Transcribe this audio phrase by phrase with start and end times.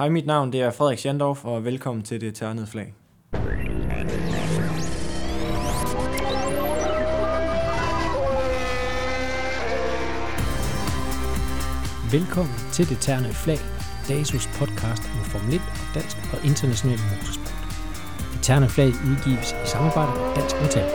[0.00, 2.94] Hej, mit navn det er Frederik Schandorf, og velkommen til det tørnede flag.
[12.12, 13.58] Velkommen til det tørnede flag,
[14.08, 15.60] DASUS podcast om Formel 1
[15.94, 17.54] dansk og international motorsport.
[18.32, 20.90] Det tørnede flag udgives i samarbejde med Dansk Metal.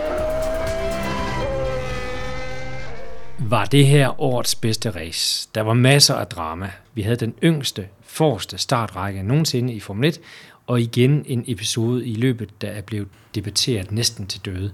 [3.49, 5.49] Var det her årets bedste race?
[5.55, 6.71] Der var masser af drama.
[6.93, 10.21] Vi havde den yngste, forreste startrække nogensinde i Formel 1,
[10.67, 14.71] og igen en episode i løbet, der er blevet debatteret næsten til døde.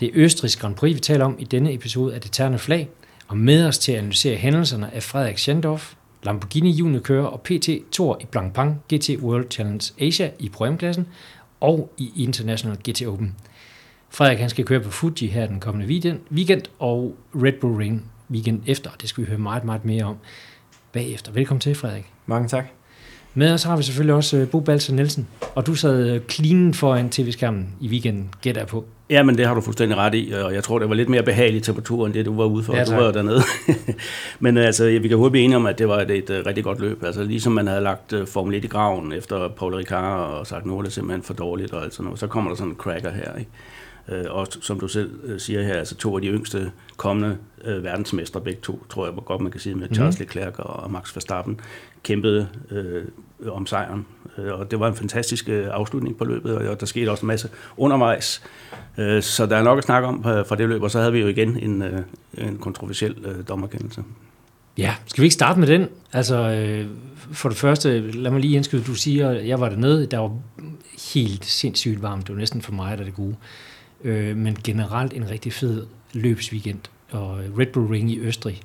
[0.00, 2.88] Det er Østrigs Grand Prix, vi taler om i denne episode af Det Terne Flag,
[3.28, 8.18] og med os til at analysere hændelserne er Frederik Schendorf, Lamborghini juniorkører og PT Tour
[8.20, 11.06] i Blancpain GT World Challenge Asia i programklassen
[11.60, 13.36] og i International GT Open.
[14.10, 18.04] Frederik han skal køre på Fuji her den kommende weekend, weekend og Red Bull Ring
[18.30, 18.90] weekend efter.
[19.00, 20.16] Det skal vi høre meget, meget mere om
[20.92, 21.32] bagefter.
[21.32, 22.11] Velkommen til, Frederik.
[22.26, 22.64] Mange tak.
[23.34, 26.74] Med os har vi selvfølgelig også øh, Bo Balser Nielsen, og du sad øh, clean
[26.74, 28.84] foran tv-skærmen i weekenden, gætter jeg på.
[29.10, 31.22] Ja, men det har du fuldstændig ret i, og jeg tror, det var lidt mere
[31.22, 32.76] behageligt temperatur, end det du var ude for.
[32.76, 32.98] Ja, du tak.
[32.98, 33.42] var jo dernede.
[34.40, 36.64] men altså, vi kan hurtigt blive enige om, at det var et, et, et rigtig
[36.64, 37.04] godt løb.
[37.04, 40.66] Altså, ligesom man havde lagt uh, Formel 1 i graven efter Paul Ricard og sagt,
[40.66, 42.20] nu er det simpelthen for dårligt og alt sådan noget.
[42.20, 43.50] Så kommer der sådan en cracker her, ikke?
[44.30, 48.86] Og som du selv siger her, altså to af de yngste kommende verdensmestre, begge to,
[48.90, 51.60] tror jeg godt, man kan sige, med Charles Leclerc og Max Verstappen,
[52.02, 53.04] kæmpede øh,
[53.48, 54.06] om sejren.
[54.38, 57.26] Øh, og det var en fantastisk øh, afslutning på løbet, og der skete også en
[57.26, 58.42] masse undervejs.
[58.98, 61.12] Øh, så der er nok at snakke om uh, fra det løb, og så havde
[61.12, 61.84] vi jo igen en,
[62.38, 64.02] en kontroversiel dommerkendelse.
[64.78, 65.88] Ja, skal vi ikke starte med den?
[66.12, 66.86] Altså, øh,
[67.32, 70.38] for det første, lad mig lige indskyde, du siger, at jeg var dernede, der var
[71.14, 73.36] helt sindssygt varmt, det var næsten for mig, der det gode.
[74.04, 78.60] Øh, men generelt en rigtig fed løbsweekend, og Red Bull Ring i Østrig,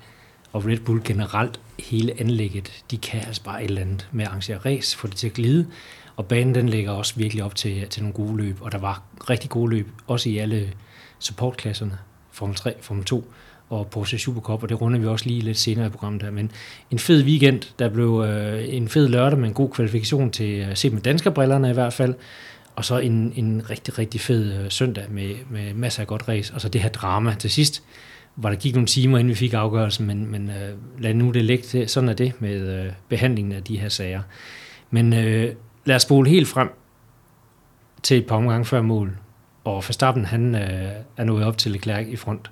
[0.53, 4.30] og Red Bull generelt, hele anlægget, de kan altså bare et eller andet med at
[4.30, 5.67] arrangere race, få det til at glide,
[6.16, 9.04] og banen den lægger også virkelig op til, til nogle gode løb, og der var
[9.30, 10.73] rigtig gode løb, også i alle
[11.20, 11.98] supportklasserne,
[12.31, 13.32] Formel 3, Formel 2,
[13.70, 16.32] og Porsche Supercup, og det runder vi også lige lidt senere i programmet der.
[16.32, 16.52] Men
[16.92, 20.76] en fed weekend, der blev øh, en fed lørdag med en god kvalifikation til øh,
[20.76, 22.14] set med danskerbrillerne i hvert fald,
[22.76, 26.54] og så en, en rigtig, rigtig fed øh, søndag med, med masser af godt race,
[26.54, 27.83] og så det her drama til sidst,
[28.37, 31.45] hvor der gik nogle timer, inden vi fik afgørelsen, men, men øh, lad nu det
[31.45, 31.89] ligge til.
[31.89, 34.21] Sådan er det med øh, behandlingen af de her sager.
[34.92, 35.53] Men øh,
[35.86, 36.70] lad os spole helt frem
[38.03, 39.17] til et par omgange før mål,
[39.64, 42.52] og Verstappen han øh, er nået op til Leclerc i front.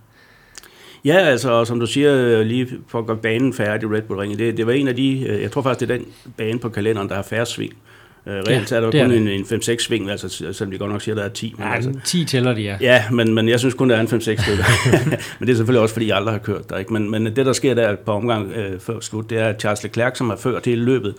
[1.05, 4.19] Ja, altså, og som du siger, øh, lige for at gøre banen færdig, Red Bull
[4.19, 6.07] Ring, det, det var en af de, øh, jeg tror faktisk, det er den
[6.37, 7.73] bane på kalenderen, der har færre sving.
[7.73, 7.94] Øh,
[8.27, 9.17] reelt Ja, er der er kun det.
[9.17, 11.53] en, en 5-6 sving, altså, selvom de godt nok siger, at der er 10.
[11.57, 12.77] Men Ja, altså, 10 tæller de, ja.
[12.81, 14.63] Ja, men, men jeg synes kun, der er en 5-6 stykker.
[15.39, 16.77] men det er selvfølgelig også, fordi jeg aldrig har kørt der.
[16.77, 16.93] Ikke?
[16.93, 19.83] Men, men det, der sker der på omgang øh, før slut, det er, at Charles
[19.83, 21.15] Leclerc, som har ført hele løbet,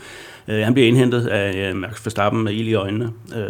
[0.49, 3.11] øh, han bliver indhentet af øh, Max Verstappen med ild i øjnene.
[3.37, 3.43] Øh,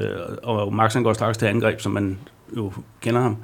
[0.42, 2.18] og Max han går straks til angreb, som man
[2.56, 3.36] jo kender ham.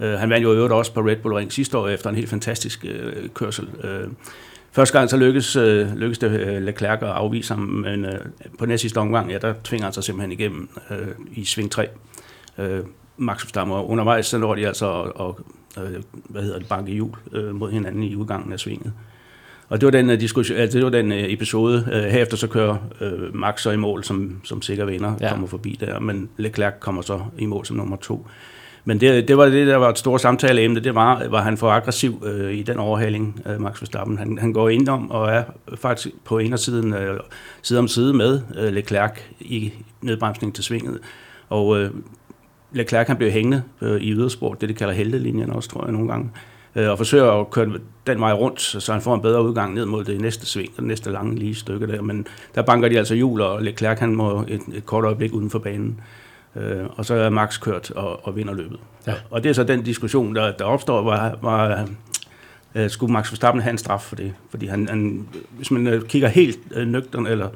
[0.00, 2.16] Øh, han vandt jo i øvrigt også på Red Bull Ring sidste år efter en
[2.16, 3.68] helt fantastisk øh, kørsel.
[3.84, 4.08] Øh,
[4.72, 8.18] Første gang så lykkes, øh, lykkes det øh, Leclerc at afvise ham, men øh,
[8.58, 11.88] på næste sidste omgang, ja, der tvinger han sig simpelthen igennem øh, i sving 3.
[12.58, 12.80] Øh,
[13.16, 15.40] Max Verstappen og undervejs, så når de altså og, og,
[15.78, 18.92] øh, hvad hedder det, banke hjul øh, mod hinanden i udgangen af svinget.
[19.68, 21.84] Og det var den, øh, diskussion, altså det var den øh, episode.
[22.10, 25.30] Herefter så kører øh, Max så i mål som, som sikker vinder, ja.
[25.30, 28.26] kommer forbi der, men Leclerc kommer så i mål som nummer to.
[28.84, 31.70] Men det, det var det, der var et stort samtaleemne, det var, var han for
[31.70, 34.18] aggressiv øh, i den overhaling, øh, Max Verstappen.
[34.18, 35.44] Han, han går ind om og er
[35.74, 37.20] faktisk på indersiden øh,
[37.62, 40.98] side om side med øh, Leclerc i nedbremsning til svinget.
[41.48, 41.90] Og øh,
[42.72, 46.08] Leclerc han blev hængende øh, i ydersport, det de kalder heltelinjen også, tror jeg nogle
[46.08, 46.30] gange,
[46.76, 47.70] øh, og forsøger at køre
[48.06, 50.84] den vej rundt, så han får en bedre udgang ned mod det næste sving, det
[50.84, 52.02] næste lange lige stykke der.
[52.02, 55.50] Men der banker de altså hjul, og Leclerc han må et, et kort øjeblik uden
[55.50, 56.00] for banen.
[56.56, 58.80] Øh, og så er Max kørt og, og vinder løbet.
[59.06, 59.14] Ja.
[59.30, 61.88] Og det er så den diskussion, der, der opstår, var, var
[62.74, 64.34] øh, skulle Max Verstappen have en straf for det?
[64.50, 67.48] Fordi han, han, hvis man øh, kigger helt øh, nøgtern, eller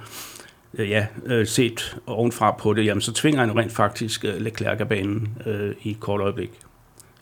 [0.75, 4.81] øh, ja, øh, set ovenfra på det, jamen, så tvinger han rent faktisk øh, Leclerc
[4.81, 6.51] af banen øh, i et kort øjeblik.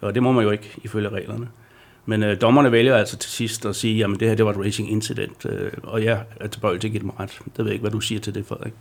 [0.00, 1.49] Og det må man jo ikke ifølge reglerne.
[2.06, 4.59] Men øh, dommerne vælger altså til sidst at sige, jamen det her det var et
[4.59, 7.38] racing incident, øh, og jeg er tilbøjelig til at give dem ret.
[7.44, 8.73] Det ved jeg ikke, hvad du siger til det, Frederik.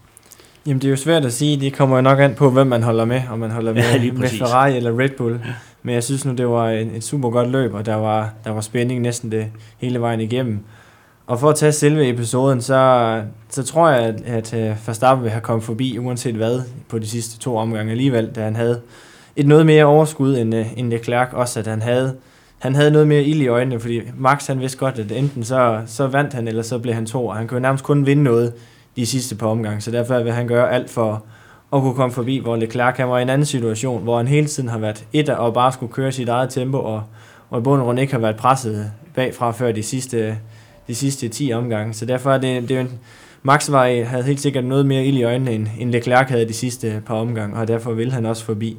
[0.68, 1.60] Jamen, det er jo svært at sige.
[1.60, 3.22] Det kommer jo nok an på, hvem man holder med.
[3.32, 4.28] Om man holder med, Ja, med.
[4.28, 5.40] Ferrari eller Red Bull.
[5.84, 8.52] Men jeg synes nu, det var en, et super godt løb, og der var, der
[8.52, 9.46] var spænding næsten det
[9.78, 10.60] hele vejen igennem.
[11.28, 15.32] Og for at tage selve episoden, så, så tror jeg, at, at øh, Verstappen vil
[15.32, 18.82] have kommet forbi, uanset hvad, på de sidste to omgange alligevel, da han havde
[19.36, 21.28] et noget mere overskud end, øh, end Leclerc.
[21.32, 22.16] Også at han havde,
[22.60, 25.82] han havde noget mere ild i øjnene, fordi Max han vidste godt, at enten så,
[25.86, 28.54] så vandt han, eller så blev han to, og han kunne nærmest kun vinde noget
[28.96, 31.24] de sidste par omgange, så derfor vil han gøre alt for
[31.74, 34.48] at kunne komme forbi, hvor Leclerc han var i en anden situation, hvor han hele
[34.48, 37.04] tiden har været et og bare skulle køre sit eget tempo, og,
[37.50, 40.38] og i bund og grund ikke har været presset bagfra før de sidste,
[40.88, 41.94] de sidste 10 omgange.
[41.94, 43.00] Så derfor er det, det er en,
[43.44, 46.54] Max var, havde helt sikkert noget mere ild i øjnene, end, end Leclerc havde de
[46.54, 48.78] sidste par omgange, og derfor vil han også forbi.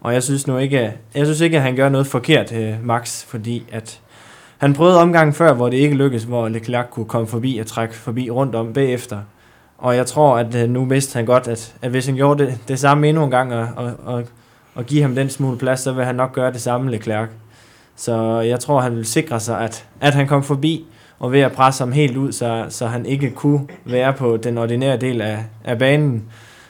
[0.00, 3.24] Og jeg synes nu ikke, jeg synes ikke, at han gør noget forkert, øh, Max,
[3.24, 4.00] fordi at
[4.58, 7.94] han prøvede omgangen før, hvor det ikke lykkedes, hvor Leclerc kunne komme forbi og trække
[7.94, 9.18] forbi rundt om bagefter.
[9.78, 12.58] Og jeg tror, at øh, nu vidste han godt, at, at hvis han gjorde det,
[12.68, 14.24] det samme endnu en gang, og, og, og,
[14.74, 17.28] og give ham den smule plads, så vil han nok gøre det samme, Leclerc.
[17.96, 20.86] Så jeg tror, han vil sikre sig, at, at han kom forbi,
[21.18, 24.58] og ved at presse ham helt ud, så, så han ikke kunne være på den
[24.58, 26.24] ordinære del af, af banen,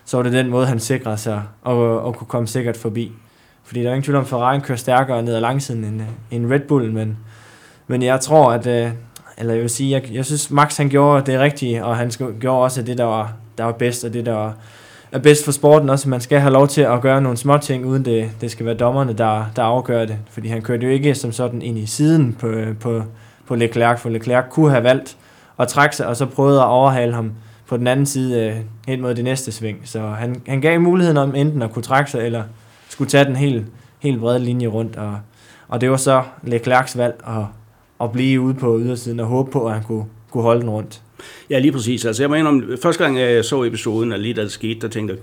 [0.04, 3.12] så var det den måde, han sikrede sig og, og kunne komme sikkert forbi.
[3.64, 6.08] Fordi der er ingen tvivl om, at Ferrari kører stærkere ned ad langsiden end, øh,
[6.30, 7.18] end Red Bull, men,
[7.86, 8.90] men jeg tror, at, øh,
[9.38, 12.62] eller jeg vil sige, jeg, jeg synes, Max han gjorde det rigtige, og han gjorde
[12.62, 14.54] også det, der var, der var bedst, og det, der var,
[15.12, 16.08] er bedst for sporten også.
[16.08, 18.74] Man skal have lov til at gøre nogle små ting, uden det, det skal være
[18.74, 20.16] dommerne, der, der afgør det.
[20.30, 23.02] Fordi han kørte jo ikke som sådan ind i siden på, på,
[23.46, 25.16] på Leclerc, for Leclerc kunne have valgt
[25.58, 27.32] at trække sig, og så prøvede at overhale ham
[27.68, 28.56] på den anden side øh,
[28.88, 29.80] hen mod det næste sving.
[29.84, 32.42] Så han, han gav muligheden om enten at kunne trække sig, eller
[32.88, 33.66] skulle tage den helt,
[33.98, 34.96] helt brede linje rundt.
[34.96, 35.18] Og,
[35.68, 37.44] og det var så Leclercs valg at,
[38.00, 41.02] at blive ude på ydersiden og håbe på, at han kunne, kunne holde den rundt.
[41.50, 42.04] Ja, lige præcis.
[42.04, 45.14] Altså, jeg mener, første gang jeg så episoden, og lige da det skete, der tænkte
[45.14, 45.22] jeg,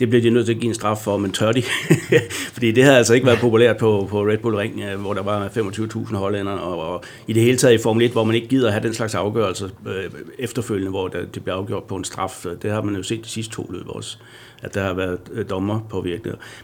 [0.00, 1.62] det bliver de nødt til at give en straf for, men tør de?
[2.54, 5.22] Fordi det havde altså ikke været populært på, på Red Bull Ring, øh, hvor der
[5.22, 8.48] var 25.000 hollænder, og, og i det hele taget i Formel 1, hvor man ikke
[8.48, 12.04] gider at have den slags afgørelse øh, efterfølgende, hvor der, det bliver afgjort på en
[12.04, 12.46] straf.
[12.62, 14.18] Det har man jo set de sidste to løb også,
[14.62, 16.06] at der har været øh, dommer på.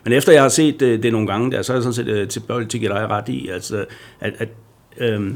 [0.05, 2.09] Men efter jeg har set det, det nogle gange, der, så er jeg sådan set
[2.09, 3.85] øh, tilbøjelig til at give dig ret i, altså,
[4.21, 4.49] at, at
[4.99, 5.33] øh,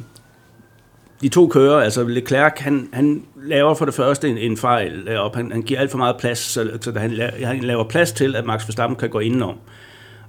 [1.22, 5.36] de to kører, altså Leclerc, han, han laver for det første en, en fejl op.
[5.36, 8.44] Han, han giver alt for meget plads, så, så han, han laver plads til, at
[8.44, 9.56] Max Verstappen kan gå indenom.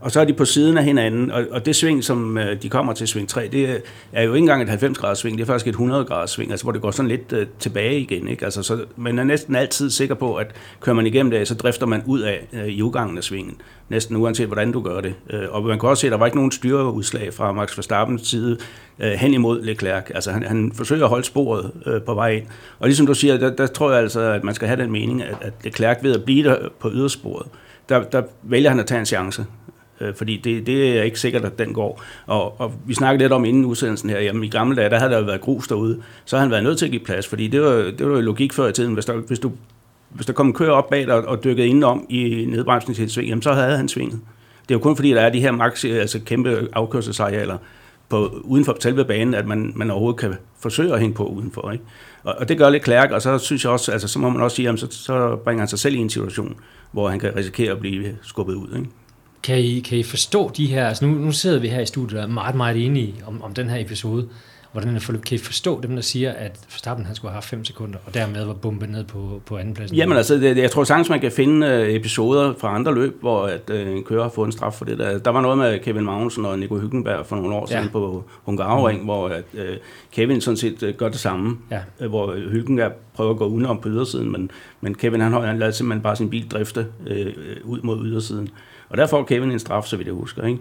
[0.01, 2.69] Og så er de på siden af hinanden, og, og det sving, som øh, de
[2.69, 3.81] kommer til sving 3, det
[4.13, 6.51] er jo ikke engang et 90 graders sving, det er faktisk et 100 graders sving,
[6.51, 8.27] altså hvor det går sådan lidt uh, tilbage igen.
[8.27, 8.45] Ikke?
[8.45, 10.47] Altså, så man er næsten altid sikker på, at
[10.79, 13.57] kører man igennem det, så drifter man ud af uh, i udgangen af svingen,
[13.89, 15.13] næsten uanset hvordan du gør det.
[15.33, 18.27] Uh, og man kan også se, at der var ikke nogen styreudslag fra Max Verstappens
[18.27, 18.57] side
[18.99, 20.03] uh, hen imod Leclerc.
[20.15, 22.45] Altså han, han forsøger at holde sporet uh, på vej ind.
[22.79, 25.23] Og ligesom du siger, der, der tror jeg altså, at man skal have den mening,
[25.23, 27.47] at, at Leclerc ved at blive der på ydersporet,
[27.89, 29.45] der, der vælger han at tage en chance
[30.01, 32.01] øh, fordi det, det er ikke sikkert, at den går.
[32.25, 35.11] Og, og vi snakkede lidt om inden udsendelsen her, jamen i gamle dage, der havde
[35.11, 37.47] der jo været grus derude, så havde han været nødt til at give plads, fordi
[37.47, 39.51] det var, det var jo logik før i tiden, hvis, der, hvis, du,
[40.09, 43.11] hvis der kom en kører op bag dig og dykkede indenom i nedbremsen til et
[43.11, 44.19] sving, jamen så havde han svinget.
[44.61, 47.57] Det er jo kun fordi, der er de her max, altså kæmpe afkørselsarealer
[48.09, 51.71] på, uden for selve banen, at man, man overhovedet kan forsøge at hænge på udenfor.
[51.71, 51.83] Ikke?
[52.23, 54.41] Og, og det gør lidt klærk, og så synes jeg også, altså så må man
[54.41, 56.55] også sige, at så, så bringer han sig selv i en situation,
[56.91, 58.75] hvor han kan risikere at blive skubbet ud.
[58.77, 58.89] Ikke?
[59.43, 62.19] Kan I, kan I forstå de her, altså nu, nu sidder vi her i studiet
[62.19, 64.27] og er meget, meget enige om, om den her episode,
[64.71, 65.23] hvordan er forløb.
[65.23, 68.13] Kan I forstå dem, der siger, at Verstappen han skulle have haft 5 sekunder, og
[68.13, 69.91] dermed var bumpet ned på, på anden plads?
[69.91, 73.45] Jamen altså, det, jeg tror sagtens, man kan finde øh, episoder fra andre løb, hvor
[73.45, 74.97] at, øh, en kører har fået en straf for det.
[74.97, 77.89] Der, der var noget med Kevin Magnussen og Nico Hülkenberg for nogle år siden ja.
[77.89, 79.05] på Hungaroring, mm.
[79.05, 79.77] hvor at, øh,
[80.11, 82.07] Kevin sådan set øh, gør det samme, ja.
[82.07, 84.51] hvor Hülkenberg prøver at gå udenom på ydersiden, men,
[84.81, 87.33] men Kevin han, han lader simpelthen bare sin bil drifte øh,
[87.63, 88.49] ud mod ydersiden.
[88.91, 90.59] Og der får Kevin en straf, så vidt jeg husker, ikke?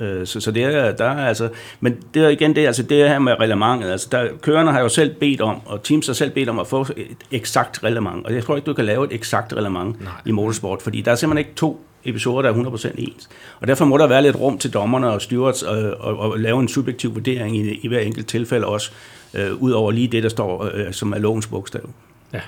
[0.00, 1.48] Øh, så, så det er, der er altså,
[1.80, 4.88] men det er igen det, altså det her med reglementet, altså der, kørerne har jo
[4.88, 8.34] selv bedt om, og teams har selv bedt om at få et eksakt reglement, og
[8.34, 10.12] jeg tror ikke, du kan lave et eksakt reglement Nej.
[10.26, 13.28] i motorsport, fordi der er simpelthen ikke to episoder, der er 100% ens.
[13.60, 16.60] Og derfor må der være lidt rum til dommerne og stewards og, og, og lave
[16.60, 18.90] en subjektiv vurdering i, i hver enkelt tilfælde også,
[19.34, 21.90] øh, ud over lige det, der står, øh, som er lovens bogstav.
[22.32, 22.40] Ja.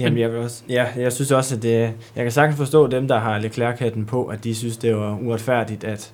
[0.00, 3.08] Jamen, jeg, vil også, ja, jeg synes også, at det, jeg kan sagtens forstå dem,
[3.08, 6.12] der har Leclerc-hatten på, at de synes, det var uretfærdigt, at,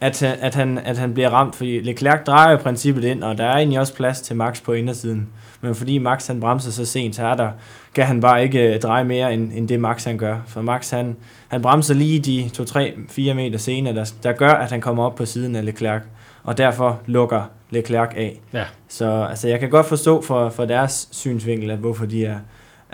[0.00, 3.44] at, at, han, at han bliver ramt, fordi Leclerc drejer i princippet ind, og der
[3.44, 5.28] er egentlig også plads til Max på indersiden.
[5.60, 7.50] Men fordi Max han bremser så sent, så er der,
[7.94, 10.36] kan han bare ikke dreje mere, end, end det Max han gør.
[10.46, 11.16] For Max han,
[11.48, 15.24] han bremser lige de 2-3-4 meter senere, der, der gør, at han kommer op på
[15.24, 16.02] siden af Leclerc,
[16.44, 18.40] og derfor lukker Leclerc af.
[18.52, 18.64] Ja.
[18.88, 22.38] Så altså, jeg kan godt forstå for, for deres synsvinkel, at hvorfor de er,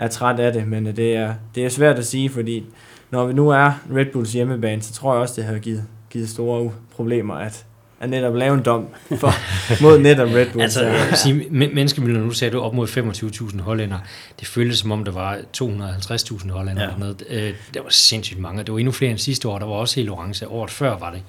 [0.01, 2.63] er træt af det, men det er, det er svært at sige, fordi
[3.11, 6.29] når vi nu er Red Bulls hjemmebane, så tror jeg også, det har givet, givet
[6.29, 7.65] store problemer, at,
[7.99, 9.33] at netop lave en dom for,
[9.83, 10.63] mod netop Red Bull.
[10.63, 13.97] altså, jeg vil sige, nu sagde du op mod 25.000 hollænder.
[14.39, 16.83] Det føltes som om, der var 250.000 hollænder.
[16.83, 16.89] Ja.
[16.97, 17.23] Noget.
[17.29, 18.63] Øh, det var sindssygt mange.
[18.63, 19.59] Det var endnu flere end sidste år.
[19.59, 20.47] Der var også helt orange.
[20.47, 21.21] Året før var det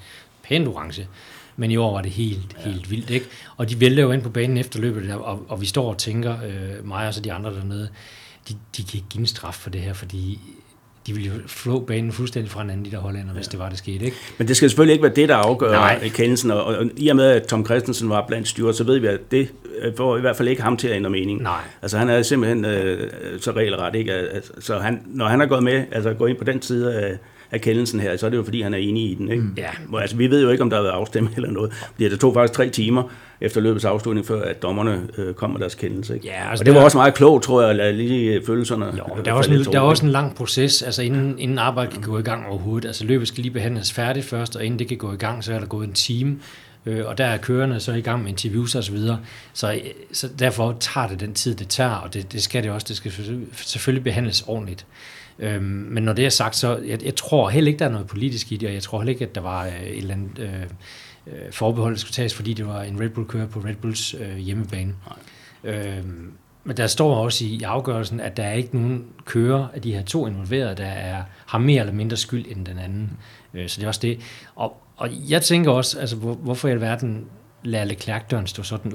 [0.43, 1.07] pænt orange.
[1.55, 2.71] Men i år var det helt, ja.
[2.71, 3.09] helt vildt.
[3.09, 3.25] Ikke?
[3.57, 6.35] Og de vælter jo ind på banen efter løbet, og, og vi står og tænker,
[6.45, 7.89] øh, mig og så de andre dernede,
[8.49, 10.39] de, de kan ikke give en straf for det her, fordi
[11.07, 13.33] de ville jo flå banen fuldstændig fra hinanden, de der hollænder, ja.
[13.33, 14.05] hvis det var, det skete.
[14.05, 14.17] Ikke?
[14.37, 16.09] Men det skal selvfølgelig ikke være det, der afgør Nej.
[16.09, 19.07] kendelsen, og, og, i og med, at Tom Christensen var blandt styrer, så ved vi,
[19.07, 19.49] at det
[19.97, 21.41] får i hvert fald ikke ham til at ændre mening.
[21.41, 21.61] Nej.
[21.81, 24.13] Altså han er simpelthen øh, så regelret, ikke?
[24.13, 27.17] Altså, så han, når han er gået med, altså gået ind på den side af,
[27.53, 29.31] af kendelsen her, så er det jo fordi, han er enig i den.
[29.31, 29.43] Ikke?
[29.43, 29.53] Mm.
[29.57, 29.99] Ja.
[29.99, 31.73] Altså, vi ved jo ikke, om der har været afstemning eller noget.
[31.73, 33.03] Fordi det tog faktisk tre timer
[33.41, 36.13] efter løbets afslutning, før at dommerne øh, kom med deres kendelse.
[36.13, 36.27] Ikke?
[36.27, 36.85] Ja, altså og det var der...
[36.85, 38.85] også meget klogt, tror jeg, at lade lige følelserne...
[38.85, 41.93] Jo, der er, også en, der er også en lang proces, altså inden, inden arbejdet
[41.93, 42.87] kan gå i gang overhovedet.
[42.87, 45.53] Altså løbet skal lige behandles færdigt først, og inden det kan gå i gang, så
[45.53, 46.37] er der gået en time
[46.85, 49.19] øh, og der er kørende så i gang med interviews og så videre.
[49.53, 52.85] Så, så derfor tager det den tid, det tager, og det, det skal det også.
[52.87, 53.11] Det skal
[53.53, 54.85] selvfølgelig behandles ordentligt.
[55.39, 58.07] Øhm, men når det er sagt, så jeg, jeg tror heller ikke, der er noget
[58.07, 60.39] politisk i det, og jeg tror heller ikke, at der var øh, et eller andet
[60.39, 60.63] øh,
[61.27, 64.37] øh, forbehold, der skulle tages, fordi det var en Red Bull-kører på Red Bulls øh,
[64.37, 64.95] hjemmebane.
[65.63, 66.31] Øhm,
[66.63, 69.93] men der står også i, i afgørelsen, at der er ikke nogen kører af de
[69.93, 73.11] her to involverede, der er, har mere eller mindre skyld end den anden.
[73.53, 74.19] Øh, så det er også det.
[74.55, 77.25] Og, og jeg tænker også, altså, hvor, hvorfor i alverden
[77.63, 78.93] lader Leclerc-døren stå sådan,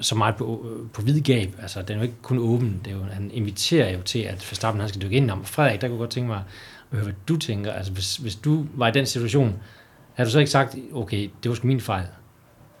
[0.00, 1.54] så meget på, på vid gab.
[1.62, 2.80] Altså, den er jo ikke kun åben.
[2.84, 5.44] Det er jo, han inviterer jo til, at Verstappen han skal dykke ind om.
[5.44, 7.72] Frederik, der kunne godt tænke mig at høre, hvad du tænker.
[7.72, 9.54] Altså, hvis, hvis du var i den situation,
[10.14, 12.04] havde du så ikke sagt, okay, det var sgu min fejl.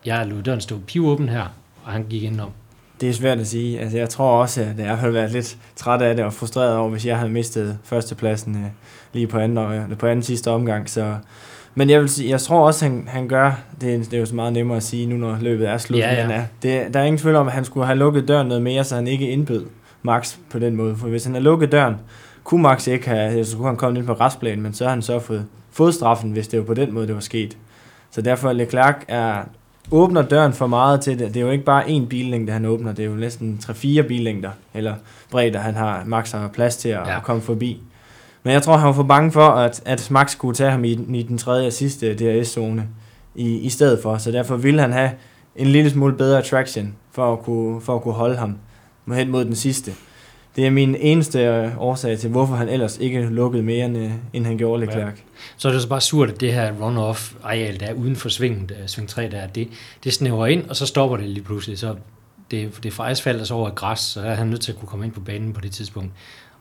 [0.04, 1.46] Jeg lod døren stå pivåben her,
[1.84, 2.50] og han gik ind om.
[3.00, 3.80] Det er svært at sige.
[3.80, 6.90] Altså, jeg tror også, at jeg har været lidt træt af det og frustreret over,
[6.90, 8.70] hvis jeg havde mistet førstepladsen øh,
[9.12, 10.90] lige på anden, øh, på anden sidste omgang.
[10.90, 11.16] Så
[11.78, 14.26] men jeg vil sige, jeg tror også, han, han gør, det, er, det er jo
[14.26, 16.26] så meget nemmere at sige nu, når løbet er slut, ja, ja.
[16.26, 18.62] men er, det, der er ingen tvivl om, at han skulle have lukket døren noget
[18.62, 19.66] mere, så han ikke indbød
[20.02, 20.96] Max på den måde.
[20.96, 21.96] For hvis han har lukket døren,
[22.44, 25.02] kunne Max ikke have, så kunne han komme ind på restplanen, men så har han
[25.02, 27.56] så fået, fået straffen, hvis det var på den måde, det var sket.
[28.10, 29.42] Så derfor Leclerc er,
[29.90, 31.34] åbner døren for meget til det.
[31.34, 34.50] Det er jo ikke bare én billængde, han åbner, det er jo næsten 3-4 billængder,
[34.74, 34.94] eller
[35.30, 37.16] bredder, han har, Max har plads til at, ja.
[37.16, 37.82] at komme forbi.
[38.46, 40.90] Men jeg tror, han var for bange for, at, at Max kunne tage ham i,
[40.90, 42.82] i den tredje og sidste DRS-zone
[43.34, 44.18] i, i stedet for.
[44.18, 45.10] Så derfor ville han have
[45.56, 48.58] en lille smule bedre traction for at kunne, for at kunne holde ham
[49.12, 49.92] hen mod den sidste.
[50.56, 54.10] Det er min eneste øh, årsag til, hvorfor han ellers ikke lukkede mere, end, øh,
[54.32, 55.14] end han gjorde Leclerc.
[55.16, 55.22] Ja.
[55.56, 58.70] Så er det så bare surt, at det her run-off-areal, der er uden for svinget,
[58.70, 59.68] øh, sving 3, der, det,
[60.04, 61.78] det snæver ind, og så stopper det lige pludselig.
[61.78, 61.94] Så
[62.50, 64.78] det, det er fra asfalt og så over græs, så er han nødt til at
[64.78, 66.12] kunne komme ind på banen på det tidspunkt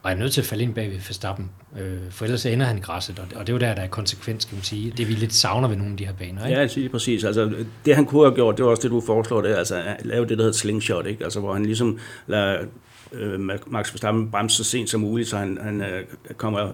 [0.06, 2.78] og er nødt til at falde ind bag ved Verstappen, øh, for ellers ender han
[2.78, 4.94] i græsset, og, og det er jo der, der er konsekvens, kan man sige.
[4.98, 6.56] Det vi lidt savner ved nogle af de her baner, ikke?
[6.56, 7.24] Ja, altså, lige præcis.
[7.24, 7.54] Altså,
[7.86, 10.06] det han kunne have gjort, det var også det, du foreslår, det er altså at
[10.06, 11.24] lave det, der hedder slingshot, ikke?
[11.24, 12.66] Altså, hvor han ligesom lader
[13.12, 16.04] øh, Max Verstappen bremse så sent som muligt, så han, han øh,
[16.38, 16.72] kommer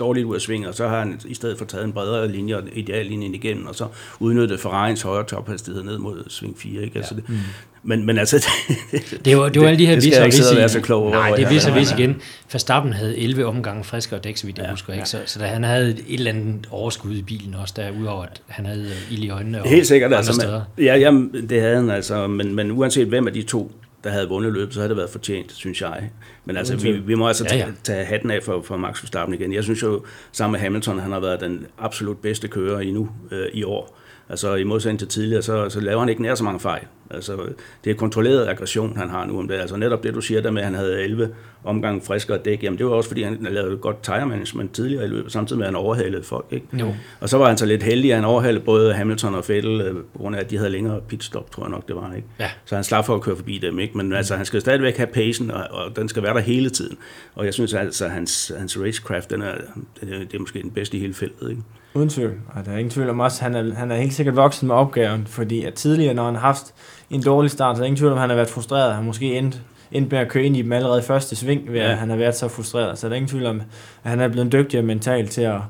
[0.00, 2.56] dårligt ud af sving, og så har han i stedet for taget en bredere linje
[2.56, 3.86] og ideallinjen igennem, og så
[4.18, 6.82] udnyttet Ferrari's højere tophastighed ned mod sving 4.
[6.82, 6.92] Ikke?
[6.94, 7.00] Ja.
[7.00, 7.36] Altså det, mm.
[7.82, 8.36] men, men altså...
[8.90, 10.56] det, det, var, det var alle de her vis og vis.
[10.56, 12.16] være så klog Nej, det er vis igen.
[12.52, 14.92] Verstappen havde 11 omgange friskere dæk, så vidt jeg ja, husker.
[14.92, 15.08] Ikke?
[15.08, 18.42] Så, så da han havde et eller andet overskud i bilen også, der udover at
[18.46, 21.90] han havde ild i øjnene og Helt sikkert, altså, men, ja, jamen, det havde han
[21.90, 23.72] altså, men, men uanset hvem af de to
[24.04, 26.10] der havde vundet løbet, så havde det været fortjent, synes jeg.
[26.44, 27.72] Men altså, vi, vi må altså tage, ja, ja.
[27.84, 29.52] tage hatten af for, for Max Verstappen igen.
[29.52, 33.46] Jeg synes jo, sammen med Hamilton, han har været den absolut bedste kører endnu øh,
[33.52, 33.98] i år.
[34.30, 36.82] Altså i modsætning til tidligere, så, så laver han ikke nær så mange fejl.
[37.10, 37.36] Altså,
[37.84, 39.54] det er kontrolleret aggression, han har nu om det.
[39.54, 41.30] Altså netop det, du siger der med, at han havde 11
[41.64, 45.08] omgang friskere dæk, jamen det var også, fordi han lavede godt tire management tidligere i
[45.08, 46.46] løbet, samtidig med, at han overhalede folk.
[46.50, 46.66] Ikke?
[46.72, 46.94] Jo.
[47.20, 49.94] Og så var han så lidt heldig, at han overhalede både Hamilton og Vettel, øh,
[49.94, 52.14] på grund af, at de havde længere pitstop, tror jeg nok, det var.
[52.14, 52.28] Ikke?
[52.40, 52.50] Ja.
[52.64, 53.78] Så han slap for at køre forbi dem.
[53.78, 53.96] Ikke?
[53.96, 54.12] Men mm.
[54.12, 56.96] altså, han skal stadigvæk have pacen, og, og, den skal være der hele tiden.
[57.34, 59.54] Og jeg synes altså, at hans, hans racecraft, den er,
[60.00, 61.50] det er måske den bedste i hele feltet.
[61.50, 61.62] Ikke?
[61.94, 62.32] Uden tvivl.
[62.54, 64.74] Og der er ingen tvivl om også, han er, han er helt sikkert vokset med
[64.74, 66.74] opgaven, fordi at tidligere, når han har haft
[67.10, 68.94] en dårlig start, så er der ingen tvivl om, han har været frustreret.
[68.94, 71.98] Han måske endt, endt med at køre ind i dem allerede første sving, ved at
[71.98, 72.98] han har været så frustreret.
[72.98, 73.62] Så der er ingen tvivl om,
[74.04, 75.60] at han er blevet dygtigere mentalt til at,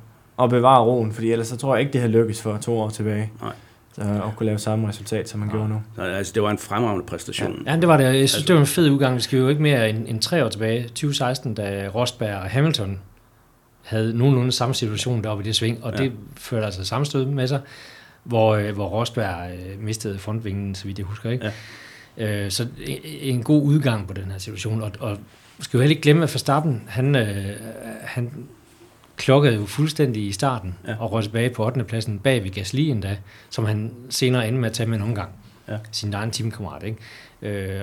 [0.42, 2.88] at bevare roen, fordi ellers så tror jeg ikke, det har lykkes for to år
[2.88, 3.32] tilbage.
[3.42, 3.52] Nej.
[3.98, 5.56] At kunne lave samme resultat, som han ja.
[5.56, 5.82] gjorde nu.
[5.96, 7.62] Så, altså, det var en fremragende præstation.
[7.66, 8.04] Ja, det var det.
[8.04, 9.16] Jeg synes, altså, det var en fed udgang.
[9.16, 12.98] Vi skal jo ikke mere end, end tre år tilbage, 2016, da Rosberg og Hamilton
[13.90, 16.02] havde nogenlunde samme situation deroppe i det sving, og ja.
[16.02, 17.60] det førte altså sammenstød med sig,
[18.24, 21.30] hvor, øh, hvor Rosberg øh, mistede frontvingen, så vidt jeg husker.
[21.30, 21.52] Ikke?
[22.16, 22.44] Ja.
[22.44, 25.18] Øh, så en, en god udgang på den her situation, og, og
[25.60, 27.56] skal jo heller ikke glemme, at Verstappen, han, øh,
[28.02, 28.32] han
[29.16, 30.94] klokkede jo fuldstændig i starten, ja.
[30.98, 31.84] og røg tilbage på 8.
[31.84, 33.16] pladsen bag ved Gasly endda,
[33.50, 35.30] som han senere endte med at tage med en omgang.
[35.68, 35.76] Ja.
[35.92, 36.82] Sin egen teamkammerat.
[36.82, 36.98] Ikke?
[37.42, 37.80] Øh,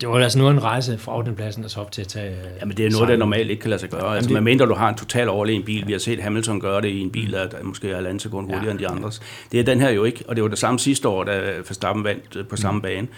[0.00, 2.36] det var altså nu en rejse fra pladsen og så op til at tage...
[2.60, 4.16] Jamen det er noget, der normalt ikke kan lade sig gøre.
[4.16, 4.42] Altså, det...
[4.42, 5.86] mindre du har en total overlegen bil.
[5.86, 8.46] Vi har set Hamilton gøre det i en bil, der er måske er halvanden sekund
[8.46, 8.70] hurtigere ja.
[8.70, 9.22] end de andres.
[9.52, 12.04] Det er den her jo ikke, og det var det samme sidste år, da Verstappen
[12.04, 12.82] vandt øh, på samme mm.
[12.82, 13.08] bane.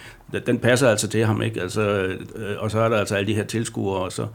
[0.47, 1.63] Den passer altså til ham, ikke?
[1.63, 1.83] Altså,
[2.37, 4.27] øh, og så er der altså alle de her tilskuere, og så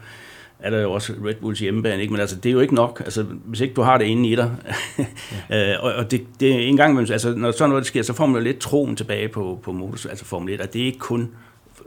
[0.59, 2.11] er der jo også Red Bulls hjemmebane, ikke?
[2.11, 4.35] men altså, det er jo ikke nok, altså, hvis ikke du har det inde i
[4.35, 4.51] dig.
[5.49, 5.73] ja.
[5.73, 8.25] Øh, og, og det, det er en gang, altså, når sådan noget sker, så får
[8.25, 10.99] man jo lidt troen tilbage på, på motor, altså Formel 1, at det er ikke
[10.99, 11.31] kun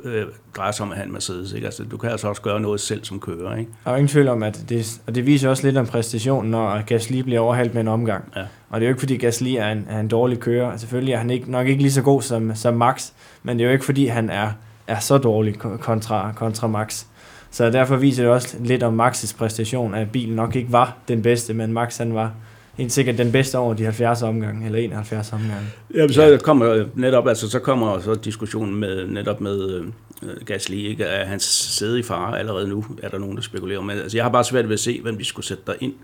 [0.05, 0.27] øh,
[0.57, 1.53] drejer sig om at have en Mercedes.
[1.53, 1.67] Ikke?
[1.67, 3.57] Altså, du kan altså også gøre noget selv som kører.
[3.57, 3.71] Ikke?
[3.85, 6.83] Der er ingen tvivl om, at det, og det viser også lidt om præstationen, når
[6.83, 8.33] Gasly bliver overhældt med en omgang.
[8.37, 8.43] Ja.
[8.71, 10.77] Og det er jo ikke, fordi Gasly er en, er en dårlig kører.
[10.77, 13.11] Selvfølgelig er han ikke, nok ikke lige så god som, som Max,
[13.43, 14.51] men det er jo ikke, fordi han er,
[14.87, 17.05] er så dårlig kontra, kontra Max.
[17.51, 21.23] Så derfor viser det også lidt om Max's præstation, at bilen nok ikke var den
[21.23, 22.33] bedste, men Max han var
[22.79, 25.67] helt sikkert den bedste over de 70 omgange, eller 71 omgange.
[25.95, 26.37] Ja, så ja.
[26.37, 31.05] kommer netop, altså så kommer så diskussionen med, netop med uh, Gasly, ikke?
[31.05, 34.01] Er hans sæde i fare allerede nu, er der nogen, der spekulerer med.
[34.03, 35.95] Altså jeg har bare svært ved at se, hvem vi skulle sætte der ind.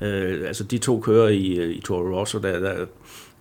[0.00, 2.86] Uh, altså de to kører i, i Toro Rosso, der, der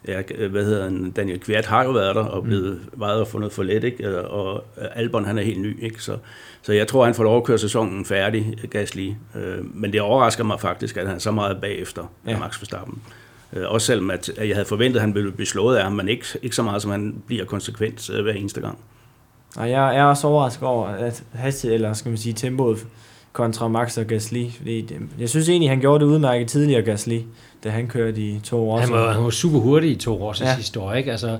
[0.08, 3.00] ja, hvad hedder han, Daniel Kvært har jo været der og blevet mm.
[3.00, 4.28] vejet og fundet for let, ikke?
[4.28, 6.04] og Albon han er helt ny, ikke?
[6.04, 6.18] Så,
[6.62, 9.12] så jeg tror, han får lov at køre sæsonen færdig, Gasly.
[9.36, 12.40] Øh, men det overrasker mig faktisk, at han er så meget bagefter ja.
[12.40, 13.02] Max Verstappen.
[13.54, 16.08] Øh, også selvom at, jeg havde forventet, at han ville blive slået af ham, men
[16.08, 18.78] ikke, ikke så meget, som han bliver konsekvent øh, hver eneste gang.
[19.56, 22.88] Og jeg er også overrasket over, at hastighed, eller skal man sige tempoet
[23.34, 24.50] kontra Max og Gasly.
[24.58, 27.20] Fordi jeg synes egentlig, han gjorde det udmærket tidligere, Gasly
[27.64, 28.80] da han kørte i to år.
[28.80, 30.56] Han var, han var super hurtig i to år ja.
[30.56, 30.94] sidste år.
[30.94, 31.12] Ikke?
[31.12, 31.38] Altså,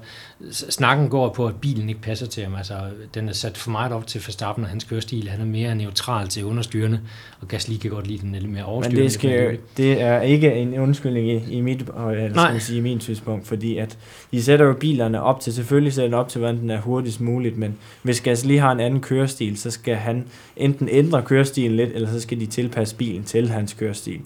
[0.52, 2.56] snakken går på, at bilen ikke passer til ham.
[2.56, 2.74] Altså,
[3.14, 5.30] den er sat for meget op til Verstappen og hans kørestil.
[5.30, 7.00] Han er mere neutral til understyrende,
[7.42, 8.98] og Gasly kan godt lide den lidt mere overstyrende.
[8.98, 12.82] Men det, skal, det er ikke en undskyldning i, i mit, eller skal sige, i
[12.82, 13.98] min synspunkt, fordi at
[14.32, 17.22] de sætter jo bilerne op til, selvfølgelig sætter den op til, hvordan den er hurtigst
[17.22, 20.26] muligt, men hvis Gasly har en anden kørestil, så skal han
[20.58, 24.20] enten ændre kørestilen lidt, eller så skal de tilpasse bilen til hans kørestil.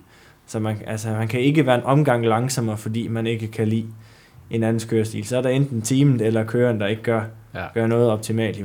[0.47, 3.87] Så man, altså, man kan ikke være en omgang langsommere, fordi man ikke kan lide
[4.49, 5.25] en anden kørestil.
[5.25, 7.23] Så er der enten teamet eller køren, der ikke gør,
[7.55, 7.65] ja.
[7.73, 8.63] gør noget optimalt i,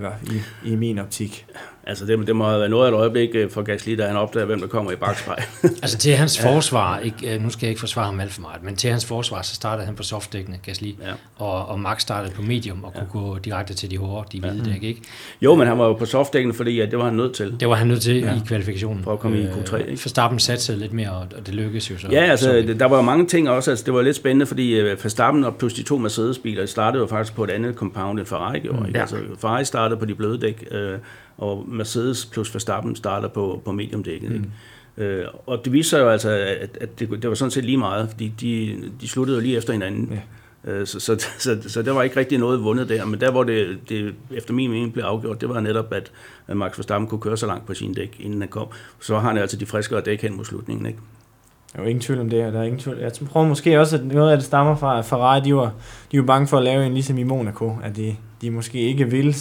[0.67, 1.47] i, i min optik.
[1.87, 4.17] Altså det, det må have været noget af et øjeblik øh, for Gasly, da han
[4.17, 5.43] opdager, hvem der kommer i bagspejl.
[5.83, 8.63] altså til hans forsvar, ikke, øh, nu skal jeg ikke forsvare ham alt for meget,
[8.63, 11.12] men til hans forsvar, så startede han på softdækkene, Gasly, ja.
[11.38, 13.01] og, og Max startede på medium og ja.
[13.01, 14.73] kunne gå direkte til de hårde, de hvide ja.
[14.73, 15.03] dæk, ikke?
[15.43, 17.57] Jo, men han var jo på softdækkene, fordi at det var han nødt til.
[17.61, 18.35] Det var han nødt til ja.
[18.35, 19.05] i kvalifikationen.
[19.05, 19.90] For at komme øh, i Q3, ikke?
[19.90, 22.09] Verstappen satte lidt mere, og det lykkedes jo så.
[22.11, 24.73] Ja, altså så, der var jo mange ting også, altså det var lidt spændende, fordi
[25.03, 28.59] Verstappen og plus de to Mercedes-biler startede jo faktisk på et andet compound end Ferrari
[28.59, 28.87] gjorde, mm.
[28.87, 28.99] ikke?
[28.99, 29.03] Ja.
[29.03, 30.99] Altså Ferrari startede på de bløde dæk, øh,
[31.40, 34.33] og Mercedes plus Verstappen starter på, på mediumdækket.
[34.33, 34.44] Ikke?
[34.96, 35.03] Mm.
[35.03, 38.09] Øh, og det viser jo altså, at, at det, det var sådan set lige meget,
[38.11, 40.12] fordi de, de sluttede jo lige efter hinanden.
[40.12, 40.20] Ja.
[40.72, 43.44] Øh, så, så, så, så der var ikke rigtig noget vundet der, men der hvor
[43.44, 46.12] det, det efter min mening blev afgjort, det var netop, at,
[46.46, 48.66] at Max Verstappen kunne køre så langt på sin dæk, inden han kom.
[49.00, 50.87] Så har han altså de friskere dæk hen mod slutningen.
[50.87, 50.98] Ikke?
[51.72, 52.98] Der er jo ingen tvivl om det, der er ingen tvivl.
[52.98, 55.72] Jeg tror måske også, at noget af det stammer fra, at Ferrari, de var,
[56.12, 59.11] de var bange for at lave en ligesom i Monaco, at de, de måske ikke
[59.11, 59.35] ville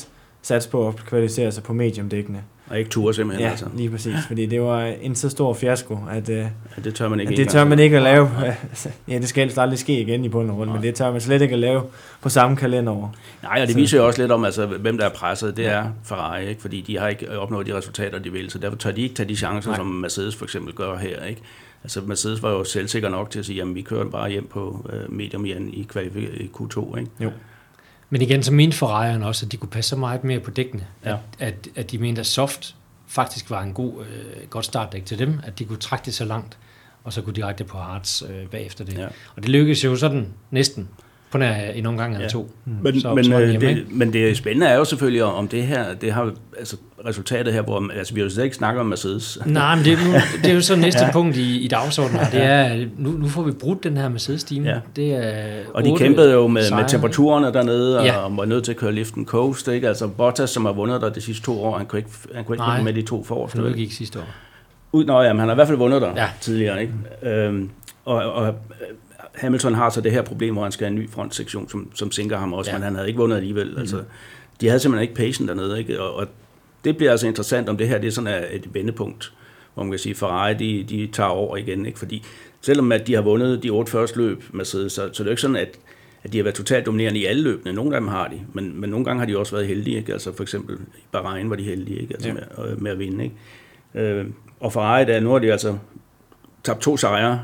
[0.50, 2.44] satse på at kvalificere sig på mediumdækkene.
[2.70, 3.46] Og ikke ture simpelthen.
[3.46, 3.66] Ja, altså.
[3.76, 4.16] lige præcis.
[4.28, 6.50] Fordi det var en så stor fiasko, at, øh, ja,
[6.84, 8.30] det tør man ikke, at det tør man ikke at lave.
[9.08, 11.42] Ja, det skal helst aldrig ske igen i bunden rundt, men det tør man slet
[11.42, 11.84] ikke at lave
[12.22, 13.16] på samme kalenderår.
[13.44, 15.58] Nej, og det viser jo også lidt om, altså, hvem der er presset.
[15.58, 16.62] Det er Ferrari, ikke?
[16.62, 19.30] fordi de har ikke opnået de resultater, de vil, så derfor tør de ikke tage
[19.30, 19.78] de chancer, Nej.
[19.78, 21.24] som Mercedes for eksempel gør her.
[21.24, 21.42] Ikke?
[21.84, 24.90] Altså Mercedes var jo selvsikker nok til at sige, at vi kører bare hjem på
[24.94, 25.88] uh, medium igen i,
[26.38, 26.98] i Q2.
[26.98, 27.12] Ikke?
[27.20, 27.32] Jo.
[28.10, 30.88] Men igen, så mente Ferrari'erne også, at de kunne passe så meget mere på dækkene,
[31.06, 31.12] ja.
[31.12, 32.76] at, at, at de mente, at soft
[33.08, 36.26] faktisk var en god, øh, godt startdæk til dem, at de kunne trække det så
[36.26, 36.58] langt,
[37.04, 38.98] og så kunne direkte på hards øh, bagefter det.
[38.98, 39.08] Ja.
[39.36, 40.90] Og det lykkedes jo sådan næsten
[41.32, 42.30] på nær en omgang eller ja.
[42.30, 42.52] to.
[42.66, 42.74] Mm.
[42.82, 45.94] Men, så, men, så det, det, men det spændende er jo selvfølgelig om det her,
[45.94, 49.40] det har altså resultatet her, hvor altså, vi jo slet ikke snakker om Mercedes.
[49.46, 50.14] Nej, men det, nu,
[50.44, 51.12] det er jo så næste ja.
[51.12, 54.66] punkt i, i dagsordenen, det er, nu, nu får vi brudt den her Mercedes-team.
[54.66, 54.80] Ja.
[54.96, 58.18] Det er og de kæmpede jo med, med temperaturerne dernede, ja.
[58.18, 59.88] og var nødt til at køre liften coast, ikke?
[59.88, 62.56] Altså Bottas, som har vundet der de sidste to år, han kunne ikke, han kunne
[62.56, 63.62] ikke med de to forreste.
[63.62, 64.28] Nej, gik sidste år.
[64.92, 66.28] Ud, nå, jamen, han har i hvert fald vundet der ja.
[66.42, 66.94] tidligere, ikke?
[67.24, 67.70] Øhm,
[68.06, 68.56] og, og
[69.40, 72.12] Hamilton har så det her problem, hvor han skal have en ny frontsektion, som, som
[72.12, 72.78] sinker ham også, ja.
[72.78, 73.72] men han havde ikke vundet alligevel.
[73.72, 73.80] Mm.
[73.80, 74.04] Altså,
[74.62, 76.02] de havde simpelthen ikke patience dernede, ikke?
[76.02, 76.28] Og, og
[76.84, 79.34] det bliver altså interessant, om det her det er sådan et vendepunkt,
[79.74, 82.00] hvor man kan sige, Ferrari de, de tager over igen, ikke?
[82.00, 82.24] fordi
[82.62, 85.42] selvom at de har vundet de otte første løb, Mercedes, så, så det er ikke
[85.42, 85.80] sådan, at,
[86.24, 87.74] at de har været totalt dominerende i alle løbene.
[87.74, 89.98] Nogle af dem har de, men, men nogle gange har de også været heldige.
[89.98, 90.14] Ikke?
[90.14, 92.14] Altså for eksempel i Bahrain var de heldige ikke?
[92.14, 92.34] Altså ja.
[92.34, 93.24] med, med at vinde.
[93.24, 94.10] Ikke?
[94.10, 94.26] Øh,
[94.60, 95.78] og Ferrari, der, nu har de altså
[96.64, 97.42] tabt to sejre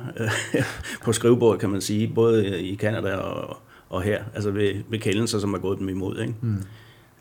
[1.06, 3.58] på skrivebordet, kan man sige, både i Kanada og,
[3.90, 6.20] og her, altså ved, ved kendelser, som er gået dem imod.
[6.20, 6.34] Ikke?
[6.42, 6.64] Mm.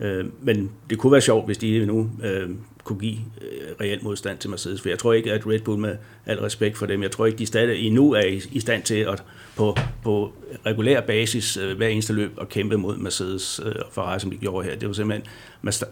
[0.00, 2.50] Øh, men det kunne være sjovt, hvis de nu øh,
[2.84, 5.96] kunne give øh, reelt modstand til Mercedes, for jeg tror ikke, at Red Bull med
[6.26, 8.94] al respekt for dem, jeg tror ikke, de stadig endnu er i, i stand til
[8.94, 9.24] at
[9.56, 10.32] på, på
[10.66, 14.36] regulær basis øh, hver eneste løb at kæmpe mod Mercedes øh, og Ferrari, som de
[14.36, 14.76] gjorde her.
[14.76, 15.26] Det var simpelthen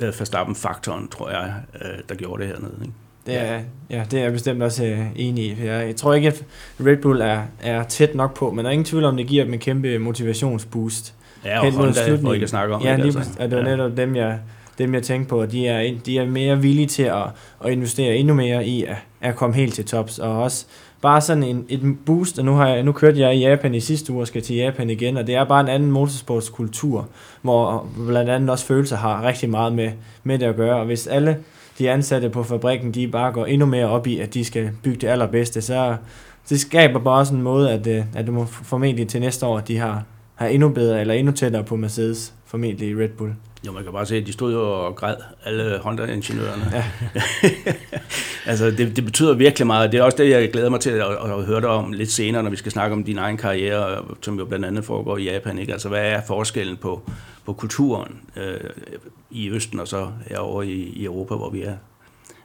[0.01, 2.79] øh, Verstappen-faktoren, tror jeg, øh, der gjorde det hernede.
[2.83, 2.95] Ikke?
[3.27, 5.57] Det er, ja, det er jeg bestemt også øh, enig i.
[5.65, 6.45] Jeg, jeg tror ikke, at
[6.87, 9.45] Red Bull er, er tæt nok på, men der er ingen tvivl om, det giver
[9.45, 11.15] dem en kæmpe motivationsboost.
[11.45, 12.99] Ja, og Honda, hvor ikke snakke om ja, det.
[12.99, 13.33] Lige, altså.
[13.41, 14.39] Og det var netop dem, jeg,
[14.79, 15.47] dem, jeg tænkte på.
[15.47, 17.25] De er, de er mere villige til at,
[17.65, 20.67] at investere endnu mere i at, at komme helt til tops, og også
[21.03, 23.81] bare sådan en, et boost, og nu, har jeg, nu kørte jeg i Japan i
[23.81, 27.09] sidste uge og skal til Japan igen, og det er bare en anden motorsportskultur,
[27.43, 29.91] hvor blandt andet også følelser har rigtig meget med,
[30.25, 31.37] med det at gøre, og hvis alle
[31.83, 34.99] de ansatte på fabrikken, de bare går endnu mere op i, at de skal bygge
[34.99, 35.97] det allerbedste, så
[36.49, 39.59] det skaber bare også en måde, at, øh, at du må formentlig til næste år,
[39.59, 43.35] at de har, har endnu bedre eller endnu tættere på Mercedes, formentlig i Red Bull.
[43.67, 46.71] Jo, man kan bare se, at de stod og græd, alle Honda-ingeniørerne.
[46.73, 46.85] Ja.
[48.51, 49.93] altså, det, det betyder virkelig meget.
[49.93, 52.13] Det er også det, jeg glæder mig til at, at, at høre dig om lidt
[52.13, 55.25] senere, når vi skal snakke om din egen karriere, som jo blandt andet foregår i
[55.25, 55.59] Japan.
[55.59, 55.73] Ikke?
[55.73, 57.03] Altså, hvad er forskellen på,
[57.45, 58.71] på kulturen øh,
[59.31, 61.77] i Østen og så herovre i, i Europa, hvor vi er?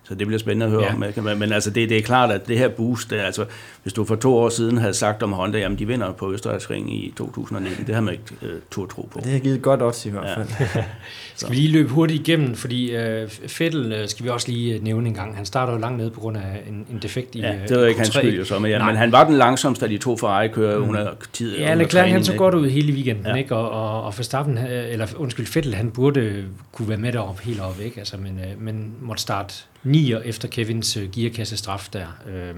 [0.08, 0.94] Så det bliver spændende at høre ja.
[0.94, 1.24] om.
[1.24, 3.46] Men, men altså, det, det er klart, at det her boost, det, altså,
[3.84, 6.94] hvis du for to år siden havde sagt om Honda, jamen de vinder på Østerrigsring
[6.94, 9.20] i 2019, det har man ikke uh, tur tro på.
[9.24, 10.70] Det har givet godt odds i hvert fald.
[10.76, 10.84] Ja.
[11.38, 15.08] skal vi lige løbe hurtigt igennem, fordi uh, Fettel uh, skal vi også lige nævne
[15.08, 15.36] en gang.
[15.36, 17.86] Han starter jo langt ned på grund af en, en defekt i Ja, det var
[17.86, 20.18] ikke hans skyld jo så, men, ja, men han var den langsomste af de to
[20.18, 20.90] Ferrari-kører mm.
[20.90, 21.58] under tid.
[21.58, 23.36] Ja, Leclerc han så godt ud hele weekenden, ja.
[23.36, 23.56] ikke?
[23.56, 27.80] Og, og, og Verstappen, eller undskyld, Fettel, han burde kunne være med derop helt op,
[27.82, 28.00] ikke?
[28.00, 29.54] Altså, men, uh, men måtte starte
[29.88, 32.56] nier efter Kevins øh, gearkasse straf der, øh,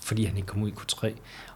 [0.00, 1.08] fordi han ikke kom ud i Q3.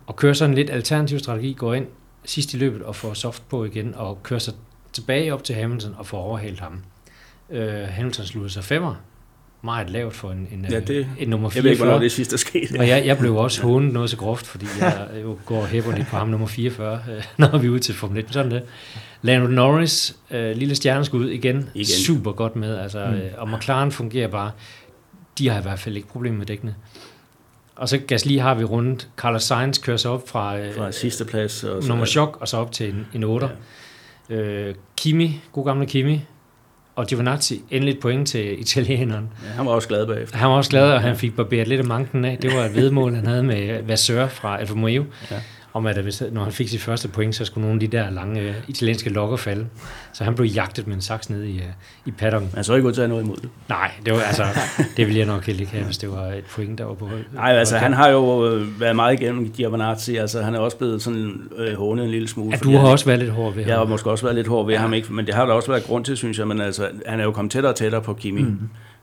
[0.06, 1.86] Og kører sådan lidt alternativ strategi, går ind
[2.24, 4.54] sidst i løbet og får soft på igen, og kører sig
[4.96, 6.82] tilbage op til Hamilton og får overhalt ham.
[7.50, 8.94] Øh, Hamilton slutter sig femmer,
[9.62, 11.56] meget lavt for en, en, ja, det, en nummer 44.
[11.56, 12.76] Jeg ved ikke, hvornår det sidste er sket.
[12.78, 16.16] Og jeg, jeg blev også hånet noget så groft, fordi jeg jo går lidt på
[16.16, 18.26] ham nummer 44, øh, når vi er ude til Formel 1.
[18.30, 18.62] Sådan det.
[19.22, 22.76] Lando Norris, øh, lille stjerneskud igen, igen, super godt med.
[22.76, 23.14] Altså, mm.
[23.14, 24.50] øh, og McLaren fungerer bare
[25.38, 26.74] de har i hvert fald ikke problemer med dækkene.
[27.76, 29.08] Og så Gasly har vi rundt.
[29.16, 31.64] Carlos Sainz kører sig op fra, øh, fra sidste plads.
[31.64, 33.46] Og så nummer chok, og så op til en, en 8.
[33.46, 33.52] Ja.
[34.30, 36.20] Øh, Kimi, god gamle Kimi,
[36.96, 39.28] og Giovinazzi, endelig et point til italieneren.
[39.44, 40.38] Ja, han var også glad bagefter.
[40.38, 42.38] Han var også glad, og han fik barberet lidt af manken af.
[42.42, 45.04] Det var et vedmål, han havde med Vasseur fra Alfa Romeo.
[45.30, 45.40] Ja
[45.76, 48.10] om at hvis, når han fik sit første point, så skulle nogle af de der
[48.10, 49.66] lange uh, italienske lokker falde.
[50.12, 51.64] Så han blev jagtet med en saks ned i, uh,
[52.06, 52.50] i paddocken.
[52.54, 53.48] Han så ikke ud til at noget imod det.
[53.68, 54.44] Nej, det var altså,
[54.96, 57.52] det ville jeg nok ikke have, hvis det var et point, der var på Nej,
[57.52, 61.40] altså han har jo øh, været meget igennem Giovanazzi, altså han er også blevet sådan
[61.56, 62.50] øh, hånet en lille smule.
[62.50, 63.68] Ja, du har han, også været lidt hård ved ham.
[63.68, 64.80] Jeg har måske også været lidt hård ved ja.
[64.80, 65.12] ham, ikke?
[65.12, 67.32] men det har der også været grund til, synes jeg, men altså han er jo
[67.32, 68.42] kommet tættere og tættere på Kimi.
[68.42, 68.58] Mm.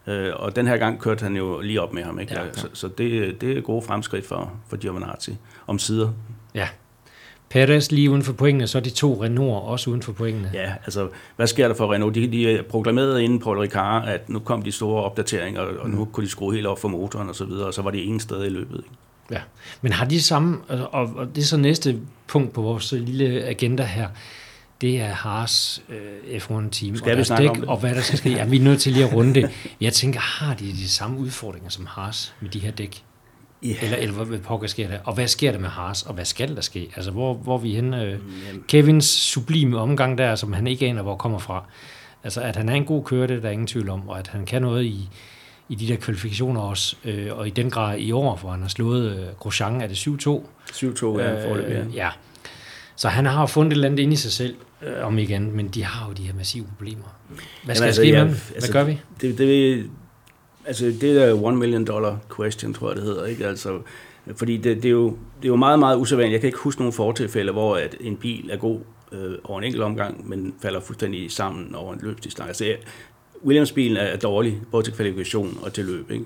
[0.08, 2.34] Øh, og den her gang kørte han jo lige op med ham, ikke?
[2.34, 2.54] Ja, ja.
[2.54, 6.10] Så, så det, det er gode fremskridt for, for Giovanazzi om sider.
[6.56, 6.68] Ja,
[7.54, 10.52] Perez lige uden for pointene, så de to Renault også uden for pointene.
[10.54, 12.16] Ja, altså, hvad sker der for Renault?
[12.16, 16.12] De, de proklamerede inden Paul Ricard, at nu kom de store opdateringer, og nu mm.
[16.12, 18.22] kunne de skrue helt op for motoren og så videre, og så var det ene
[18.22, 18.78] sted i løbet.
[18.78, 18.90] Ikke?
[19.32, 19.42] Ja,
[19.82, 23.84] men har de samme, og, og det er så næste punkt på vores lille agenda
[23.84, 24.08] her,
[24.82, 27.70] det er Haas øh, F1-team, skal og vi snakke dæk, om det?
[27.70, 28.30] og hvad der skal ske.
[28.30, 29.50] Ja, vi er nødt til lige at runde det.
[29.82, 33.04] Jeg tænker, har de de samme udfordringer som Haas med de her dæk?
[33.66, 33.84] Yeah.
[33.84, 34.98] Eller, eller hvad pokker sker der?
[35.04, 36.04] Og hvad sker der med Haas?
[36.04, 36.90] Og hvad skal der ske?
[36.96, 38.04] Altså, hvor, hvor vi henne?
[38.04, 38.18] Øh,
[38.68, 41.66] Kevins sublime omgang der, som han ikke aner, hvor kommer fra.
[42.24, 44.10] Altså, at han er en god kører, det er der ingen tvivl om.
[44.10, 45.10] Og at han kan noget i,
[45.70, 46.96] i de der kvalifikationer også.
[47.06, 49.96] Øh, og i den grad i år, hvor han har slået øh, Grosjean, er det
[49.96, 50.10] 7-2?
[50.72, 51.86] 7-2, ja, øh, ja.
[51.94, 52.10] ja.
[52.96, 55.68] Så han har fundet et eller andet ind i sig selv, øh, om igen, men
[55.68, 57.18] de har jo de her massive problemer.
[57.64, 59.00] Hvad skal Jamen, altså, ske ja, med Hvad altså, gør vi?
[59.22, 59.90] Det, det,
[60.66, 63.48] altså det der one million dollar question, tror jeg det hedder, ikke?
[63.48, 63.80] Altså,
[64.36, 66.34] fordi det, det, er jo, det er jo meget, meget usædvanligt.
[66.34, 68.80] Jeg kan ikke huske nogen fortilfælde, hvor at en bil er god
[69.12, 72.66] øh, over en enkelt omgang, men falder fuldstændig sammen over en løbsdistance.
[72.66, 72.90] Altså,
[73.46, 76.12] Williams-bilen er dårlig, både til kvalifikation og til løb.
[76.12, 76.26] Ikke?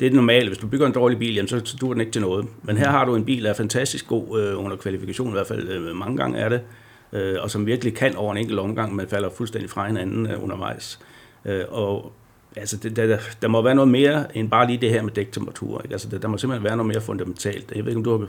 [0.00, 0.48] Det er det normale.
[0.48, 2.46] Hvis du bygger en dårlig bil, jamen, så, dur den ikke til noget.
[2.62, 5.46] Men her har du en bil, der er fantastisk god øh, under kvalifikation, i hvert
[5.46, 6.60] fald øh, mange gange er det,
[7.12, 10.42] øh, og som virkelig kan over en enkelt omgang, men falder fuldstændig fra hinanden øh,
[10.42, 10.98] undervejs.
[11.44, 12.12] Øh, og
[12.56, 15.80] altså, det, der, der må være noget mere end bare lige det her med dæktemperatur.
[15.84, 15.94] Ikke?
[15.94, 17.72] Altså, der, der må simpelthen være noget mere fundamentalt.
[17.76, 18.26] Jeg ved ikke, om du har,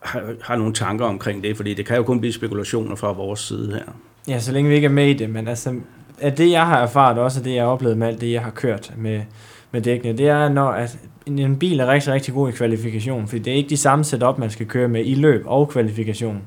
[0.00, 3.40] har, har nogle tanker omkring det, fordi det kan jo kun blive spekulationer fra vores
[3.40, 3.92] side her.
[4.28, 5.74] Ja, så længe vi ikke er med i det, men altså,
[6.18, 8.50] at det jeg har erfaret, også det jeg har oplevet med alt det, jeg har
[8.50, 9.22] kørt med,
[9.70, 13.42] med dækkene, det er, når at en bil er rigtig, rigtig god i kvalifikation, fordi
[13.42, 16.42] det er ikke de samme setup, man skal køre med i løb og kvalifikation.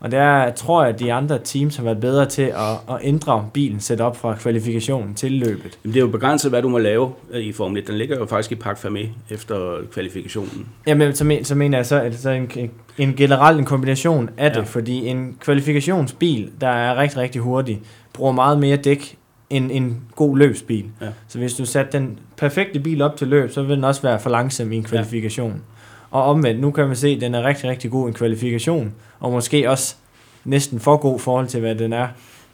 [0.00, 2.54] Og der tror jeg, at de andre teams har været bedre til at,
[2.94, 5.78] at ændre bilen set op fra kvalifikationen til løbet.
[5.84, 7.86] Jamen, det er jo begrænset, hvad du må lave øh, i Formel 1.
[7.86, 10.66] Den ligger jo faktisk i Park Fermé efter kvalifikationen.
[10.86, 12.50] Jamen, så, men, så mener jeg så, at så en,
[12.98, 14.64] en generel en kombination af det, Ja.
[14.64, 17.80] fordi en kvalifikationsbil, der er rigtig, rigtig hurtig,
[18.12, 19.16] bruger meget mere dæk
[19.50, 20.84] end en god løbsbil.
[21.00, 21.06] Ja.
[21.28, 24.20] Så hvis du satte den perfekte bil op til løb, så vil den også være
[24.20, 25.50] for langsom i en kvalifikation.
[25.52, 25.58] Ja.
[26.10, 28.94] Og omvendt, nu kan man se, at den er rigtig, rigtig god i en kvalifikation,
[29.20, 29.94] og måske også
[30.44, 32.08] næsten for god i forhold til, hvad den er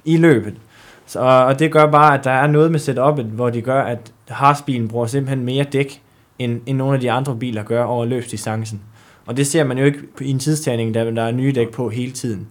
[0.04, 0.54] i løbet.
[1.06, 4.12] Så, og det gør bare, at der er noget med setupet, hvor de gør, at
[4.28, 6.02] Haas-bilen bruger simpelthen mere dæk,
[6.38, 8.80] end, end nogle af de andre biler gør over løbsdistancen.
[9.26, 11.88] Og det ser man jo ikke i en tidstagning, da der er nye dæk på
[11.88, 12.48] hele tiden.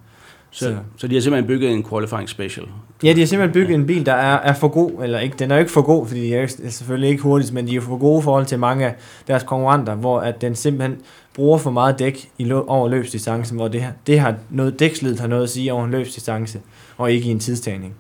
[0.55, 1.07] Så, Så- så.
[1.07, 2.65] de har simpelthen bygget en qualifying special.
[3.03, 5.51] Ja, de har simpelthen bygget en bil, der er, er for god, eller ikke, den
[5.51, 7.97] er jo ikke for god, fordi de er selvfølgelig ikke hurtigst, men de er for
[7.97, 8.95] gode i forhold til mange af
[9.27, 10.97] deres konkurrenter, hvor at den simpelthen
[11.35, 15.17] bruger for meget dæk i lø- over løbsdistancen, hvor det, her, det har noget, dækslid
[15.17, 16.59] har noget at sige over en løbsdistance,
[16.97, 17.93] og ikke i en tidstagning.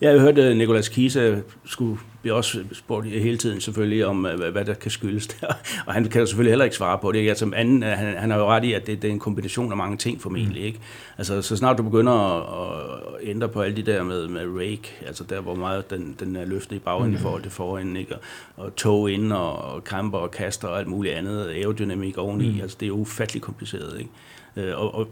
[0.00, 4.52] Jeg har hørt, at Nicolas Kise skulle blive også spurgt hele tiden selvfølgelig om, øh,
[4.52, 5.46] hvad, der kan skyldes der.
[5.86, 7.28] Og han kan jo selvfølgelig heller ikke svare på det.
[7.28, 9.70] Altså, anden, øh, han, han har jo ret i, at det, det er en kombination
[9.70, 10.62] af mange ting formentlig.
[10.64, 10.80] Ikke?
[11.18, 14.94] Altså, så snart du begynder at, at ændre på alle de der med, med rake,
[15.06, 17.16] altså der, hvor meget den, den er løftet i bagenden mm.
[17.16, 18.14] i forhold til forenden, ikke?
[18.14, 18.20] Og,
[18.56, 22.50] og tog ind og, og kamper og kaster og alt muligt andet, aerodynamik oveni.
[22.50, 22.60] Mm.
[22.60, 23.98] Altså, det er jo ufattelig kompliceret.
[23.98, 24.70] Ikke?
[24.70, 25.08] Øh, Og, og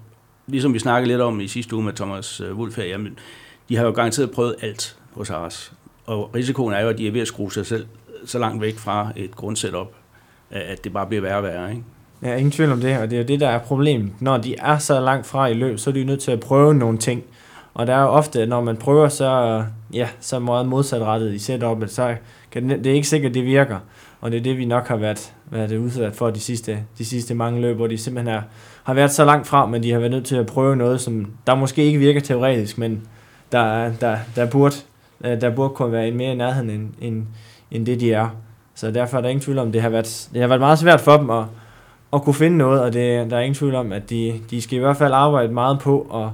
[0.47, 3.19] ligesom vi snakkede lidt om i sidste uge med Thomas Wulff her, jamen,
[3.69, 5.73] de har jo garanteret prøvet alt hos Haas.
[6.07, 7.87] Og risikoen er jo, at de er ved at skrue sig selv
[8.27, 9.93] så langt væk fra et grundsetup,
[10.51, 11.71] at det bare bliver værre og værre.
[11.71, 11.83] Ikke?
[12.23, 14.13] Ja, ingen tvivl om det, og det er jo det, der er problemet.
[14.21, 16.41] Når de er så langt fra i løb, så er de jo nødt til at
[16.41, 17.25] prøve nogle ting.
[17.75, 21.91] Og der er jo ofte, når man prøver, så, ja, så meget modsatrettet i setupet,
[21.91, 22.17] så
[22.51, 23.79] kan det, det er ikke sikkert, at det virker.
[24.21, 27.35] Og det er det, vi nok har været, været udsat for de sidste, de sidste
[27.35, 28.43] mange løb, hvor de simpelthen er,
[28.85, 31.27] har været så langt fra, men de har været nødt til at prøve noget, som
[31.47, 33.09] der måske ikke virker teoretisk, men
[33.55, 34.75] der, der, der, burde,
[35.25, 37.27] øh, der burde kunne være mere i nærheden, end, end,
[37.71, 38.29] end det de er.
[38.75, 41.01] Så derfor er der ingen tvivl om, det har været, det har været meget svært
[41.01, 41.45] for dem at,
[42.13, 44.77] at kunne finde noget, og det, der er ingen tvivl om, at de, de skal
[44.77, 46.33] i hvert fald arbejde meget på, og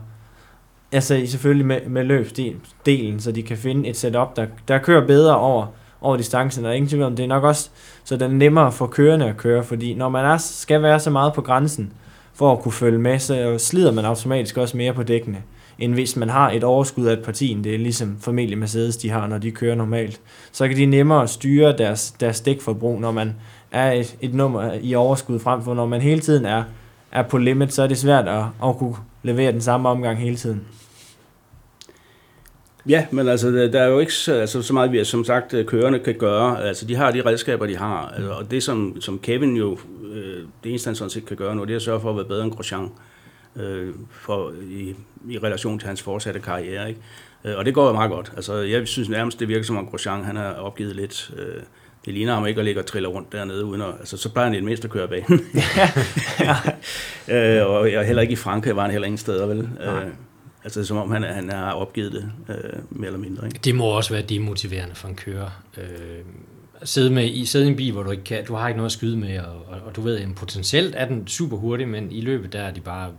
[0.93, 5.37] altså selvfølgelig med, med løbsdelen, så de kan finde et setup, der, der kører bedre
[5.37, 5.67] over,
[6.01, 7.71] over distancen, der er ingen tvivl om, det er nok også,
[8.05, 11.33] så den nemmere for kørende at køre, fordi når man er, skal være så meget
[11.33, 11.93] på grænsen,
[12.35, 15.43] for at kunne følge med, så slider man automatisk også mere på dækkene,
[15.81, 19.11] end hvis man har et overskud af et parti, det er ligesom familie Mercedes, de
[19.11, 20.21] har, når de kører normalt.
[20.53, 23.35] Så kan de nemmere styre deres, deres dækforbrug, når man
[23.71, 26.63] er et, et nummer i overskud frem for, når man hele tiden er,
[27.13, 30.37] er på limit, så er det svært at, at kunne levere den samme omgang hele
[30.37, 30.61] tiden.
[32.89, 35.67] Ja, men altså, der er jo ikke så, altså, så meget, vi som sagt øh,
[35.67, 36.65] kørende kan gøre.
[36.65, 38.13] Altså, de har de redskaber, de har.
[38.17, 39.79] Altså, og det, som, som Kevin jo,
[40.13, 42.17] øh, det eneste, han sådan set kan gøre nu, det er at sørge for at
[42.17, 42.91] være bedre end Grosjean øh,
[44.11, 44.95] for, i,
[45.29, 46.89] i relation til hans fortsatte karriere.
[46.89, 47.01] Ikke?
[47.45, 48.33] Øh, og det går jo meget godt.
[48.37, 51.31] Altså, jeg synes nærmest, det virker som om Grosjean, han har opgivet lidt.
[51.37, 51.63] Øh,
[52.05, 54.47] det ligner ham ikke at ligge og trille rundt dernede, uden at, altså, så plejer
[54.47, 55.41] han i det mindste at køre banen.
[57.37, 59.69] øh, og jeg, heller ikke i Frankrig var han heller ingen steder, vel?
[59.81, 60.07] Øh,
[60.65, 63.47] altså, som om han, han har opgivet det, øh, mere eller mindre.
[63.47, 63.61] Ikke?
[63.65, 65.63] Det må også være demotiverende for en kører.
[65.79, 65.85] Øh,
[66.83, 68.89] sidde, med, i, sidde i en bil, hvor du ikke kan, du har ikke noget
[68.89, 72.13] at skyde med, og, og, og du ved, at potentielt er den super hurtig, men
[72.13, 73.11] i løbet der er de bare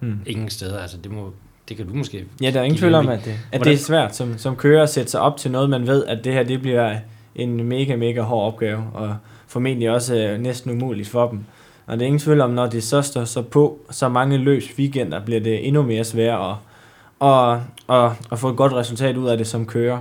[0.00, 0.20] Hmm.
[0.26, 0.78] ingen steder.
[0.78, 1.32] Altså, det, må,
[1.68, 2.24] det kan du måske...
[2.42, 4.56] Ja, der er ingen tvivl om, at, det, at Hvordan- det er svært som, som
[4.56, 6.96] kører at sætte sig op til noget, man ved, at det her det bliver
[7.34, 11.40] en mega, mega hård opgave, og formentlig også øh, næsten umuligt for dem.
[11.86, 14.64] Og det er ingen tvivl om, når det så står så på så mange løs
[14.78, 17.58] weekender, bliver det endnu mere svært at, at,
[17.90, 19.98] at, at få et godt resultat ud af det som kører.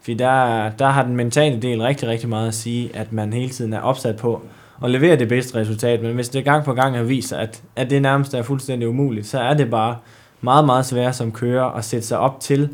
[0.00, 3.48] Fordi der, der har den mentale del rigtig, rigtig meget at sige, at man hele
[3.48, 4.42] tiden er opsat på
[4.84, 6.02] at levere det bedste resultat.
[6.02, 8.88] Men hvis det gang på gang har vist sig, at, at det nærmest er fuldstændig
[8.88, 9.96] umuligt, så er det bare
[10.40, 12.68] meget, meget svært som kører at sætte sig op til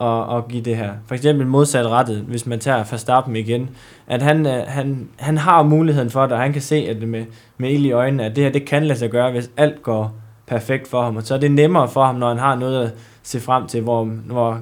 [0.00, 0.92] at, at give det her.
[1.06, 3.70] For eksempel modsat rettet, hvis man tager Verstappen igen,
[4.06, 7.08] at han, øh, han, han har muligheden for det, og han kan se at det
[7.08, 7.24] med,
[7.58, 10.14] med ild i øjnene, at det her det kan lade sig gøre, hvis alt går
[10.46, 11.16] perfekt for ham.
[11.16, 13.82] Og så er det nemmere for ham, når han har noget at se frem til,
[13.82, 14.60] hvor, hvor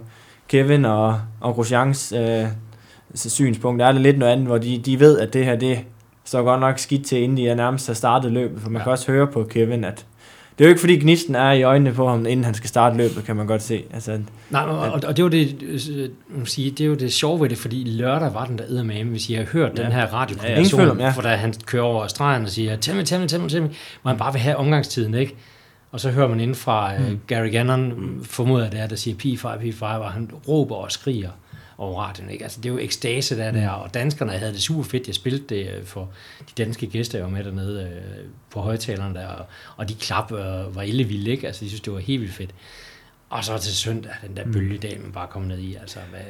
[0.48, 2.46] Kevin og, og Grosjeans øh,
[3.14, 5.78] synspunkt er det lidt noget andet, hvor de, de ved, at det her det
[6.24, 8.60] står godt nok skidt til, inden de nærmest har startet løbet.
[8.62, 8.82] For man Ja.
[8.84, 10.06] kan også høre på Kevin, at
[10.58, 12.96] det er jo ikke fordi gnisten er i øjnene på ham, inden han skal starte
[12.96, 13.84] løbet, kan man godt se.
[13.94, 14.18] Altså,
[14.50, 17.40] Nej, og, og, og det var det, øh, kan sige, det er jo det sjove
[17.40, 19.82] ved det, fordi lørdag var den der eddermame, hvis I har hørt Ja.
[19.84, 21.10] den her radiokommunikation, om, ja.
[21.10, 23.62] for da han kører over stregen og siger, tæl mig, tæl mig, tæl mig, tæl
[23.62, 23.70] mig,
[24.02, 25.34] hvor han bare vil have omgangstiden, ikke?
[25.92, 27.20] Og så hører man inden fra mm.
[27.26, 28.24] Gary Gannon, mm.
[28.24, 31.28] formoder det er, der siger P5, P5, og han råber og skriger
[31.82, 32.30] over radioen.
[32.30, 32.44] Ikke?
[32.44, 35.06] Altså, det er jo ekstase, der er der, og danskerne havde det super fedt.
[35.06, 39.14] Jeg spillede det øh, for de danske gæster, jeg var med dernede øh, på højtalerne
[39.14, 41.46] der, og, og de klap øh, var ellevilde, ikke?
[41.46, 42.50] Altså, de synes, det var helt vildt fedt.
[43.30, 44.52] Og så til søndag, den der Mm.
[44.52, 45.74] bølgedal, man bare kom ned i.
[45.74, 46.20] Altså, hvad,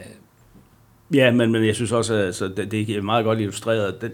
[1.14, 4.00] Ja, men, men jeg synes også, at altså, det, det er meget godt illustreret.
[4.00, 4.12] Det,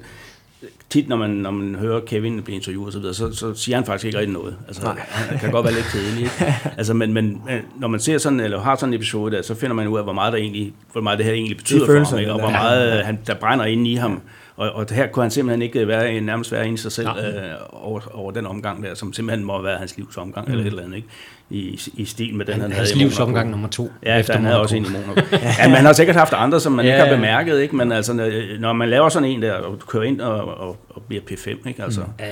[0.91, 3.77] tit, når man, når man hører Kevin blive interviewet og så, videre, så, så siger
[3.77, 4.57] han faktisk ikke rigtig noget.
[4.67, 4.99] Altså, Nej.
[4.99, 6.23] han kan godt være lidt kedelig.
[6.23, 6.55] Ikke?
[6.79, 7.43] Altså, men, men
[7.77, 10.05] når man ser sådan, eller har sådan en episode der, så finder man ud af,
[10.05, 12.33] hvor meget, der egentlig, hvor meget det her egentlig betyder for ham, ikke?
[12.33, 14.21] og hvor meget han, der brænder inde i ham.
[14.59, 17.29] Og, og her kunne han simpelthen ikke være, nærmest være i sig selv Nej.
[17.29, 20.53] øh, over, over den omgang der, som simpelthen må være hans livs omgang, mm.
[20.53, 21.09] eller et eller andet, ikke?
[21.51, 23.93] I, i stil med den, han, han, hans havde i livs omgang nummer to.
[24.03, 25.37] Ja, efter han havde også en i Monaco.
[25.63, 27.77] ja, man har sikkert haft andre, som man Ja, ikke har bemærket, ikke?
[27.77, 28.13] men altså,
[28.61, 31.83] når- man laver sådan en der, og kører ind og, og, og bliver P5, ikke?
[31.83, 32.27] Altså, Ja,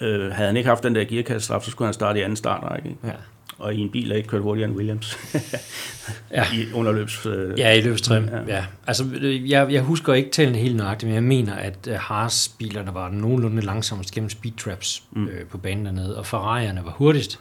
[0.00, 0.06] ja.
[0.06, 2.88] øh, havde han ikke haft den der gearkassestraf, så skulle han starte i anden startrække,
[2.88, 3.00] ikke?
[3.04, 3.12] ja.
[3.58, 5.18] Og i en bil, der ikke kørt hurtigere end Williams
[6.34, 6.44] Ja.
[6.54, 7.26] i underløbs...
[7.26, 8.24] Øh, Ja, i løbstrim.
[8.48, 8.54] Ja.
[8.56, 8.64] Ja.
[8.86, 12.94] Altså, øh, jeg, jeg husker ikke tallene helt nøjagtigt, men jeg mener, at uh, Haas-bilerne
[12.94, 15.26] var nogenlunde langsomst gennem speed traps mm.
[15.28, 17.38] øh, på banen dernede, og Ferrari'erne var hurtigst.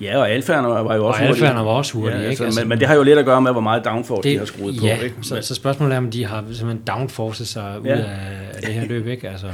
[0.00, 1.44] ja, og Alfa'erne var jo også Og hurtige.
[1.46, 2.44] Var også hurtige, ja, ikke?
[2.44, 4.44] Altså, men, men det har jo lidt at gøre med, hvor meget downforce de har
[4.44, 5.04] skruet ja, på.
[5.04, 5.16] Ikke?
[5.22, 7.96] Så, så spørgsmålet er, om de har simpelthen downforcet sig ud Ja.
[7.96, 9.28] af, det her løb, ikke?
[9.30, 9.46] Altså,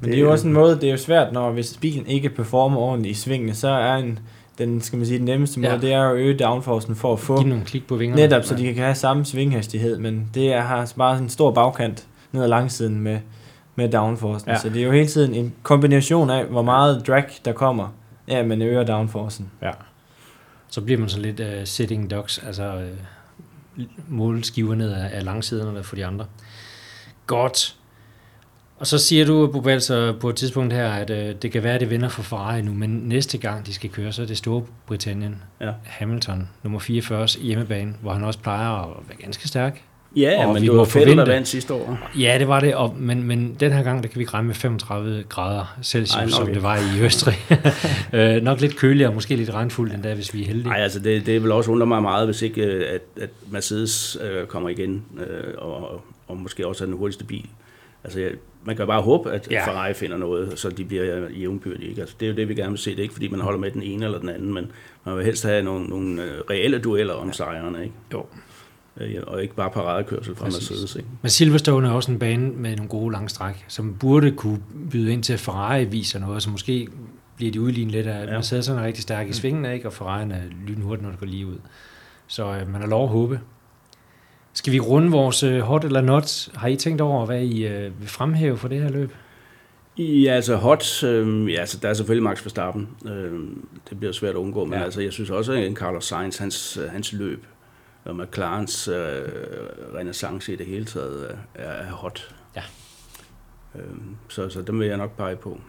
[0.00, 2.28] Men det er jo også en måde, det er jo svært, når hvis bilen ikke
[2.28, 4.18] performer ordentligt i svingene, så er en,
[4.58, 5.78] den, skal man sige, den nemmeste måde, Ja.
[5.78, 8.22] det er at øge downforcen for at få give nogle klik på vingerne.
[8.22, 12.06] netop, så de kan have samme svinghastighed, men det er, har bare en stor bagkant
[12.32, 13.18] ned ad langsiden med,
[13.76, 14.50] med downforcen.
[14.50, 14.58] Ja.
[14.58, 17.88] Så det er jo hele tiden en kombination af, hvor meget drag der kommer,
[18.28, 19.50] ja, man øger downforcen.
[19.62, 19.70] Ja.
[20.68, 22.74] Så bliver man så lidt uh, sitting ducks, altså
[23.76, 26.24] uh, målskiver ned af, af langsiderne for de andre.
[27.26, 27.76] Godt.
[28.78, 31.74] Og så siger du, Bobal, så på et tidspunkt her, at uh, det kan være,
[31.74, 34.36] at det vinder for Ferrari nu, men næste gang de skal køre, så er det
[34.36, 35.42] Storbritannien.
[35.60, 35.70] Ja.
[35.84, 39.82] Hamilton, nummer 44, hjemmebane, hvor han også plejer at være ganske stærk.
[40.16, 41.98] Ja, Og men vi det var Fettel, der vandt sidste år.
[42.18, 44.46] Ja, det var det, og, men, men den her gang, der kan vi ikke regne
[44.46, 46.54] med 35 grader Celsius, Ej, som ikke.
[46.54, 47.36] det var i Østrig.
[48.12, 50.68] øh, nok lidt køligere, måske lidt regnfuldt endda, hvis vi er heldige.
[50.68, 54.18] Nej, altså det, det vil også undre mig meget, hvis ikke øh, at, at Mercedes
[54.22, 57.46] øh, kommer igen, øh, og, og måske også er den hurtigste bil.
[58.06, 58.30] Altså, jeg,
[58.64, 59.54] man kan bare håbe, at Ja.
[59.56, 59.66] ja.
[59.66, 61.88] Ferrari finder noget, så de bliver jævnbyrdige.
[61.88, 62.00] Ikke?
[62.00, 62.90] Altså, det er jo det, vi gerne vil se.
[62.90, 64.70] Det er ikke, fordi man holder med den ene eller den anden, men
[65.04, 67.94] man vil helst have nogle, nogle øh, reelle dueller om sejrene, ikke?
[68.12, 68.26] Jo.
[69.00, 70.44] Øh, og ikke bare paradekørsel fra.
[70.44, 70.96] Mercedes.
[70.96, 71.08] Ikke?
[71.22, 75.12] Men Silverstone er også en bane med nogle gode lange stræk, som burde kunne byde
[75.12, 76.88] ind til, at Ferrari viser noget, så måske
[77.36, 78.30] bliver de udlignet lidt af, Ja.
[78.30, 78.30] ja.
[78.36, 79.88] Mercedes er rigtig stærk i svingene, ikke?
[79.88, 81.56] og Ferrari er lynhurtigt, når det går lige ud.
[82.26, 83.40] Så øh, man har lov at håbe.
[84.56, 86.48] Skal vi runde vores øh, hot eller not?
[86.54, 89.12] Har I tænkt over, hvad I øh, vil fremhæve for det her løb?
[89.98, 92.88] Ja, altså hot, øh, ja, altså, der er selvfølgelig Max Verstappen.
[93.06, 93.40] Øh,
[93.90, 94.78] det bliver svært at undgå, men Ja.
[94.78, 94.84] ja.
[94.84, 97.46] altså, jeg synes også, at Carlos Sainz, hans, øh, hans løb,
[98.04, 98.94] og McLarens øh,
[99.94, 102.34] renaissance i det hele taget, er, er hot.
[102.56, 102.62] Ja.
[103.74, 103.82] Øh,
[104.28, 105.60] så, så dem vil jeg nok pege på.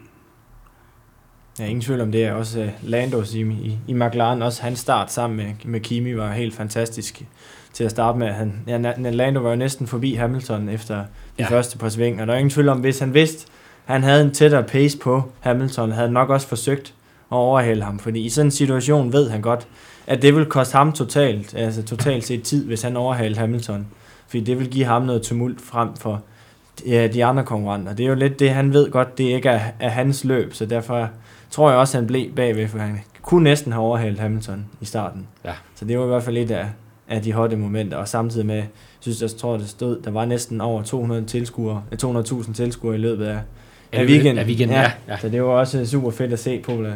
[1.60, 4.80] Ja, ingen tvivl om det er også uh, Landos i, i, i McLaren, også hans
[4.80, 7.22] start sammen med, med Kimi var helt fantastisk
[7.74, 8.28] til at starte med.
[8.28, 8.78] Han, ja,
[9.12, 11.04] Lando var jo næsten forbi Hamilton efter de
[11.40, 11.50] Ja.
[11.50, 13.48] første par sving, og der er ingen tvivl om, hvis han vidste,
[13.88, 16.94] at han havde en tættere pace på Hamilton, havde han nok også forsøgt
[17.32, 19.68] at overhale ham, fordi i sådan en situation ved han godt,
[20.08, 23.88] at det vil koste ham totalt, altså totalt set tid, hvis han overhalede Hamilton,
[24.28, 26.22] fordi det vil give ham noget tumult frem for
[26.88, 27.94] ja, de andre konkurrenter.
[27.94, 30.66] Det er jo lidt det, han ved godt, det ikke er, er hans løb, så
[30.66, 31.10] derfor
[31.52, 35.28] tror jeg også, han blev bagved, for han kunne næsten have overhalet Hamilton i starten.
[35.46, 35.54] Ja.
[35.76, 36.66] Så det var i hvert fald lidt af,
[37.08, 38.64] af de hotte momenter, og samtidig med,
[39.00, 43.00] synes, jeg tror, det stod, der var næsten over 200 tilskuere, eh, 200.000 tilskuere i
[43.00, 43.40] løbet af,
[43.92, 44.38] af weekenden.
[44.38, 44.92] Af weekenden, ja.
[45.08, 45.18] ja.
[45.18, 46.96] Så det var også super fedt at se polar,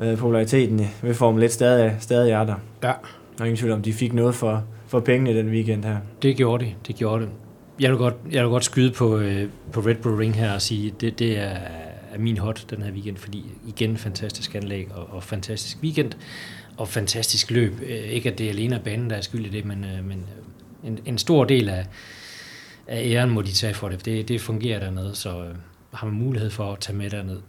[0.00, 2.54] øh, populariteten ved Formel 1 stadig, stadig er der.
[2.82, 2.92] Ja.
[3.40, 5.96] Og ingen tvivl om, de fik noget for, for pengene den weekend her.
[6.22, 7.30] Det gjorde det, det gjorde det.
[7.80, 10.62] Jeg vil godt, jeg vil godt skyde på, øh, på Red Bull Ring her og
[10.62, 11.50] sige, det, det er,
[12.12, 16.12] er min hot den her weekend, fordi igen fantastisk anlæg og, og fantastisk weekend
[16.76, 17.72] og fantastisk løb.
[17.82, 20.04] Øh, ikke at det er alene er banen, der er skyld i det, men, øh,
[20.04, 21.86] men øh, en, en stor del af,
[22.86, 24.04] af æren må de tage for det.
[24.04, 25.54] Det, det fungerer dernede, så øh,
[25.92, 27.40] har man mulighed for at tage med derned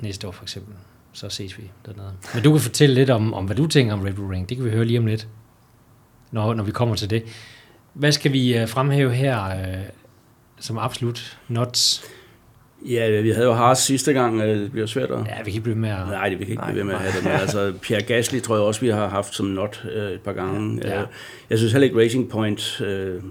[0.00, 0.74] næste år for eksempel,
[1.12, 2.12] så ses vi dernede.
[2.34, 4.48] Men du kan fortælle lidt om, om hvad du tænker om Red Bull Ring.
[4.48, 5.28] Det kan vi høre lige om lidt,
[6.30, 7.24] når, når vi kommer til det.
[7.92, 9.82] Hvad skal vi øh, fremhæve her øh,
[10.60, 12.04] som absolut nuts?
[12.88, 15.18] Ja, vi havde jo Haas sidste gang, øh, det bliver svært at...
[15.18, 16.08] Ja, vi kan ikke blive med at...
[16.08, 17.24] Nej, det vi kan ikke Nej, blive ved med at have det.
[17.24, 20.32] Men altså, Pierre Gasly tror jeg også, vi har haft som not øh, et par
[20.32, 20.80] gange.
[20.84, 20.98] Ja.
[20.98, 21.04] Ja.
[21.50, 23.22] Jeg synes heller ikke Racing Point øh,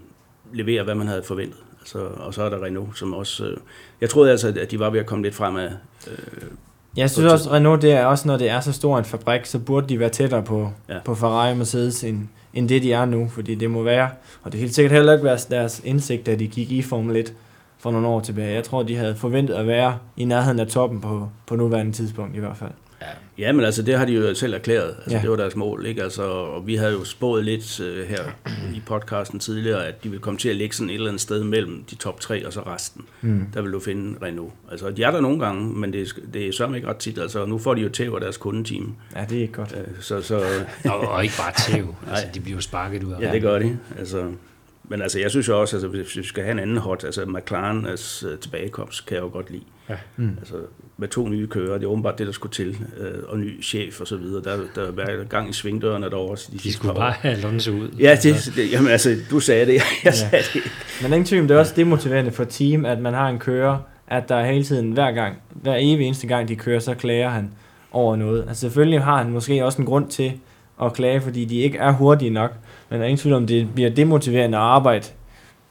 [0.53, 1.57] leverer, hvad man havde forventet.
[1.79, 3.45] Altså, og så er der Renault, som også...
[3.45, 3.57] Øh,
[4.01, 5.69] jeg troede altså, at de var ved at komme lidt fremad.
[6.07, 6.13] Øh,
[6.97, 9.59] Jeg synes også, Renault, det er også, når det er så stor en fabrik, så
[9.59, 10.97] burde de være tættere på, ja.
[11.05, 13.29] På Ferrari og Mercedes, end, end det de er nu.
[13.29, 14.09] Fordi det må være,
[14.43, 17.15] og det er helt sikkert heller ikke være deres indsigt, da de gik i Formel
[17.15, 17.33] 1
[17.81, 18.53] for nogle år tilbage.
[18.55, 22.35] Jeg tror, de havde forventet at være i nærheden af toppen på, på nuværende tidspunkt
[22.35, 22.71] i hvert fald.
[23.01, 23.07] Ja.
[23.45, 24.95] ja, men altså det har de jo selv erklæret.
[24.97, 25.21] Altså, Ja.
[25.21, 26.03] Det var deres mål, ikke?
[26.03, 28.23] Altså, og vi havde jo spået lidt uh, her
[28.73, 31.43] i podcasten tidligere, at de ville komme til at ligge sådan et eller andet sted
[31.43, 33.05] mellem de top tre og så resten.
[33.21, 33.45] Mm.
[33.53, 34.53] Der vil du finde Renault.
[34.71, 37.17] Altså, de er der nogle gange, men det er, det er sørme ikke ret tit.
[37.17, 38.95] Altså, nu får de jo tæv af deres kundeteam.
[39.15, 39.71] Ja, det er ikke godt.
[39.71, 40.41] Uh, så, så
[40.85, 41.95] Og, og ikke bare tæv.
[42.09, 42.33] altså, Nej.
[42.33, 43.77] de bliver jo sparket ud af ja, det gør de.
[43.99, 44.23] Altså,
[44.91, 47.21] men altså, jeg synes jo også, altså, hvis vi skal have en anden hot, altså
[47.21, 49.63] McLaren's uh, tilbagekomst, kan jeg jo godt lide.
[49.89, 49.95] Ja.
[50.17, 50.29] Mm.
[50.39, 50.53] Altså,
[50.97, 54.01] med to nye kører, det er åbenbart det, der skulle til, øh, og ny chef
[54.01, 54.43] og så videre.
[54.43, 56.37] Der, der er hver gang i svingdørene derovre.
[56.53, 57.11] De, De skulle bare år.
[57.11, 57.89] have Alonso ud.
[57.99, 60.11] Ja, det, det, jamen altså, du sagde det, jeg Ja.
[60.11, 60.61] sagde det.
[61.01, 63.77] Men er ingen tvivl det er også demotiverende for team, at man har en kører,
[64.07, 67.51] at der hele tiden, hver gang, hver evig eneste gang, de kører, så klager han
[67.91, 68.45] over noget.
[68.47, 70.33] Altså selvfølgelig har han måske også en grund til
[70.83, 72.51] at klage, fordi de ikke er hurtige nok,
[72.91, 75.05] men der er ingen tvivl om, det bliver demotiverende at arbejde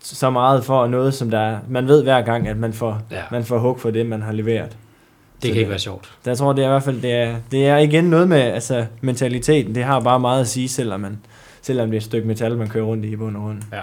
[0.02, 1.58] så meget for noget, som der er.
[1.68, 3.22] Man ved hver gang, at man får, Ja.
[3.30, 4.68] man får hug for det, man har leveret.
[4.70, 4.78] Det
[5.42, 6.12] Så kan ikke være sjovt.
[6.24, 8.38] Der tror jeg, det er i hvert fald, det er, det er igen noget med
[8.40, 9.74] altså, mentaliteten.
[9.74, 11.18] Det har bare meget at sige, selvom, man,
[11.62, 13.62] selvom det er et stykke metal, man kører rundt i i bund og grund.
[13.72, 13.80] Ja.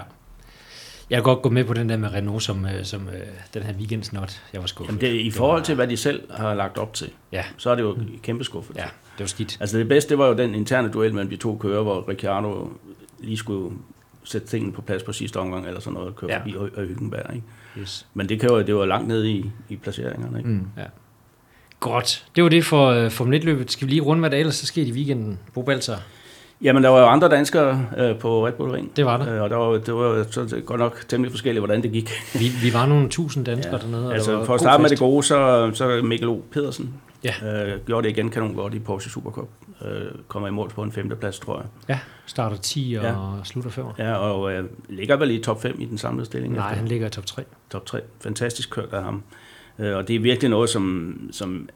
[1.10, 3.14] Jeg kan godt gå med på den der med Renault som, øh, som øh,
[3.54, 4.42] den her weekendsnot.
[4.52, 4.92] Jeg var skuffet.
[5.02, 7.44] Jamen det, I forhold til, hvad de selv har lagt op til, Ja.
[7.56, 8.76] så er det jo kæmpe skuffet.
[8.76, 9.56] Ja, det var skidt.
[9.60, 12.68] Altså det bedste, det var jo den interne duel mellem de to kører, hvor Ricciardo
[13.20, 13.76] lige skulle
[14.24, 16.36] sætte tingene på plads på sidste omgang, eller sådan noget, og køre Ja.
[16.36, 16.40] ja.
[16.40, 17.46] forbi og, og Hyggenberg, ikke?
[17.78, 18.06] Yes.
[18.14, 20.50] Men det, kan jo, det var langt nede i, i placeringerne, ikke?
[20.50, 20.66] Mm.
[21.80, 22.26] Godt.
[22.36, 23.70] Det var det for uh, Formel 1-løbet.
[23.70, 25.38] Skal vi lige runde, hvad der ellers er sket i weekenden?
[25.54, 25.96] Bo Balser.
[26.62, 28.96] Jamen, der var jo andre danskere øh, på Red Bull Ring.
[28.96, 29.34] Det var der.
[29.36, 31.82] Øh, og der var, det var jo så det er godt nok temmelig forskelligt, hvordan
[31.82, 32.10] det gik.
[32.34, 33.82] Vi, vi var nogle tusind danskere ja.
[33.82, 34.02] dernede.
[34.04, 36.40] og der Altså, var for at starte med det gode, så, så Mikkel O.
[36.52, 36.94] Pedersen
[37.24, 37.66] Ja.
[37.74, 39.48] øh, gjorde det igen kanon godt i Porsche Supercup.
[39.84, 41.66] Øh, kommer i mål på en femteplads, tror jeg.
[41.88, 43.14] Ja, starter 10 og Ja.
[43.44, 43.84] slutter 5.
[43.98, 46.54] Ja, og øh, ligger vel i top 5 i den samlede stilling.
[46.54, 47.44] Nej, efter han ligger i top 3.
[47.70, 48.00] top 3.
[48.20, 49.22] Fantastisk kørt af ham.
[49.78, 51.68] Øh, og det er virkelig noget, som, som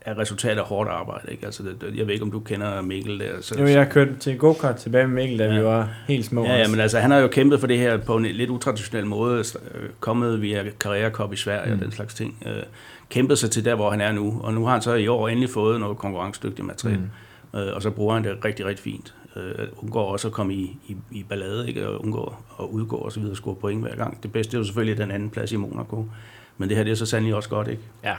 [0.00, 1.32] er resultat af hårdt arbejde.
[1.32, 1.46] Ikke?
[1.46, 3.40] Altså, det, jeg ved ikke, om du kender Mikkel der.
[3.40, 5.58] Så, Jo, jeg kørte til go-kart tilbage med Mikkel, da ja.
[5.58, 6.44] vi var helt små.
[6.44, 9.06] Ja, ja, men altså, han har jo kæmpet for det her på en lidt utraditionel
[9.06, 11.78] måde, øh, kommet via Carrera Cup i Sverige mm.
[11.78, 12.42] og den slags ting.
[12.46, 12.62] Øh,
[13.08, 15.28] kæmpet sig til der, hvor han er nu, og nu har han så i år
[15.28, 17.02] endelig fået noget konkurrencedygtigt materiale,
[17.52, 17.58] mm.
[17.58, 19.14] øh, og så bruger han det rigtig, rigtig fint.
[19.76, 21.88] Undgår også at komme i, i, i ballade, ikke?
[21.88, 24.22] og undgår at udgå og så videre, score point hver gang.
[24.22, 26.06] Det bedste er jo selvfølgelig den anden plads i Monaco,
[26.58, 27.82] men det her det er så sandelig også godt, ikke?
[28.04, 28.14] Ja.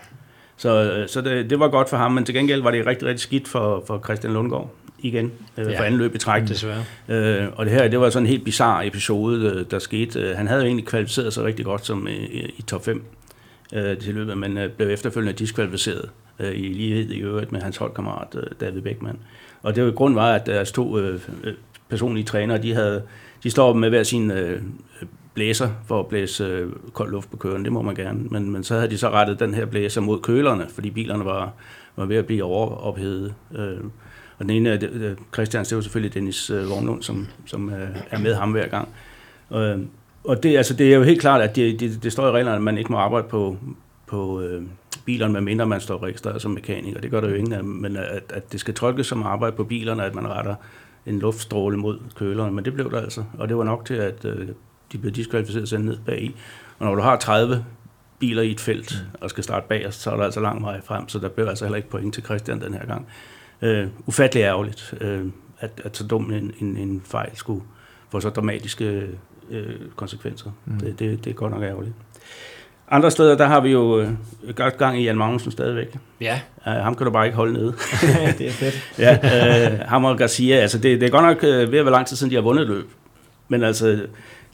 [0.61, 3.07] Så, øh, så det, det var godt for ham, men til gengæld var det rigtig,
[3.07, 5.79] rigtig skidt for, for Christian Lundgaard igen, øh, Ja.
[5.79, 6.47] for anden løb i træk.
[6.47, 6.83] Desværre.
[7.09, 10.19] Øh, og det her, det var sådan en helt bizarre episode, øh, der skete.
[10.19, 12.13] Øh, Han havde jo egentlig kvalificeret sig rigtig godt som øh,
[12.57, 13.03] i top 5
[13.73, 16.09] øh, til løbet, men øh, blev efterfølgende diskvalificeret
[16.39, 19.19] øh, i lighed i øvrigt med hans holdkammerat øh, David Beckmann.
[19.63, 21.19] Og det var grund var, at deres to øh,
[21.89, 23.03] personlige trænere, de, havde,
[23.43, 24.61] de står med hver sin øh,
[25.33, 28.19] blæser for at blæse øh, kold luft på køren, det må man gerne.
[28.23, 31.53] Men, men så havde de så rettet den her blæser mod kølerne, fordi bilerne var,
[31.95, 33.33] var ved at blive overophedet.
[33.55, 33.77] Øh,
[34.37, 37.89] og den ene af øh, Christians, det var selvfølgelig Dennis øh, Vognlund, som, som øh,
[38.11, 38.89] er med ham hver gang.
[39.53, 39.79] Øh,
[40.23, 42.55] og det, altså, det er jo helt klart, at det, det, det står i reglerne,
[42.55, 43.57] at man ikke må arbejde på,
[44.07, 44.63] på øh,
[45.05, 47.01] bilerne, medmindre man står registreret som mekaniker.
[47.01, 49.63] Det gør der jo ingen af, men at, at det skal tolkes som arbejde på
[49.63, 50.55] bilerne, at man retter
[51.05, 52.51] en luftstråle mod kølerne.
[52.51, 54.47] Men det blev der altså, og det var nok til, at øh,
[54.91, 56.35] de blev diskvalificeret og sendt ned bag i.
[56.79, 57.65] Og når du har 30
[58.19, 61.09] biler i et felt og skal starte bag så er der altså lang vej frem,
[61.09, 63.07] så der blev altså heller ikke point til Christian den her gang.
[63.61, 65.25] Øh, ufattelig ærgerligt, øh,
[65.59, 67.63] at, at så dum en, en, en fejl skulle
[68.09, 69.07] få så dramatiske
[69.49, 70.51] øh, konsekvenser.
[70.65, 70.79] Mm.
[70.79, 71.93] Det, det, det er godt nok ærgerligt.
[72.89, 74.09] Andre steder, der har vi jo øh,
[74.55, 75.97] godt gang i Jan Magnussen stadigvæk.
[76.21, 77.73] Ja, Uh, ham kan du bare ikke holde nede.
[78.37, 78.93] det er fedt.
[78.99, 79.17] ja,
[79.73, 82.07] øh, ham og Garcia, altså det, det er godt nok øh, ved at være lang
[82.07, 82.89] tid siden, de har vundet et løb.
[83.47, 84.07] Men altså,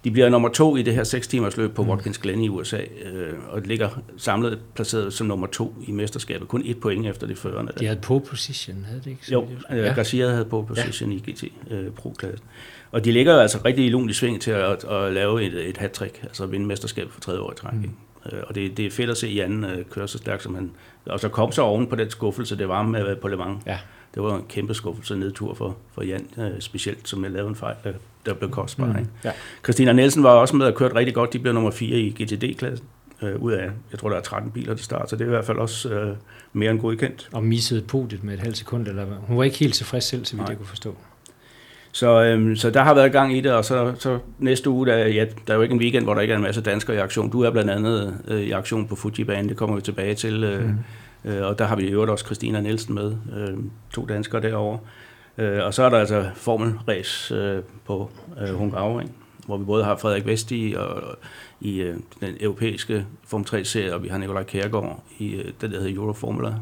[0.07, 1.89] de bliver nummer to i det her 6 timers løb på Mm.
[1.89, 6.47] Watkins Glen i USA, øh, og ligger samlet placeret som nummer to i mesterskabet.
[6.47, 7.71] Kun et point efter det førende.
[7.79, 9.25] de havde pole position, havde det ikke?
[9.25, 9.93] så Jo, øh, ja.
[9.93, 11.17] Garcia havde på position ja.
[11.27, 12.47] i GT øh, Pro-klassen.
[12.91, 15.69] Og de ligger jo altså rigtig i lun i sving til at, at lave et,
[15.69, 17.73] et hat-trick, altså at vinde mesterskabet for tredje år i træk.
[17.73, 17.79] Mm.
[17.79, 17.91] Mm.
[18.47, 20.71] Og det, det er fedt at se Jan øh, køre så stærkt, som han...
[21.05, 23.63] Og så kom så oven på den skuffelse, det var med være på Le Mans.
[23.65, 23.77] Ja.
[24.15, 27.55] Det var en kæmpe skuffelse nedtur for, for Jan, øh, specielt som jeg lavede en
[27.55, 27.93] fejl, der,
[28.25, 28.85] der blev kostbar.
[28.85, 28.97] Mm.
[28.97, 29.09] Ikke?
[29.23, 29.31] Ja.
[29.63, 31.33] Christina Nielsen var også med og kørt rigtig godt.
[31.33, 32.87] De blev nummer 4 i GTD-klassen.
[33.21, 35.29] Øh, ud af, jeg tror, der er 13 biler til start, så det er i
[35.29, 36.15] hvert fald også øh,
[36.53, 37.29] mere end godkendt.
[37.33, 39.17] Og missede podiet med et halvt sekund, eller hvad?
[39.17, 40.49] Hun var ikke helt tilfreds selv, så vidt Nej.
[40.49, 40.95] jeg kunne forstå.
[41.97, 44.97] Så, øhm, så der har været gang i det, og så, så næste uge, der,
[44.97, 46.99] ja, der er jo ikke en weekend, hvor der ikke er en masse danskere i
[46.99, 47.29] aktion.
[47.31, 50.43] Du er blandt andet øh, i aktion på Fuji-banen, det kommer vi tilbage til.
[50.43, 50.63] Øh,
[51.23, 51.31] Mm.
[51.31, 53.57] øh, og der har vi i øvrigt også Christina Nielsen med, øh,
[53.93, 54.79] to danskere derovre.
[55.37, 58.09] Øh, og så er der altså formelræs øh, på
[58.41, 59.11] øh, Hungaroring,
[59.45, 61.03] hvor vi både har Frederik Vesti og,
[61.61, 65.79] i øh, den europæiske Form 3-serie, og vi har Nikolaj Kjærgaard i øh, den, der
[65.79, 66.53] hedder Euroformula.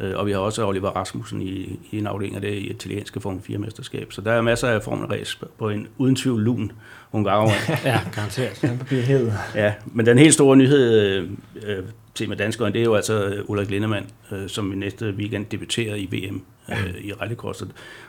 [0.00, 3.42] Øh, og vi har også Oliver Rasmussen i, i en afdeling af det italienske Formel
[3.50, 4.06] 4-mesterskab.
[4.10, 6.72] Så der er masser af Formel Race på en uden tvivl lun
[7.10, 7.80] Hungaroring.
[7.84, 8.58] ja, garanteret.
[8.60, 9.32] Han bliver hed.
[9.54, 11.30] Ja, men den helt store nyhed øh,
[11.66, 11.84] øh
[12.18, 15.94] til med danskeren, det er jo altså Ulrik Lindemann, øh, som i næste weekend debuterer
[15.94, 17.64] i VM øh, i rallycross.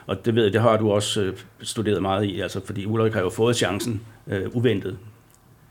[0.06, 3.12] Og det ved jeg, det har du også øh, studeret meget i, altså, fordi Ulrik
[3.12, 4.98] har jo fået chancen øh, uventet.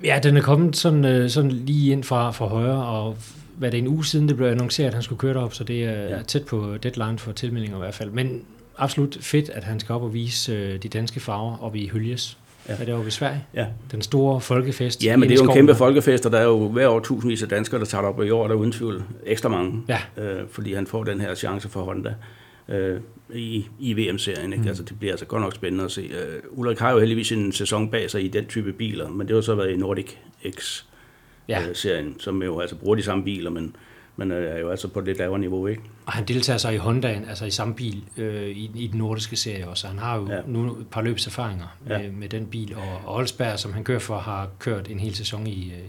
[0.03, 3.17] Ja, den er kommet sådan, øh, sådan lige ind fra, fra højre, og
[3.59, 5.63] hvad det er en uge siden, det blev annonceret, at han skulle køre derop, så
[5.63, 6.21] det er ja.
[6.21, 8.11] tæt på deadline for tilmeldinger i hvert fald.
[8.11, 8.41] Men
[8.77, 12.37] absolut fedt, at han skal op og vise øh, de danske farver op i Høljes.
[12.67, 12.73] Ja.
[12.73, 13.45] Er det jo i Sverige?
[13.53, 13.65] Ja.
[13.91, 15.03] Den store folkefest.
[15.03, 17.43] Ja, men det er jo en kæmpe folkefest, og der er jo hver år tusindvis
[17.43, 20.23] af danskere, der tager op, og i år der er uden tvivl ekstra mange, ja.
[20.23, 22.13] øh, fordi han får den her chance for Honda
[22.69, 22.99] øh,
[23.33, 24.53] i, i VM-serien.
[24.53, 24.61] Ikke?
[24.61, 24.67] Mm.
[24.67, 26.09] Altså, det bliver altså godt nok spændende at se.
[26.09, 29.35] Uh, Ulrik har jo heldigvis en sæson bag sig i den type biler, men det
[29.35, 30.15] har så været i Nordic
[30.49, 30.88] X-serien,
[31.49, 31.99] ja.
[31.99, 33.75] uh, som jo altså bruger de samme biler, men
[34.19, 35.81] men øh, er jo altså på et lidt lavere niveau, ikke?
[36.05, 39.35] Og han deltager så i Hondaen, altså i samme bil øh, i, i den nordiske
[39.35, 39.87] serie også.
[39.87, 40.41] Han har jo ja.
[40.47, 42.11] nu et par løbserfaringer med, ja.
[42.11, 45.71] med den bil, og, Olsberg, som han kører for, har kørt en hel sæson i,
[45.71, 45.79] øh,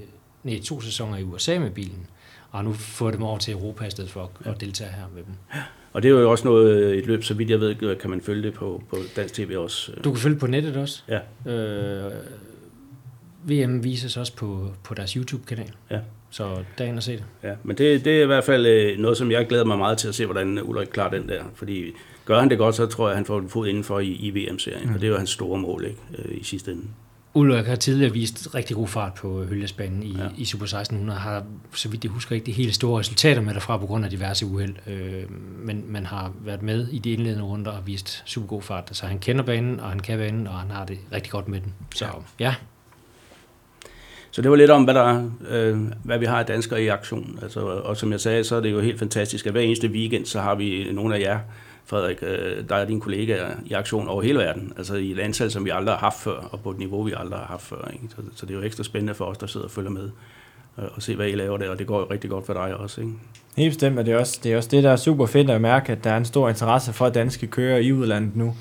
[0.44, 2.06] nej, to sæsoner i USA med bilen,
[2.50, 4.50] og har nu fået dem over til Europa i stedet for at, ja.
[4.50, 5.34] at deltage her med dem.
[5.54, 5.62] Ja.
[5.92, 8.42] Og det er jo også noget, et løb, så vidt jeg ved, kan man følge
[8.42, 9.92] det på, på dansk tv også.
[10.04, 11.02] Du kan følge på nettet også?
[11.08, 11.50] Ja.
[11.52, 12.12] Øh,
[13.44, 15.72] VM vises også på, på deres YouTube-kanal.
[15.90, 15.98] Ja.
[16.30, 17.24] Så dagen at se det.
[17.42, 19.98] Ja, men det, det er i hvert fald øh, noget, som jeg glæder mig meget
[19.98, 21.42] til at se, hvordan Ulrik klarer den der.
[21.54, 21.92] Fordi
[22.24, 24.30] gør han det godt, så tror jeg, at han får en fod indenfor i, i
[24.30, 24.88] VM-serien.
[24.88, 24.94] Mm.
[24.94, 26.82] Og det er jo hans store mål ikke, øh, i sidste ende.
[27.34, 30.28] Ulrik har tidligere vist rigtig god fart på Høljesbanen i, ja.
[30.36, 33.76] i Super 1600, har, så vidt jeg husker, ikke de helt store resultater med derfra
[33.76, 35.22] på grund af diverse uheld, øh,
[35.58, 38.88] men man har været med i de indledende runder og vist super god fart.
[38.92, 41.60] Så han kender banen, og han kan banen, og han har det rigtig godt med
[41.60, 41.74] den.
[41.94, 42.06] Så
[42.38, 42.54] ja,
[44.30, 47.38] så det var lidt om, hvad, der, øh, hvad vi har af danskere i aktion.
[47.42, 50.26] Altså, og som jeg sagde, så er det jo helt fantastisk, at hver eneste weekend,
[50.26, 51.38] så har vi nogle af jer,
[51.86, 54.72] Frederik, øh, der er dine kollegaer i aktion over hele verden.
[54.76, 57.12] Altså i et antal, som vi aldrig har haft før, og på et niveau, vi
[57.16, 57.90] aldrig har haft før.
[57.92, 58.04] Ikke?
[58.08, 60.10] Så, så det er jo ekstra spændende for os, der sidder og følger med
[60.78, 62.76] øh, og se, hvad I laver der, og det går jo rigtig godt for dig
[62.76, 63.00] også.
[63.00, 63.12] Ikke?
[63.56, 65.60] Helt bestemt, og det er, også, det er også det, der er super fedt at
[65.60, 68.54] mærke, at der er en stor interesse for danske kører i udlandet nu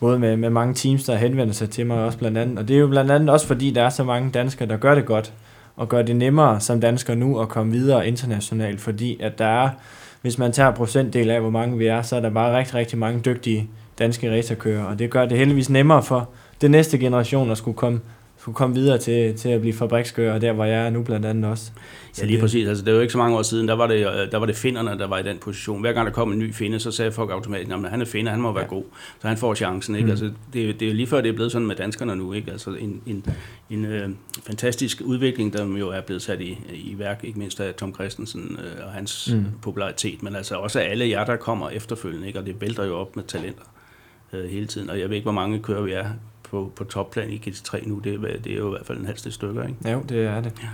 [0.00, 2.58] både med, med mange teams, der henvender sig til mig også blandt andet.
[2.58, 4.94] Og det er jo blandt andet også fordi, der er så mange danskere, der gør
[4.94, 5.32] det godt,
[5.76, 9.70] og gør det nemmere som dansker nu at komme videre internationalt, fordi at der er,
[10.22, 12.98] hvis man tager procentdel af, hvor mange vi er, så er der bare rigtig, rigtig
[12.98, 13.68] mange dygtige
[13.98, 16.28] danske racerkører, og det gør det heldigvis nemmere for
[16.60, 18.00] den næste generation at skulle komme
[18.44, 21.50] skulle komme videre til, til at blive fabrikskører, der hvor jeg er nu blandt andet
[21.50, 21.64] også.
[22.12, 22.68] Så ja, lige det, præcis.
[22.68, 24.46] Altså, det er jo ikke så mange år siden, der var, det, øh, der var
[24.46, 25.80] det finderne, der var i den position.
[25.80, 28.30] Hver gang der kom en ny finde, så sagde folk automatisk, at han er finder,
[28.32, 28.68] han må være ja.
[28.68, 28.84] god.
[29.20, 29.94] Så han får chancen.
[29.94, 30.04] Ikke?
[30.04, 30.10] Mm.
[30.10, 32.32] Altså, det, det er jo lige før, det er blevet sådan med danskerne nu.
[32.32, 32.50] Ikke?
[32.52, 33.26] Altså, en, en,
[33.70, 34.08] en øh,
[34.46, 38.58] fantastisk udvikling, der jo er blevet sat i, i værk, ikke mindst af Tom Christensen
[38.64, 39.44] øh, og hans mm.
[39.62, 42.26] popularitet, men altså også alle jer, der kommer efterfølgende.
[42.26, 42.38] Ikke?
[42.38, 43.64] Og det vælter jo op med talenter
[44.32, 44.90] øh, hele tiden.
[44.90, 46.04] Og jeg ved ikke, hvor mange kører vi er
[46.54, 47.98] på, på topplan i GT3 nu.
[47.98, 49.90] Det, det er jo i hvert fald en halv stykker, ikke?
[49.92, 50.52] Jo, det er det.
[50.62, 50.68] Ja.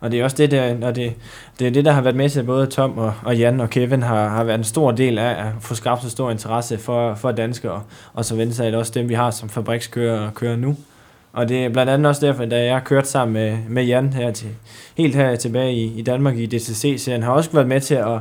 [0.00, 1.12] Og det er også det, der, og det,
[1.58, 4.02] det, er det, der har været med til, både Tom og, og Jan og Kevin
[4.02, 7.32] har, har været en stor del af at få skabt så stor interesse for, for
[7.32, 10.76] danskere, og så sig også dem, vi har som fabrikskører kører nu.
[11.32, 14.30] Og det er blandt andet også derfor, da jeg kørt sammen med, med Jan her
[14.30, 14.48] til,
[14.96, 18.18] helt her tilbage i, i Danmark i DCC-serien, har også været med til at,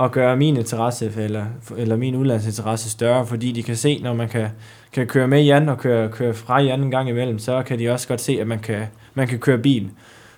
[0.00, 1.44] at gøre min interesse eller,
[1.76, 4.48] eller min udlandsinteresse større, fordi de kan se, når man kan,
[4.92, 7.90] kan køre med Jan og køre, køre fra Jan en gang imellem, så kan de
[7.90, 8.82] også godt se, at man kan,
[9.14, 9.90] man kan køre bil.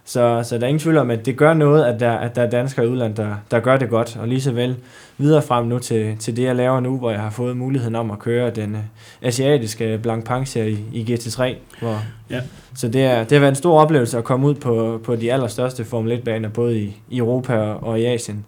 [0.05, 2.43] Så, så der er ingen tvivl om, at det gør noget, at der, at der
[2.43, 4.17] er danskere i udlandet, der, der gør det godt.
[4.17, 4.77] Og lige så vel
[5.19, 8.11] videre frem nu til, til det, jeg laver nu, hvor jeg har fået muligheden om
[8.11, 8.81] at køre den uh,
[9.23, 11.55] asiatiske Blancpain i, i GT3.
[11.81, 12.41] Hvor, ja.
[12.75, 15.33] Så det, er, det har været en stor oplevelse at komme ud på, på de
[15.33, 18.45] allerstørste Formel 1-baner, både i, i Europa og i Asien.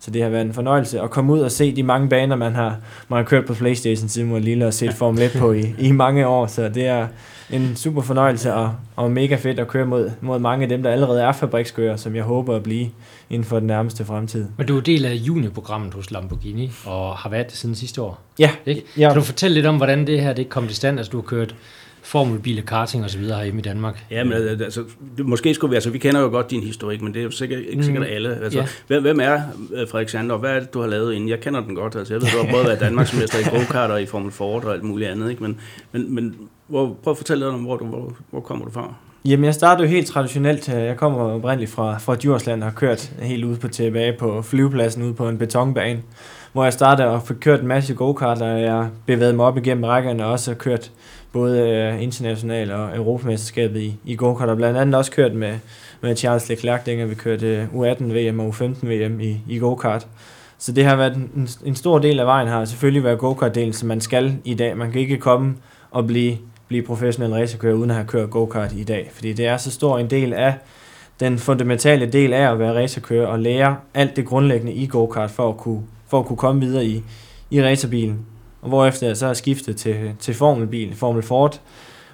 [0.00, 2.54] Så det har været en fornøjelse at komme ud og se de mange baner, man
[2.54, 2.76] har,
[3.08, 5.92] man har kørt på Playstation siden man lille og set Formel 1 på i, i
[5.92, 6.46] mange år.
[6.46, 7.06] Så det er
[7.50, 10.90] en super fornøjelse og, og mega fedt at køre mod, mod mange af dem, der
[10.90, 12.88] allerede er fabrikskører, som jeg håber at blive
[13.30, 14.46] inden for den nærmeste fremtid.
[14.56, 18.20] Men du er del af juniorprogrammet hos Lamborghini og har været det siden sidste år.
[18.38, 18.50] Ja.
[18.66, 18.82] Ikke?
[18.98, 19.08] ja.
[19.08, 20.98] Kan du fortælle lidt om, hvordan det her det kom til stand?
[20.98, 21.54] Altså du har kørt
[22.08, 24.04] formelbiler, karting og så videre herhjemme i Danmark.
[24.10, 24.84] Ja, men altså,
[25.16, 27.30] det, måske skulle vi, altså vi kender jo godt din historik, men det er jo
[27.30, 28.14] sikkert, ikke sikkert mm.
[28.14, 28.40] alle.
[28.42, 28.66] Altså, ja.
[28.86, 29.40] hvem, hvem er
[29.74, 31.28] øh, Frederik Sander, og hvad er det, du har lavet inden?
[31.28, 34.02] Jeg kender den godt, altså jeg ved, du har både været Danmarksmester i go-kart og
[34.02, 35.42] i Formel Ford og alt muligt andet, ikke?
[35.42, 35.60] Men,
[35.92, 36.36] men, men
[36.66, 38.94] hvor, prøv at fortælle lidt om, hvor, du, hvor, hvor kommer du fra?
[39.24, 40.68] Jamen, jeg startede jo helt traditionelt.
[40.68, 45.02] Jeg kommer oprindeligt fra, fra Djursland og har kørt helt ude på tilbage på flyvepladsen
[45.02, 46.02] ude på en betonbane,
[46.52, 49.84] hvor jeg startede og fik kørt en masse go-kart, og jeg bevægede mig op igennem
[49.84, 50.90] rækkerne og også kørt
[51.32, 55.58] både øh, international og Europamesterskabet i, i go-kart, og blandt andet også kørt med,
[56.00, 60.06] med Charles Leclerc, dengang vi kørte øh, U18 VM og U15 VM i, i go-kart.
[60.58, 63.88] Så det har været en, en stor del af vejen har selvfølgelig været go-kart-delen, som
[63.88, 64.76] man skal i dag.
[64.76, 65.56] Man kan ikke komme
[65.90, 66.36] og blive,
[66.68, 69.98] blive professionel racerkører uden at have kørt go-kart i dag, fordi det er så stor
[69.98, 70.54] en del af
[71.20, 75.48] den fundamentale del af at være racerkører og lære alt det grundlæggende i go-kart for
[75.48, 77.02] at kunne, for at kunne komme videre i,
[77.50, 78.26] i racerbilen.
[78.62, 81.60] Og hvorefter jeg så har skiftet til, til Formelbil, Formel Ford,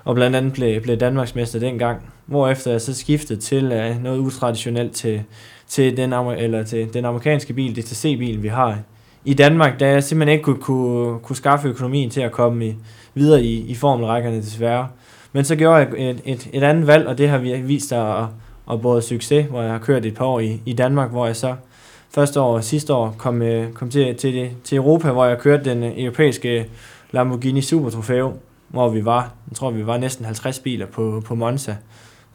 [0.04, 2.12] og blandt andet blev, blev Danmarksmester dengang.
[2.26, 5.22] Hvorefter jeg så skiftede til uh, noget utraditionelt til,
[5.68, 8.78] til, den, eller til den amerikanske bil, DTC-bilen, vi har
[9.24, 12.76] i Danmark, da jeg simpelthen ikke kunne, kunne, kunne skaffe økonomien til at komme i,
[13.14, 14.88] videre i, i formelrækkerne desværre.
[15.32, 18.18] Men så gjorde jeg et, et, et andet valg, og det har vi vist sig
[18.18, 18.24] at,
[18.72, 21.36] at både succes, hvor jeg har kørt et par år i, i Danmark, hvor jeg
[21.36, 21.54] så
[22.14, 25.70] første år og sidste år kom, øh, kom til, til, til Europa, hvor jeg kørte
[25.70, 26.66] den øh, europæiske
[27.10, 28.32] Lamborghini Super Trofeo,
[28.68, 31.76] hvor vi var, jeg tror vi var næsten 50 biler på, på Monza,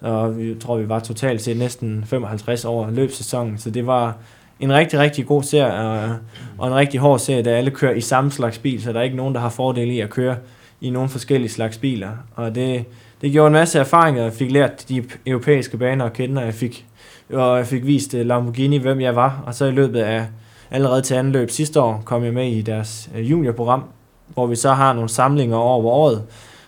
[0.01, 4.17] og vi tror vi var totalt set næsten 55 over løbsæsonen, så det var
[4.59, 6.15] en rigtig, rigtig god serie, og,
[6.57, 9.03] og en rigtig hård serie, da alle kører i samme slags bil, så der er
[9.03, 10.35] ikke nogen, der har fordel i at køre
[10.81, 12.85] i nogle forskellige slags biler, og det,
[13.21, 16.53] det gjorde en masse erfaringer, jeg fik lært de europæiske baner at kende, og jeg
[16.53, 16.85] fik,
[17.33, 20.25] og jeg fik vist øh, Lamborghini, hvem jeg var, og så i løbet af
[20.71, 23.83] allerede til anden løb sidste år, kom jeg med i deres øh, juniorprogram,
[24.33, 26.23] hvor vi så har nogle samlinger over året,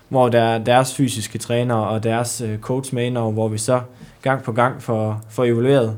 [0.10, 3.82] hvor der er deres fysiske træner og deres øh, coachmaner, hvor vi så
[4.22, 5.96] gang på gang får, får evalueret,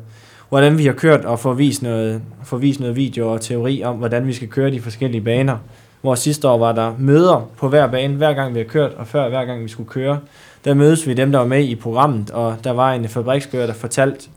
[0.49, 3.95] hvordan vi har kørt og får vist noget, får vist noget video og teori om,
[3.95, 5.57] hvordan vi skal køre de forskellige baner.
[6.01, 9.07] Hvor sidste år var der møder på hver bane, hver gang vi har kørt, og
[9.07, 10.19] før hver gang vi skulle køre.
[10.65, 13.73] Der mødes vi dem, der var med i programmet, og der var en fabrikskører, der
[13.73, 14.29] fortalte,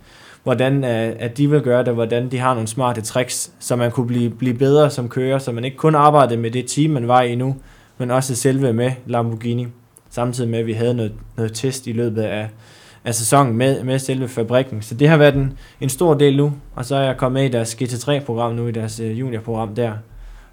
[0.47, 3.91] hvordan øh, at de vil gøre det, hvordan de har nogle smarte tricks, så man
[3.91, 7.09] kunne blive, blive bedre som kører, så man ikke kun arbejdede med det team, man
[7.09, 7.57] var i nu,
[7.99, 9.67] men også selve med Lamborghini.
[10.11, 12.49] Samtidig med, at vi havde noget, noget test i løbet af,
[13.05, 14.83] af sæsonen med, med selve fabrikken.
[14.83, 17.49] Så det har været en, en stor del nu, og så er jeg kommet med
[17.49, 19.93] i deres GT3-program nu, i deres uh, juniorprogram der,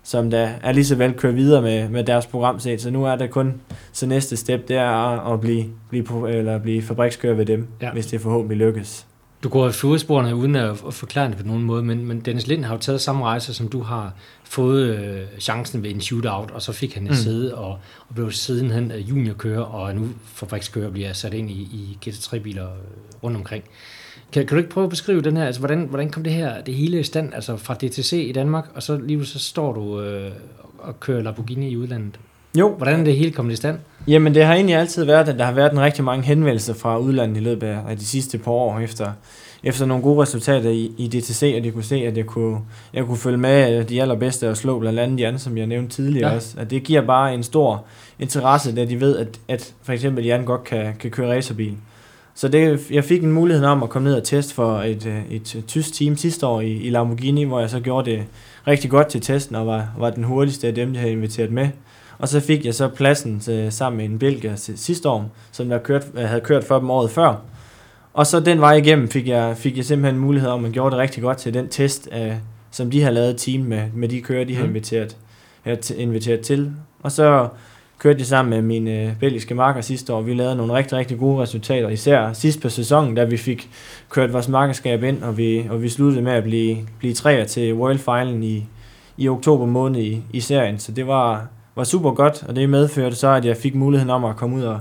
[0.03, 2.81] som der er lige så vel kørt videre med, med deres program set.
[2.81, 6.81] Så nu er det kun så næste step, det er at blive, blive, eller blive
[6.81, 7.91] fabrikskører ved dem, ja.
[7.91, 9.07] hvis det forhåbentlig lykkes.
[9.43, 12.65] Du går i fodsporene uden at, forklare det på nogen måde, men, men Dennis Lind
[12.65, 14.13] har jo taget samme rejse, som du har
[14.43, 17.15] fået øh, chancen ved en shootout, og så fik han et mm.
[17.15, 17.79] sæde og,
[18.09, 22.77] og blev sidenhen øh, juniorkører, og nu fabrikskører bliver sat ind i, i GT3-biler øh,
[23.23, 23.63] rundt omkring.
[24.31, 26.61] Kan, kan du ikke prøve at beskrive den her, altså hvordan, hvordan kom det her,
[26.61, 30.01] det hele i stand, altså fra DTC i Danmark, og så lige så står du
[30.01, 30.31] øh,
[30.77, 32.19] og kører Lamborghini i udlandet?
[32.57, 32.75] Jo.
[32.77, 33.79] Hvordan er det hele kommet i stand?
[34.07, 36.97] Jamen, det har egentlig altid været, at der har været en rigtig mange henvendelser fra
[36.97, 39.11] udlandet i løbet af de sidste par år, efter,
[39.63, 42.59] efter nogle gode resultater i, i DTC, og de kunne se, at jeg kunne,
[42.93, 45.95] jeg kunne følge med de allerbedste og slå blandt andet de andre, som jeg nævnte
[45.95, 46.35] tidligere ja.
[46.35, 46.55] også.
[46.57, 47.85] At det giver bare en stor
[48.19, 51.77] interesse, da de ved, at, at for eksempel Jan godt kan, kan køre racerbil.
[52.35, 55.55] Så det, jeg fik en mulighed om at komme ned og teste for et, et,
[55.55, 58.23] et tysk team sidste år i, i Lamborghini, hvor jeg så gjorde det
[58.67, 61.69] rigtig godt til testen og var, var den hurtigste af dem, de havde inviteret med.
[62.23, 65.77] Og så fik jeg så pladsen til, sammen med en belgier sidste år, som der
[65.77, 67.35] kørt, havde kørt for dem året før.
[68.13, 70.99] Og så den vej igennem fik jeg, fik jeg simpelthen mulighed om, at gjorde det
[70.99, 72.39] rigtig godt til den test, af,
[72.71, 74.69] som de har lavet team med, med de kører, de har mhm.
[74.69, 75.17] inviteret,
[75.97, 76.71] inviteret til.
[77.01, 77.47] Og så
[77.99, 80.21] kørte jeg sammen med mine øh, belgiske marker sidste år.
[80.21, 83.69] Vi lavede nogle rigtig, rigtig gode resultater, især sidst på sæsonen, da vi fik
[84.09, 87.73] kørt vores markerskab ind, og vi, og vi sluttede med at blive, blive træer til
[87.73, 88.65] World Finalen i,
[89.17, 90.79] i oktober måned i, i serien.
[90.79, 94.25] Så det var, var super godt, og det medførte så, at jeg fik muligheden om
[94.25, 94.79] at komme ud og,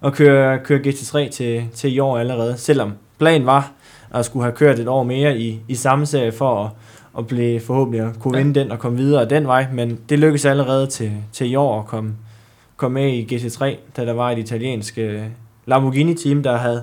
[0.00, 3.72] og køre, køre GT3 til, til i år allerede, selvom planen var
[4.14, 6.70] at skulle have kørt et år mere i, i samme serie for at,
[7.18, 8.62] at blive forhåbentlig at kunne vinde ja.
[8.62, 11.86] den og komme videre den vej, men det lykkedes allerede til, til i år at
[11.86, 12.14] komme,
[12.76, 14.98] komme med i GT3, da der var et italiensk
[15.66, 16.82] Lamborghini-team, der havde,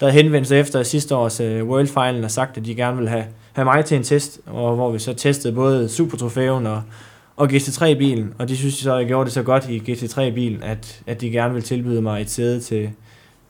[0.00, 2.96] der havde henvendt sig efter sidste års uh, World Final og sagt, at de gerne
[2.96, 6.66] ville have, have mig til en test, og hvor vi så testede både Super Trofæen
[6.66, 6.82] og,
[7.38, 11.20] og GT3-bilen, og de synes så, jeg gjorde det så godt i GT3-bilen, at, at
[11.20, 12.90] de gerne vil tilbyde mig et sæde til,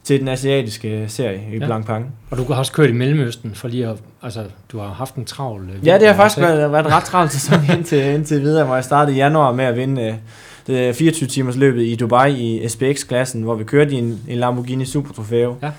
[0.04, 1.66] til den asiatiske serie i ja.
[1.66, 2.04] Blancpain.
[2.30, 5.24] Og du har også kørt i Mellemøsten, for lige at, altså, du har haft en
[5.24, 5.70] travl...
[5.74, 8.84] Øh, ja, det har faktisk været, været ret travl sæson indtil, indtil videre, hvor jeg
[8.84, 10.18] startede i januar med at vinde
[10.66, 14.84] det 24 timers løbet i Dubai i SPX-klassen, hvor vi kørte i en, en Lamborghini
[14.84, 15.56] Super Trofeo.
[15.62, 15.70] Ja.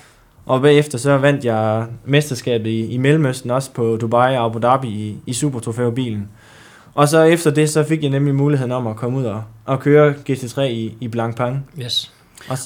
[0.46, 4.88] Og bagefter så vandt jeg mesterskabet i, i Mellemøsten også på Dubai og Abu Dhabi
[4.88, 6.28] i, i Super Trofeo-bilen.
[7.00, 9.80] Og så efter det, så fik jeg nemlig muligheden om at komme ud og, og
[9.80, 11.56] køre GT3 i, i Blancpain.
[11.82, 12.12] Yes.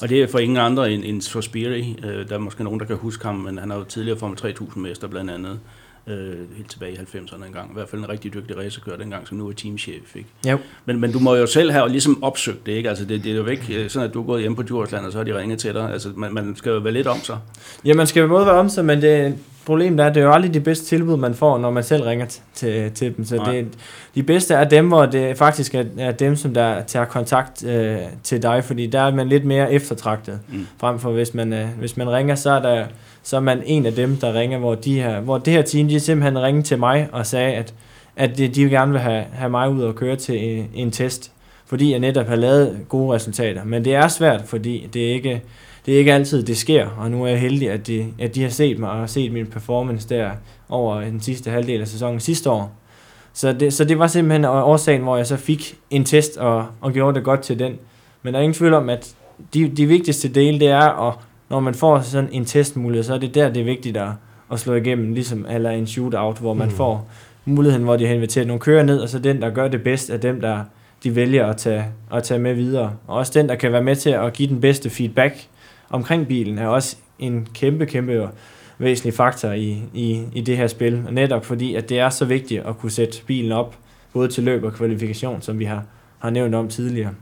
[0.01, 1.99] Og det er for ingen andre end, end Sospiri.
[2.03, 4.37] Øh, der er måske nogen, der kan huske ham, men han er jo tidligere Formel
[4.37, 5.59] 3000 mester blandt andet.
[6.07, 7.69] Øh, helt tilbage i 90'erne engang.
[7.69, 10.15] I hvert fald en rigtig dygtig racerkører dengang, som nu er teamchef.
[10.15, 10.29] Ikke?
[10.47, 10.57] Jo.
[10.85, 12.89] Men, men du må jo selv have ligesom opsøgt det, ikke?
[12.89, 15.05] Altså det, det er jo ikke øh, sådan, at du er gået hjem på Djursland,
[15.05, 15.91] og så har de ringet til dig.
[15.91, 17.37] Altså man, man skal jo være lidt om sig.
[17.85, 19.35] Ja, man skal jo både være om sig, men det,
[19.65, 22.03] problemet er, at det er jo aldrig de bedste tilbud, man får, når man selv
[22.03, 23.25] ringer til, til dem.
[23.25, 23.51] Så Nej.
[23.51, 23.67] det,
[24.15, 27.97] de bedste er dem, hvor det faktisk er, er dem, som der tager kontakt øh,
[28.23, 30.39] til dig, fordi der er man lidt mere eftertragtet.
[30.49, 30.67] Mm.
[30.79, 32.85] Frem for hvis man, øh, hvis man ringer, så er, der,
[33.23, 35.87] så er man en af dem, der ringer, hvor, de her, hvor det her team,
[35.87, 37.73] de simpelthen ringede til mig og sagde, at,
[38.15, 41.31] at de, gerne vil have, have mig ud og køre til en, en test,
[41.65, 43.63] fordi jeg netop har lavet gode resultater.
[43.63, 45.41] Men det er svært, fordi det ikke,
[45.85, 48.41] det er ikke altid, det sker, og nu er jeg heldig, at de, at de
[48.43, 50.29] har set mig og har set min performance der
[50.69, 52.71] over den sidste halvdel af sæsonen sidste år.
[53.33, 56.93] Så det, så det var simpelthen årsagen, hvor jeg så fik en test og, og
[56.93, 57.73] gjorde det godt til den.
[58.23, 59.15] Men der er ingen tvivl om, at
[59.53, 61.13] de, de vigtigste dele, det er, at
[61.49, 64.07] når man får sådan en testmulighed, så er det der, det er vigtigt at,
[64.51, 66.73] at slå igennem, ligesom eller en shootout, hvor man Mm.
[66.73, 67.07] får
[67.45, 70.09] muligheden, hvor de har inviteret nogle kører ned, og så den, der gør det bedst,
[70.09, 70.59] er dem, der
[71.03, 72.91] de vælger at tage, at tage med videre.
[73.07, 75.47] Og også den, der kan være med til at give den bedste feedback
[75.95, 78.29] omkring bilen, er også en kæmpe, kæmpe
[78.77, 81.03] væsentlig faktor i, i, i det her spil.
[81.07, 83.75] Og netop fordi, at det er så vigtigt at kunne sætte bilen op,
[84.13, 85.83] både til løb og kvalifikation, som vi har,
[86.19, 87.13] har nævnt om tidligere.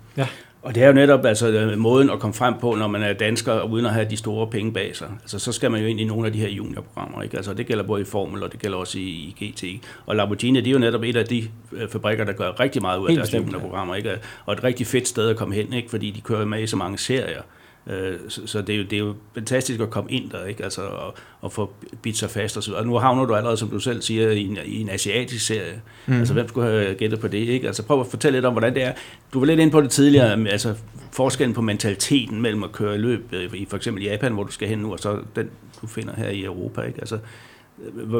[0.63, 3.13] Og det er jo netop altså, øh, måden at komme frem på, når man er
[3.13, 5.07] dansker, og uden at have de store penge bag sig.
[5.21, 7.21] Altså, så skal man jo ind i nogle af de her juniorprogrammer.
[7.21, 7.37] Ikke?
[7.37, 9.85] Altså, det gælder både i Formel, og det gælder også i, i GT.
[10.05, 12.99] Og Lamborghini, det er jo netop et af de øh, fabrikker, der gør rigtig meget
[12.99, 13.51] ud af Helt deres bestemt, ja.
[13.51, 13.95] juniorprogrammer.
[13.95, 14.17] Ikke?
[14.45, 15.89] Og et rigtig fedt sted at komme hen, ikke?
[15.89, 17.41] fordi de kører med i så mange serier.
[17.87, 20.63] Øh, Så, så det, er jo, det er jo fantastisk at komme ind der, ikke?
[20.63, 22.73] Altså, og, og få bidt sig fast og så.
[22.73, 25.81] Og nu havner du allerede, som du selv siger, i en, i en asiatisk serie.
[26.05, 26.19] Mm.
[26.19, 27.67] Altså, hvem skulle have gættet på det, ikke?
[27.67, 28.93] Altså, prøv at fortælle lidt om, hvordan det er.
[29.33, 30.47] Du var lidt inde på det tidligere, mm.
[30.47, 30.75] altså
[31.11, 34.67] forskellen på mentaliteten mellem at køre løb øh, i for eksempel Japan, hvor du skal
[34.67, 35.49] hen nu, og så den,
[35.81, 36.99] du finder her i Europa, ikke?
[36.99, 37.19] Altså,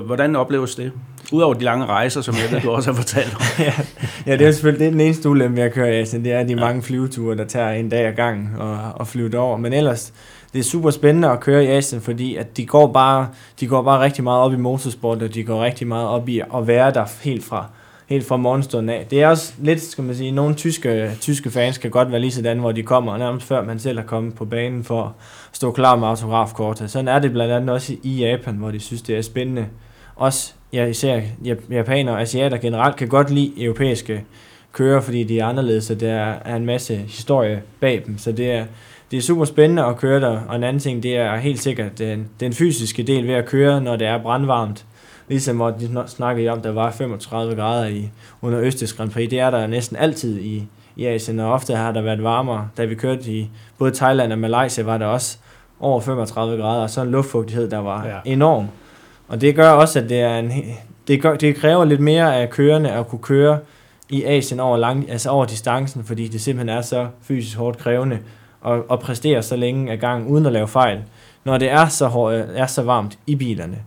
[0.06, 0.92] hvordan opleves det?
[1.32, 3.42] Udover de lange rejser, som jeg ved, du også har fortalt om.
[3.66, 3.74] ja,
[4.26, 6.44] ja, det er selvfølgelig det er den eneste ulempe, jeg kører i Asien, det er
[6.44, 9.58] de mange flyveture, der tager en dag ad gangen og, og flyve derover.
[9.58, 10.14] Men ellers,
[10.54, 13.28] det er super spændende at køre i Asien, fordi at de går bare,
[13.60, 16.40] de går bare rigtig meget op i motorsport, og de går rigtig meget op i
[16.40, 17.66] at være der helt fra,
[18.08, 19.08] helt fra morgenstunden af.
[19.10, 22.32] Det er også lidt, skal man sige, nogle tyske, tyske fans kan godt være lige
[22.32, 25.12] sådan, hvor de kommer, nærmest før man selv er kommet på banen for at
[25.52, 26.92] stå klar med autografkortet.
[26.92, 29.66] Sådan er det blandt andet også i Japan, hvor de synes, det er spændende.
[30.16, 31.22] Også ja, især
[31.70, 34.24] japanere og asiater generelt kan godt lide europæiske
[34.72, 36.14] kører, fordi de er anderledes, og der
[36.46, 38.18] er en masse historie bag dem.
[38.18, 38.66] Så det er,
[39.12, 40.40] det er super spændende at køre der.
[40.48, 43.82] Og en anden ting, det er helt sikkert den, den fysiske del ved at køre,
[43.82, 44.86] når det er brandvarmt.
[45.28, 48.10] Ligesom hvor de snak- snakkede om, der var 35 grader i,
[48.42, 49.30] under Østers Grand Prix.
[49.30, 52.68] Det er der næsten altid i, i Asien, og ofte har der været varmere.
[52.78, 55.38] Da vi kørte i både Thailand og Malaysia, var der også
[55.80, 58.18] over 35 grader, og så en luftfugtighed, der var Ja.
[58.26, 58.68] enorm.
[59.28, 60.52] Og det gør også, at det, er en,
[61.08, 63.60] det, gør, det kræver lidt mere af kørende at kunne køre
[64.10, 68.20] i Asien over, lang, altså over distancen, fordi det simpelthen er så fysisk hårdt krævende
[68.66, 71.00] at, at præstere så længe af gang uden at lave fejl,
[71.44, 73.78] når det er så, hårdt, er så varmt i bilerne.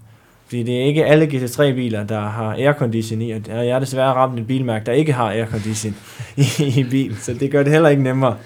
[0.47, 4.39] Fordi det er ikke alle GT3-biler, der har aircondition i, og jeg er desværre ramt
[4.39, 5.95] en bilmærke, der ikke har aircondition
[6.37, 6.45] i,
[6.81, 8.37] i bilen, så det gør det heller ikke nemmere.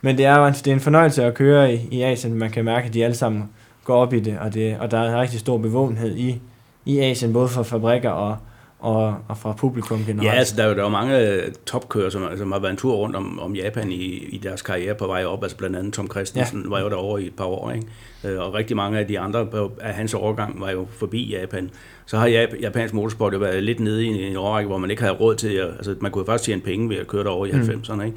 [0.00, 2.64] Men det er, en- det er en fornøjelse at køre i, i Asien, man kan
[2.64, 3.44] mærke, at de alle sammen
[3.84, 6.40] går op i det, og, det, og der er en rigtig stor bevågenhed i,
[6.84, 8.36] i Asien, både for fabrikker og,
[8.84, 10.26] og, og fra publikum generelt.
[10.28, 12.76] Ja, altså, der er jo, der er mange øh, topkører, som, som har været en
[12.76, 15.42] tur rundt om, om Japan i, i deres karriere på vej op.
[15.42, 16.68] Altså blandt andet Tom Christensen ja.
[16.68, 17.86] var jo derovre i et par år, ikke?
[18.24, 19.46] Øh, Og rigtig mange af de andre
[19.80, 21.70] af hans overgang var jo forbi Japan.
[22.06, 25.02] Så har Jap- japansk motorsport jo været lidt nede i en, årrække, hvor man ikke
[25.02, 25.66] havde råd til at...
[25.68, 27.60] Altså, man kunne faktisk tjene penge ved at køre derovre i Mm.
[27.60, 28.16] 90'erne, ikke?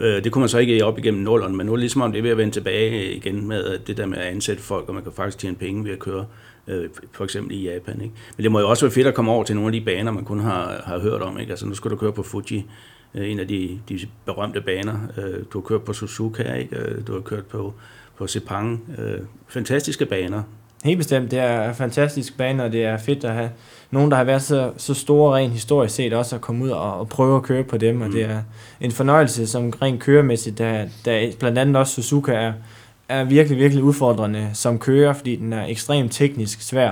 [0.00, 2.12] Øh, Det kunne man så ikke op igennem nullerne, men nu er det ligesom om
[2.12, 4.94] det er ved at vende tilbage igen med det der med at ansætte folk, og
[4.94, 6.26] man kan faktisk tjene penge ved at køre
[6.68, 8.00] øh, for eksempel i Japan.
[8.00, 8.14] Ikke?
[8.36, 10.12] Men det må jo også være fedt at komme over til nogle af de baner,
[10.12, 11.38] man kun har, har hørt om.
[11.40, 11.50] Ikke?
[11.50, 12.66] Altså nu skal du køre på Fuji,
[13.14, 14.98] øh, en af de, de berømte baner.
[15.16, 16.76] Øh, Du har kørt på Suzuka, ikke?
[16.76, 17.74] Øh, du har kørt på,
[18.18, 18.82] på Sepang.
[18.98, 20.42] Øh, Fantastiske baner.
[20.84, 23.50] Helt bestemt, det er en fantastisk bane, og det er fedt at have
[23.90, 27.00] nogen, der har været så, så store rent historisk set, også at komme ud og,
[27.00, 28.12] og prøve at køre på dem, og Mm.
[28.12, 28.42] det er
[28.80, 32.52] en fornøjelse som rent køremæssigt, der, der blandt andet også Suzuka er,
[33.08, 36.90] er virkelig, virkelig udfordrende som kører, fordi den er ekstremt teknisk svær,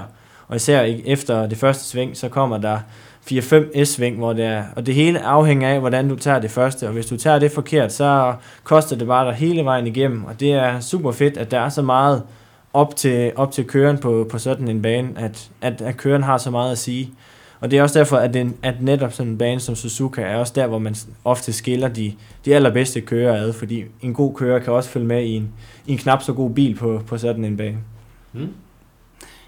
[0.49, 2.79] og især efter det første sving, så kommer der
[3.31, 6.87] 4-5 S-sving, hvor det er, og det hele afhænger af, hvordan du tager det første,
[6.87, 10.41] og hvis du tager det forkert, så koster det bare dig hele vejen igennem, og
[10.41, 12.23] det er super fedt, at der er så meget
[12.73, 16.39] op til, op til køren på, på sådan en bane, at, at, at køren har
[16.39, 17.11] så meget at sige.
[17.61, 20.37] Og det er også derfor, at, den, at netop sådan en bane som Suzuka er
[20.37, 20.95] også der, hvor man
[21.25, 22.13] ofte skiller de,
[22.45, 25.53] de allerbedste kører ad, fordi en god kører kan også følge med i en,
[25.87, 27.79] i en knap så god bil på, på sådan en bane.
[28.33, 28.49] Mm.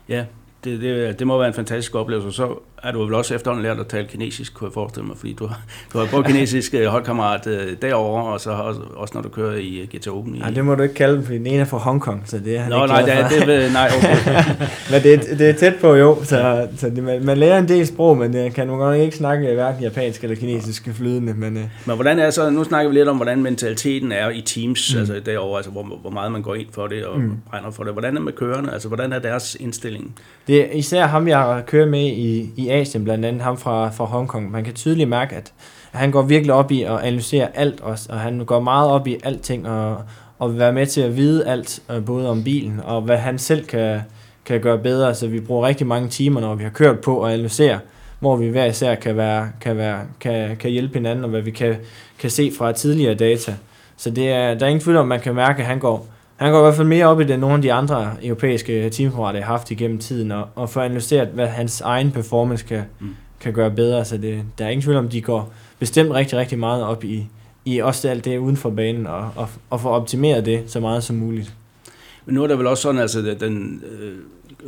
[0.09, 0.25] Ja,
[0.65, 2.33] det, det, det må være en fantastisk oplevelse.
[2.33, 5.33] Så er du vel også efterhånden lært at tale kinesisk, kunne jeg forestille mig, fordi
[5.33, 5.61] du har,
[5.93, 9.57] du har både kinesisk øh, holdkammerat øh, derovre, og så også, også når du kører
[9.57, 10.35] i øh, GTA Open.
[10.35, 12.39] I, Nej, det må du ikke kalde dem, fordi den ene er fra Hongkong, så
[12.39, 13.47] det er han Nå, ikke nej, det, for.
[13.47, 14.17] det, nej, okay.
[14.93, 17.69] men det, er- det er tæt på jo, så, så det, man, man lærer en
[17.69, 21.57] del sprog, men det kan man godt ikke snakke hverken japansk eller kinesisk flydende, men
[21.57, 24.95] øh, Men hvordan er så, nu snakker vi lidt om, hvordan mentaliteten er i teams,
[24.95, 25.01] mm.
[25.01, 27.33] altså derovre, altså hvor, hvor meget man går ind for det og mm.
[27.51, 27.93] brænder for det.
[27.93, 30.15] Hvordan er med kørende, altså hvordan er deres indstilling?
[30.47, 34.05] Det er især ham, jeg kører med i, i Asien, blandt andet ham fra, fra
[34.05, 34.51] Hongkong.
[34.51, 35.53] Man kan tydeligt mærke, at
[35.93, 39.17] han går virkelig op i at analysere alt også, og han går meget op i
[39.25, 40.03] alting, og,
[40.39, 43.39] og vil være med til at vide alt, øh, både om bilen, og hvad han
[43.39, 44.01] selv kan,
[44.45, 45.15] kan gøre bedre.
[45.15, 47.79] Så vi bruger rigtig mange timer, når vi har kørt på at analysere,
[48.21, 51.51] hvor vi hver især kan, være, kan, være, kan, kan hjælpe hinanden, og hvad vi
[51.51, 51.77] kan,
[52.19, 53.55] kan se fra tidligere data.
[53.97, 56.07] Så det er, der er ingen tvivl om, man kan mærke, at han går,
[56.39, 58.91] han går i hvert fald mere op i det, end nogle af de andre europæiske
[58.91, 63.15] teamkammerater har haft igennem tiden, og, og får analyseret, hvad hans egen performance kan, Mm.
[63.41, 64.05] kan gøre bedre.
[64.05, 67.27] Så det, der er ingen tvivl om, de går bestemt rigtig, rigtig meget op i,
[67.65, 71.05] i også alt det uden for banen, og, og, og få optimeret det så meget
[71.05, 71.53] som muligt.
[72.27, 74.13] Men nu er det vel også sådan, altså den, øh,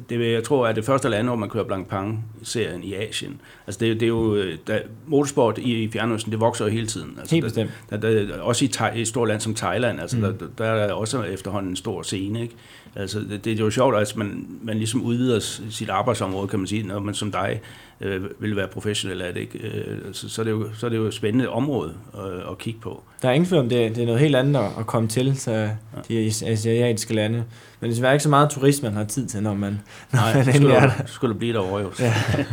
[0.08, 3.40] det jeg tror er det første land, hvor man kører Blanc Pang-serien i Asien.
[3.66, 6.86] Altså det, det er jo, øh, der, motorsport i, i fjernøsten, det vokser jo hele
[6.86, 7.14] tiden.
[7.18, 8.02] Altså Helt der, bestemt.
[8.02, 10.22] der, der, også i, Thai, et stort land som Thailand, altså mm.
[10.22, 12.42] Der, der er der også efterhånden en stor scene.
[12.42, 12.54] Ikke?
[12.96, 16.66] Altså det, det er jo sjovt, at man, man ligesom udvider sit arbejdsområde, kan man
[16.66, 17.60] sige, når man som dig
[18.00, 19.40] øh, vil være professionel af det.
[19.40, 19.58] Ikke?
[19.58, 22.58] Øh, så, så, er det jo, så er det jo et spændende område øh, at
[22.58, 23.02] kigge på.
[23.22, 25.70] Der er ingen tvivl om, det, det er noget helt andet at, komme til, så
[26.08, 27.44] de asiatiske lande.
[27.80, 29.80] Men det er ikke så meget turisme, man har tid til, når man,
[30.12, 30.90] når Nej, man skulle, er der.
[31.06, 31.90] skulle blive derovre jo.
[32.00, 32.14] Ja.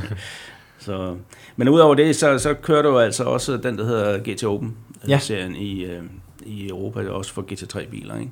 [0.80, 1.16] så,
[1.56, 4.76] men udover det, så, så kører du altså også den, der hedder GT Open
[5.08, 5.12] Ja.
[5.12, 5.20] ja.
[5.20, 6.04] serien i, øh,
[6.46, 8.32] i Europa, også for GT3-biler, ikke?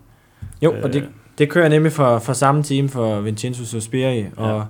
[0.62, 1.08] Jo, og det, Øh,
[1.38, 4.64] Det kører nemlig for, for samme team for Vincenzo Sospiri, og, Ja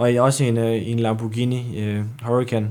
[0.00, 2.68] og også i en, øh, i en Lamborghini øh, uh, Hurricane.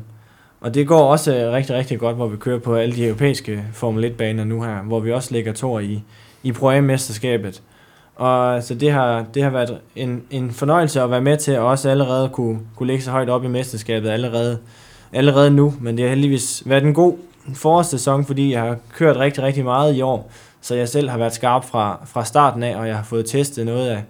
[0.62, 3.64] Og det går også øh, rigtig, rigtig godt, hvor vi kører på alle de europæiske
[3.74, 6.04] Formel 1-baner nu her, hvor vi også ligger to i,
[6.44, 7.62] i Pro mesterskabet
[8.16, 11.68] Og så det har, det har været en, en fornøjelse at være med til, og
[11.68, 14.58] også allerede kunne, kunne ligge så højt op i mesterskabet allerede,
[15.14, 15.74] allerede nu.
[15.80, 17.18] Men det har heldigvis været en god
[17.54, 20.32] forårssæson, fordi jeg har kørt rigtig, rigtig meget i år.
[20.62, 23.66] Så jeg selv har været skarp fra, fra starten af, og jeg har fået testet
[23.66, 24.04] noget af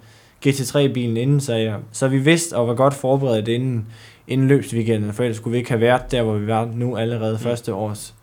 [0.48, 3.86] GT3-bilen inden, så, jeg, så vi vidste og var godt forberedt inden,
[4.28, 7.40] inden løbsweekenden, for ellers skulle vi ikke have været der, hvor vi var nu allerede
[7.40, 8.16] første års.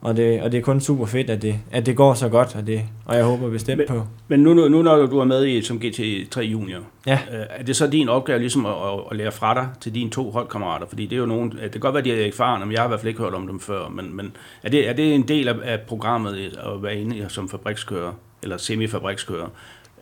[0.00, 2.56] Og det, og det er kun super fedt, at det, at det går så godt,
[2.56, 4.02] og, det, og jeg håber bestemt Men- på.
[4.28, 7.18] Men nu, nu, nu når du er med i som GT3 Junior, Ja.
[7.32, 10.10] øh, er det så din opgave ligesom at, at, at lære fra dig til dine
[10.10, 10.86] to holdkammerater?
[10.86, 12.86] Fordi det er jo nogen, det kan godt være, de er erfarne, men jeg har
[12.86, 13.88] i hvert fald ikke hørt om dem før.
[13.88, 17.48] Men, men er, det, er det en del af, af programmet at være inde som
[17.48, 18.12] fabrikskører,
[18.42, 19.46] eller semifabrikskører,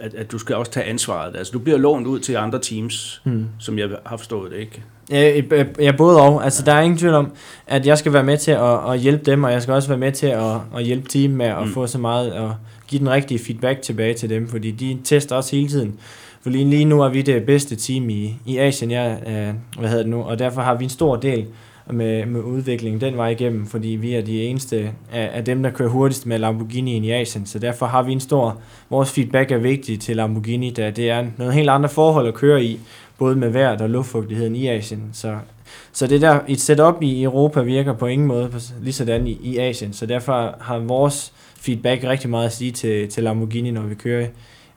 [0.02, 1.36] at, at du skal også tage ansvaret?
[1.36, 3.46] Altså du bliver lånt ud til andre teams, Hmm.
[3.58, 4.82] som jeg har forstået det, ikke?
[5.10, 5.40] Ja,
[5.80, 6.44] ja, både og.
[6.44, 7.32] Altså, der er ingen tvivl om,
[7.66, 9.98] at jeg skal være med til at, at hjælpe dem, og jeg skal også være
[9.98, 11.72] med til at, at hjælpe team med at Mm.
[11.72, 12.54] få så meget og
[12.88, 15.94] give den rigtige feedback tilbage til dem, fordi de tester også hele tiden.
[16.42, 19.88] For lige, lige nu er vi det bedste team i, i Asien, jeg, øh, hvad
[19.88, 21.46] hedder det nu, og derfor har vi en stor del
[21.92, 25.70] med, med udviklingen den vej igennem, fordi vi er de eneste af, af dem, der
[25.70, 29.58] kører hurtigst med Lamborghini i Asien, så derfor har vi en stor, vores feedback er
[29.58, 32.80] vigtig til Lamborghini, da det er noget helt andre forhold at køre i,
[33.18, 35.02] både med vejret og luftfugtigheden i Asien.
[35.12, 35.36] Så,
[35.92, 39.38] så det der, et setup i Europa virker på ingen måde på, lige sådan i,
[39.42, 43.82] i Asien, så derfor har vores feedback rigtig meget at sige til, til Lamborghini, når
[43.82, 44.26] vi kører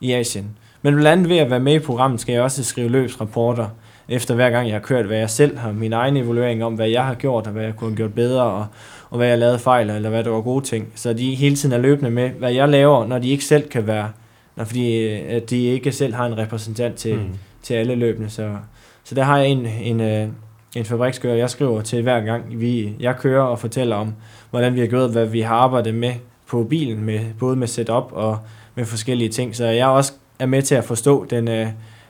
[0.02, 0.46] i Asien.
[0.82, 3.68] Men blandt andet ved at være med i programmet, skal jeg også skrive løbsrapporter,
[4.10, 6.88] efter hver gang jeg har kørt, hvad jeg selv har, min egen evaluering om, hvad
[6.90, 8.66] jeg har gjort, og hvad jeg kunne have gjort bedre, og,
[9.10, 10.88] og hvad jeg lavede fejl, eller hvad der var gode ting.
[10.96, 13.88] Så de hele tiden er løbende med, hvad jeg laver, når de ikke selv kan
[13.88, 14.10] være,
[14.56, 17.22] når fordi øh, at de ikke selv har en repræsentant til, Mm.
[17.64, 18.30] til alle løbende.
[18.30, 18.56] Så,
[19.04, 20.28] så der har jeg en, en, øh,
[20.76, 24.14] en fabrikskører, jeg skriver til hver gang, vi, jeg kører og fortæller om,
[24.50, 26.14] hvordan vi har gjort, hvad vi har arbejdet med
[26.48, 28.38] på bilen, med, både med setup og
[28.76, 29.56] med forskellige ting.
[29.56, 31.68] Så jeg også er med til at forstå den, øh,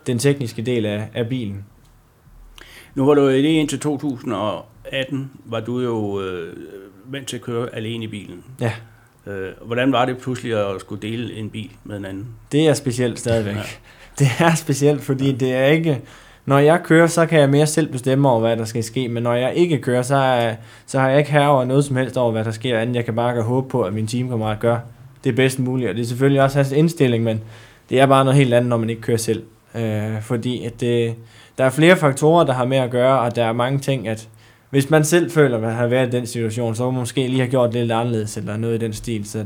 [0.08, 1.66] den tekniske del af, af bilen.
[2.96, 6.54] Nu var du i det indtil 2018, var du jo øh,
[7.06, 8.44] vant til at køre alene i bilen.
[8.62, 8.72] Ja.
[9.28, 12.28] Øh, hvordan var det pludselig at skulle dele en bil med en anden?
[12.52, 13.56] Det er specielt stadigvæk.
[13.56, 13.60] Ja.
[13.60, 13.66] Ja.
[14.20, 16.02] Det er specielt, fordi det er ikke...
[16.46, 19.24] Når jeg kører, så kan jeg mere selv bestemme over, hvad der skal ske, men
[19.24, 22.18] når jeg ikke kører, så, er, så har jeg ikke herre over noget som helst
[22.18, 24.78] over, hvad der sker, andet jeg kan bare håbe på, at min teamkammerat gør
[25.24, 27.42] det bedst muligt, og det er selvfølgelig også hans indstilling, men
[27.90, 29.44] det er bare noget helt andet, når man ikke kører selv.
[29.76, 31.16] Øh, fordi at det,
[31.58, 34.28] der er flere faktorer, der har med at gøre, og der er mange ting, at
[34.70, 37.28] hvis man selv føler, at man har været i den situation, så må man måske
[37.28, 39.30] lige have gjort det lidt anderledes, eller noget i den stil.
[39.30, 39.46] Så,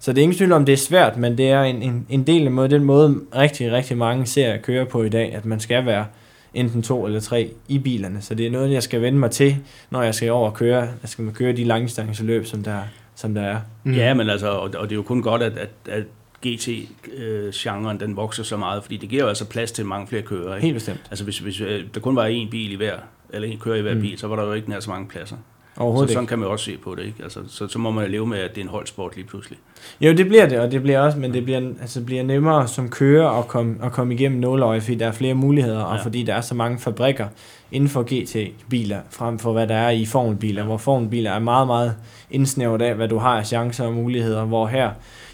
[0.00, 2.26] så det er ingen tvivl om, det er svært, men det er en, en, en
[2.26, 5.44] del af måde, den måde, rigtig, rigtig mange ser at køre på i dag, at
[5.44, 6.06] man skal være
[6.54, 8.20] enten to eller tre i bilerne.
[8.20, 9.56] Så det er noget, jeg skal vende mig til,
[9.90, 10.80] når jeg skal over og køre.
[10.80, 12.78] Jeg skal køre de langdistanceløb, som der,
[13.14, 13.58] som der er.
[13.84, 13.92] Mm.
[13.92, 16.04] Ja, men altså, og, og det er jo kun godt, at, at, at
[16.46, 20.54] GT-genren den vokser så meget, fordi det giver jo altså plads til mange flere kører.
[20.54, 20.64] Ikke?
[20.66, 21.00] Helt bestemt.
[21.10, 22.94] Altså hvis, hvis øh, der kun var én bil i hver,
[23.30, 24.00] eller en kører i hver mm.
[24.00, 25.36] bil, så var der jo ikke nær så mange pladser.
[25.76, 26.28] Overhovedet så sådan ikke.
[26.28, 27.22] kan man også se på det, ikke?
[27.22, 29.58] Altså, så, så må man jo leve med, at det er en holdsport lige pludselig.
[30.00, 32.88] Jo, det bliver det, og det bliver også, men det bliver, altså, bliver nemmere som
[32.88, 36.02] kører at komme, at komme igennem nåløje, fordi der er flere muligheder, og Ja.
[36.02, 37.26] fordi der er så mange fabrikker
[37.72, 40.66] inden for GT-biler, frem for hvad der er i formelbiler, Ja.
[40.66, 41.94] hvor formelbiler er meget, meget
[42.30, 44.90] indsnævret af, hvad du har af chancer og muligheder, hvor her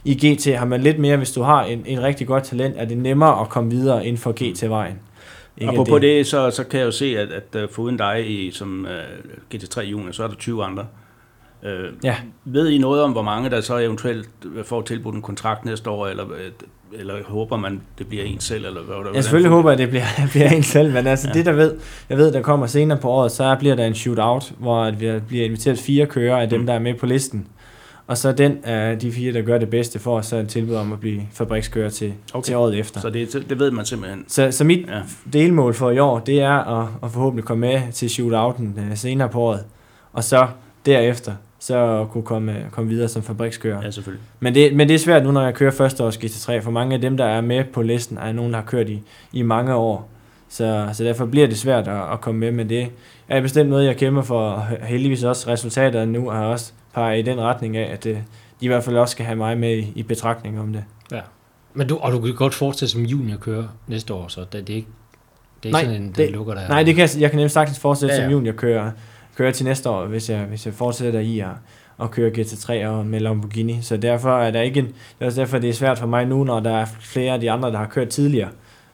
[0.06, 2.84] i GT har man lidt mere, hvis du har en, en rigtig godt talent, er
[2.84, 4.98] det nemmere at komme videre inden for GT-vejen.
[5.66, 8.30] Og på, på det, så, så kan jeg jo se, at, at uh, foruden dig
[8.30, 10.86] i, som uh, GT3 junior, så er der 20 andre.
[11.62, 11.68] Uh,
[12.04, 12.16] Ja.
[12.44, 14.28] Ved I noget om, hvor mange der så eventuelt
[14.64, 16.50] får tilbudt en kontrakt næste år, eller, øh,
[17.00, 18.64] eller håber man, det bliver en selv?
[18.66, 21.32] Eller hvad, Jeg selvfølgelig håber, at det bliver, bliver en selv, men altså ja.
[21.34, 21.74] Det der ved,
[22.10, 25.12] jeg ved, der kommer senere på året, så bliver der en shootout, hvor at vi
[25.28, 26.66] bliver inviteret fire kører af dem, Mm.
[26.66, 27.46] der er med på listen.
[28.06, 30.74] Og så den af de fire, der gør det bedste for os, så et tilbud
[30.74, 32.44] om at blive fabrikskører til, okay.
[32.46, 33.00] Til året efter.
[33.00, 34.24] Så det, det ved man simpelthen.
[34.28, 35.00] Så, så mit Ja.
[35.32, 39.28] delmål for i år, det er at, at forhåbentlig komme med til shootouten øh, senere
[39.28, 39.64] på året.
[40.12, 40.46] Og så
[40.86, 43.82] derefter, så kunne komme, komme videre som fabrikskører.
[43.82, 44.24] Ja, selvfølgelig.
[44.40, 46.94] Men det, men det er svært nu, når jeg kører første års GT3, for mange
[46.94, 49.02] af dem, der er med på listen, er nogen, der har kørt i,
[49.32, 50.08] i mange år.
[50.48, 52.88] Så, så derfor bliver det svært at, at komme med, men det
[53.28, 57.22] er bestemt noget, jeg kæmper for, og heldigvis også resultaterne nu har også peget i
[57.30, 58.20] den retning af, at øh, de
[58.60, 60.84] i hvert fald også skal have mig med i, i betragtning om det.
[61.74, 64.76] Men du, og du kan godt fortsætte som juniorkører næste år, så det, det er
[64.76, 64.88] ikke,
[65.62, 66.68] det er Nej, ikke sådan en, det- lukker der.
[66.68, 68.28] Nej, det kan, jeg- jeg kan nemt sagtens fortsætte Ja, ja, ja.
[68.30, 68.90] som junior kører,
[69.36, 71.48] kører til næste år, hvis jeg, hvis jeg fortsætter i at,
[72.02, 73.78] at køre GT3 og med Lamborghini.
[73.82, 76.24] Så derfor er der ikke en, det er også derfor, det er svært for mig
[76.26, 78.48] nu, når der er flere af de andre, der har kørt tidligere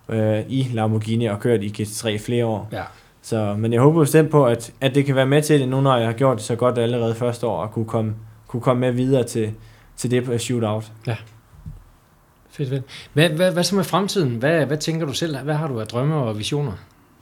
[0.09, 2.69] øh, i Lamborghini og kørt i GT3 i flere år.
[2.73, 2.83] Ja.
[3.23, 5.81] Så, men jeg håber bestemt på, at, at det kan være med til det nu,
[5.81, 8.15] når jeg har gjort det så godt allerede første år, og kunne komme,
[8.47, 9.51] kunne komme med videre til,
[9.97, 10.93] til det på shootout.
[12.51, 12.83] Fedt, fedt.
[13.13, 14.37] Hvad, hvad, hvad så med fremtiden?
[14.37, 15.37] Hvad, hvad tænker du selv?
[15.39, 16.73] Hvad har du af drømme og visioner?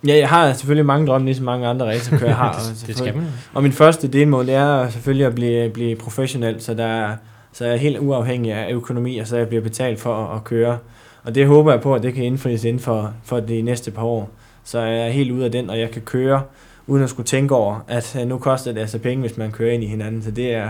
[0.07, 2.53] Ja, jeg har selvfølgelig mange drømme, ligesom mange andre racerkører har.
[2.81, 3.27] det, det skal man.
[3.55, 7.17] Og min første delmål, det er selvfølgelig at blive, blive professionel, så, der er,
[7.53, 10.45] så jeg er helt uafhængig af økonomi, og så jeg bliver betalt for at, at
[10.45, 10.79] køre.
[11.23, 14.05] Og det håber jeg på, at det kan indfries inden for, for de næste par
[14.05, 14.31] år.
[14.71, 16.43] Så jeg er helt ude af den, og jeg kan køre,
[16.87, 19.73] uden at skulle tænke over, at øh, nu koster det altså penge, hvis man kører
[19.73, 20.23] ind i hinanden.
[20.23, 20.69] Så det er,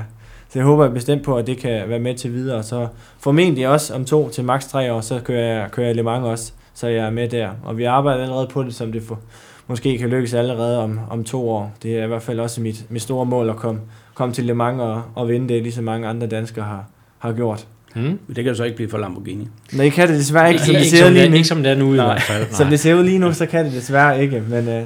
[0.48, 2.62] så jeg håber bestemt på, at det kan være med til videre.
[2.62, 2.88] Så
[3.18, 6.24] formentlig også om to til maks tre år, så kører jeg, kører jeg Le Mans
[6.24, 7.50] også, så jeg er med der.
[7.64, 9.18] Og vi arbejder allerede på det, som det for,
[9.66, 11.72] måske kan lykkes allerede om, om to år.
[11.82, 13.80] Det er i hvert fald også mit, mit store mål at komme,
[14.14, 16.84] komme til Le Mans og, og vinde det, ligesom mange andre danskere har,
[17.18, 17.66] har gjort.
[17.94, 18.02] Mm.
[18.02, 19.48] Men det kan jo så ikke blive for Lamborghini.
[19.70, 21.34] Det kan det desværre ikke, som det ser ud lige nu.
[21.36, 22.06] ikke som det er nu i Nej.
[22.06, 22.46] hvert fald.
[22.50, 24.42] Som det ser ud lige nu, så kan det desværre ikke.
[24.48, 24.84] Men, øh, men,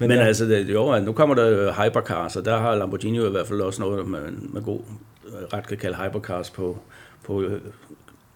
[0.00, 0.24] Men, ja.
[0.24, 3.46] altså, det, jo, nu kommer der jo hypercars, og der har Lamborghini jo i hvert
[3.46, 4.20] fald også noget, man
[4.52, 4.80] med god
[5.28, 6.78] øh, ret kan kalde hypercars på,
[7.26, 7.60] på øh,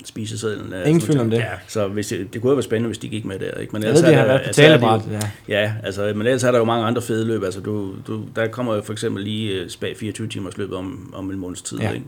[0.04, 0.72] spisesedlen.
[0.86, 1.38] Ingen sådan tvivl om det.
[1.38, 3.60] Ja, så hvis det, det kunne jo være spændende, hvis de gik med der.
[3.60, 3.72] Ikke?
[3.72, 5.00] Men jeg ellers ved, det er har der- været på altså, talebræt.
[5.48, 5.60] Ja.
[5.62, 7.44] Ja, altså, men ellers er der jo mange andre fede løb.
[7.44, 11.30] Altså, du, du, der kommer jo for eksempel lige Spag 24 timers løbet om, om
[11.30, 11.78] en måneds tid.
[11.78, 11.84] Ja.
[11.88, 11.92] Ja.
[11.92, 12.06] Ikke?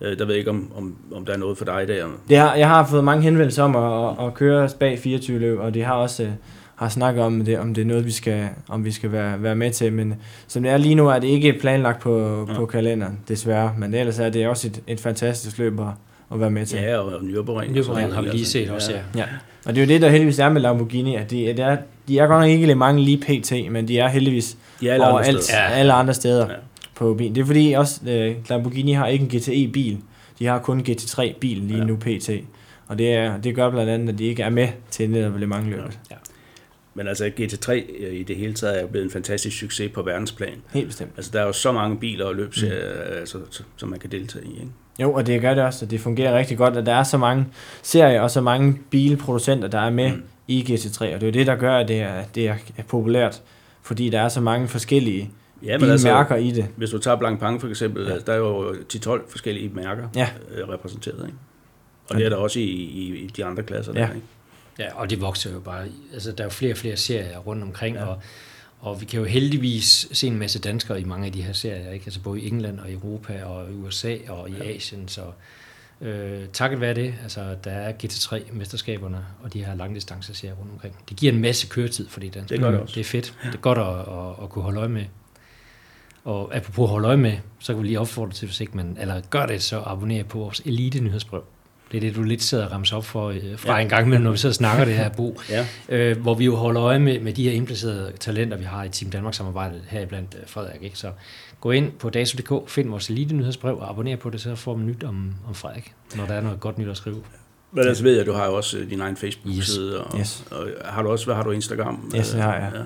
[0.00, 2.06] Uh, der ved jeg ikke, om, om, om der er noget for dig der.
[2.28, 5.74] Det har, jeg har fået mange henvendelser om at, at, køre spag 24 løb, og
[5.74, 6.28] de har også øh,
[6.76, 9.54] har snakket om det, om det er noget, vi skal, om vi skal være, være
[9.56, 9.92] med til.
[9.92, 10.14] Men
[10.48, 12.54] som det er lige nu, er det ikke planlagt på, Ja.
[12.54, 13.72] på kalenderen, desværre.
[13.78, 15.86] Men ellers er det også et, et fantastisk løb at,
[16.32, 16.78] at være med til.
[16.80, 17.76] Ja, og Nürburgring.
[17.78, 18.98] Nürburgring har vi lige set også, ja.
[19.16, 19.24] Ja.
[19.66, 21.76] Og det er jo det, der heldigvis er med Lamborghini, at de, at det er,
[22.08, 25.12] de er godt nok ikke Mans lige pt, men de er heldigvis Ja, alle andre
[25.18, 25.58] overalt, steder.
[25.62, 25.70] ja.
[25.70, 26.54] alle andre steder Ja.
[27.00, 27.04] Ja.
[27.04, 27.34] på bilen.
[27.34, 29.98] Det er fordi også, øh, Lamborghini har ikke en GTE-bil.
[30.38, 31.82] De har kun GT3-bilen lige Ja.
[31.82, 31.84] ja.
[31.84, 32.30] nu pt.
[32.86, 35.46] Og det, er, det gør blandt andet, at de ikke er med til netop Le
[35.46, 35.98] Mans løbet.
[36.10, 36.16] Ja.
[36.94, 40.62] Men altså GT3 øh, i det hele taget er blevet en fantastisk succes på verdensplan.
[40.72, 41.10] Helt bestemt.
[41.16, 43.18] Altså der er jo så mange biler og løbserier, mm.
[43.18, 43.38] altså,
[43.76, 44.52] som man kan deltage i.
[44.52, 44.68] Ikke?
[45.00, 47.18] Jo, og det gør det også, og det fungerer rigtig godt, at der er så
[47.18, 47.46] mange
[47.82, 50.22] serier og så mange bilproducenter, der er med mm.
[50.48, 52.54] i GT3, og det er jo det, der gør, at det er, det er
[52.88, 53.42] populært,
[53.82, 55.30] fordi der er så mange forskellige
[55.62, 56.66] Ja, ja, bilmærker i det.
[56.76, 58.08] hvis du tager Blancpain for eksempel, Ja.
[58.08, 58.14] ja.
[58.14, 60.28] altså, der er jo 10-12 forskellige mærker Ja.
[60.50, 61.26] øh, repræsenteret.
[61.26, 61.38] Ikke?
[62.10, 63.92] Og det er der også i, i, i de andre klasser.
[63.92, 64.06] Der, Ja.
[64.08, 64.26] ikke?
[64.78, 65.84] Ja, og det vokser jo bare.
[66.12, 68.02] Altså, der er jo flere og flere serier rundt omkring, ja.
[68.02, 68.08] Ja.
[68.08, 68.20] og,
[68.80, 71.90] og vi kan jo heldigvis se en masse danskere i mange af de her serier,
[71.90, 72.02] ikke?
[72.06, 74.64] Altså både i England og i Europa og i USA og i Ja.
[74.64, 75.22] Asien, så
[76.00, 80.96] øh, takket være det, altså der er GT3-mesterskaberne og de her langdistanceserier rundt omkring.
[81.08, 82.56] Det giver en masse køretid for de danskere.
[82.56, 82.94] Det gør det også.
[82.94, 83.34] Det er fedt.
[83.44, 85.04] Det er godt at, at, at kunne holde øje med.
[86.24, 89.20] Og apropos holde øje med, så kan vi lige opfordre til, hvis ikke man, eller
[89.30, 91.42] gør det, så abonner på vores elite nyhedsbrev.
[91.92, 93.82] Det er det, du lidt sidder og ramser op for, øh, fra ja.
[93.82, 95.40] en gang imellem, når vi så snakker det her, Bo.
[95.50, 95.66] Ja.
[95.88, 98.88] Øh, hvor vi jo holder øje med, med de her indplacerede talenter, vi har i
[98.88, 100.82] Team Danmark-samarbejdet her blandt øh, Frederik.
[100.82, 100.98] Ikke?
[100.98, 101.10] Så
[101.60, 104.86] gå ind på dato.dk, find vores elite nyhedsbrev og abonner på det, så får man
[104.86, 107.22] nyt om, om Frederik, når der er noget godt nyt at skrive.
[107.72, 110.00] Men altså ved jeg, at du har jo også øh, din egen Facebook-side, yes.
[110.12, 110.44] Og, Yes.
[110.50, 112.12] og, har du også, hvad har du Instagram?
[112.16, 112.70] Yes, det har jeg.
[112.74, 112.80] Ja.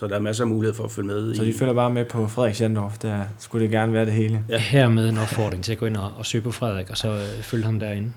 [0.00, 1.34] Så der er masser af mulighed for at følge med.
[1.34, 4.12] Så i, de følger bare med på Frederik Sjandorf, der skulle det gerne være det
[4.12, 4.44] hele.
[4.48, 4.54] Ja.
[4.54, 4.58] Ja.
[4.60, 7.42] Hermed en opfordring til at gå ind og, og søge på Frederik, og så øh,
[7.42, 8.12] følge ham derinde,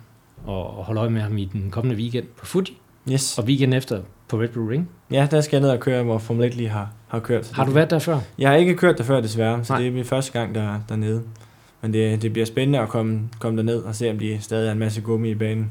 [0.46, 2.78] og, og holde øje med ham i den kommende weekend på Fuji,
[3.12, 3.38] Yes.
[3.38, 4.90] og weekend efter på Red Bull Ring.
[5.12, 7.52] Ja, der skal jeg ned og køre, hvor Formel 1 lige har, har kørt.
[7.54, 8.20] Har du været der før?
[8.40, 9.80] Jeg har ikke kørt der før desværre, så Nej.
[9.80, 11.22] det er min første gang der, dernede.
[11.82, 14.72] Men det, det bliver spændende at komme, komme derned og se, om de stadig er
[14.72, 15.70] en masse gummi i banen.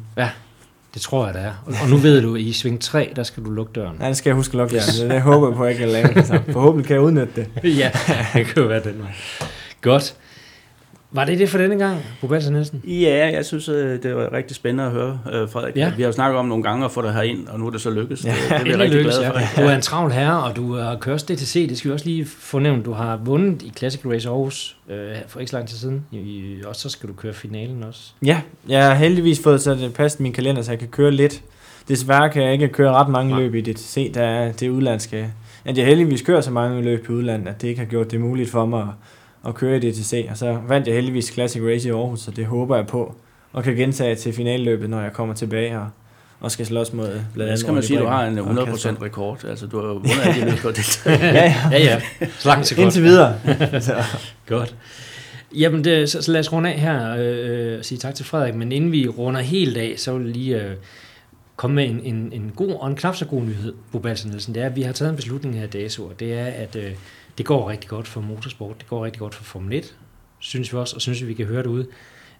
[0.94, 1.52] Det tror jeg, der er.
[1.82, 3.96] Og, nu ved du, i sving 3, der skal du lukke døren.
[3.98, 4.82] Nej, det skal jeg huske at lukke der.
[5.00, 6.24] Det, det håber jeg på, at jeg kan lave.
[6.26, 7.76] Så forhåbentlig kan jeg udnytte det.
[7.78, 7.90] ja,
[8.34, 9.12] det kan jo være den vej.
[9.80, 10.14] Godt.
[11.14, 11.98] Var det det for denne gang,
[12.28, 12.82] Balser Nielsen?
[12.86, 15.76] Ja, jeg synes, øh, det var rigtig spændende at høre, øh, Frederik.
[15.76, 15.92] Ja.
[15.96, 17.80] Vi har jo snakket om nogle gange at få dig herind, og nu er det
[17.80, 18.24] så lykkedes.
[18.24, 19.38] Ja, det, det er Endelig rigtig lykkes, glade for.
[19.60, 19.64] ja.
[19.64, 21.68] Du er en travl herre, og du har kørt DTC.
[21.68, 22.84] Det skal vi også lige få nævnt.
[22.84, 24.96] Du har vundet i Classic Race Aarhus øh,
[25.28, 26.04] for ikke så lang tid siden.
[26.12, 28.00] I, og så skal du køre finalen også.
[28.24, 31.42] Ja, jeg har heldigvis fået sat det passet min kalender, så jeg kan køre lidt.
[31.88, 33.40] Desværre kan jeg ikke køre ret mange Nej.
[33.40, 35.32] løb i DTC, der er det udlandske.
[35.64, 38.20] At jeg heldigvis kører så mange løb i udlandet, at det ikke har gjort det
[38.20, 38.86] muligt for mig at,
[39.46, 40.26] at køre i DTC.
[40.30, 43.14] Og så vandt jeg heldigvis Classic Race i Aarhus, så det håber jeg på.
[43.52, 45.88] Og kan gentage til finalløbet, når jeg kommer tilbage og,
[46.40, 48.66] og skal slås mod blandt Ja, andet skal man sige, at du har en og
[48.66, 48.90] Kasper.
[48.90, 49.44] 100% rekord.
[49.44, 50.64] Altså, du har jo vundet alle de løb
[51.06, 51.54] ja, ja.
[51.70, 52.00] Ja, ja.
[52.38, 52.78] Så langt godt.
[52.78, 53.38] Indtil videre.
[53.80, 53.94] så.
[54.46, 54.76] Godt.
[55.56, 58.54] Jamen, det, så, så lad os runde af her øh, og sige tak til Frederik.
[58.54, 60.76] Men inden vi runder helt af, så vil jeg lige øh,
[61.56, 64.54] komme med en, en, en god og en knap så god nyhed, Bo Nielsen.
[64.54, 66.76] Det er, at vi har taget en beslutning her i DASO, og det er, at
[66.76, 66.92] øh,
[67.38, 68.78] det går rigtig godt for motorsport.
[68.78, 69.96] Det går rigtig godt for Formel 1,
[70.38, 71.84] synes vi også, og synes vi, vi kan høre det ud.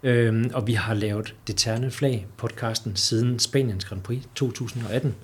[0.03, 5.15] Øhm, og vi har lavet Det Terne Flag podcasten siden Spaniens Grand Prix 2018,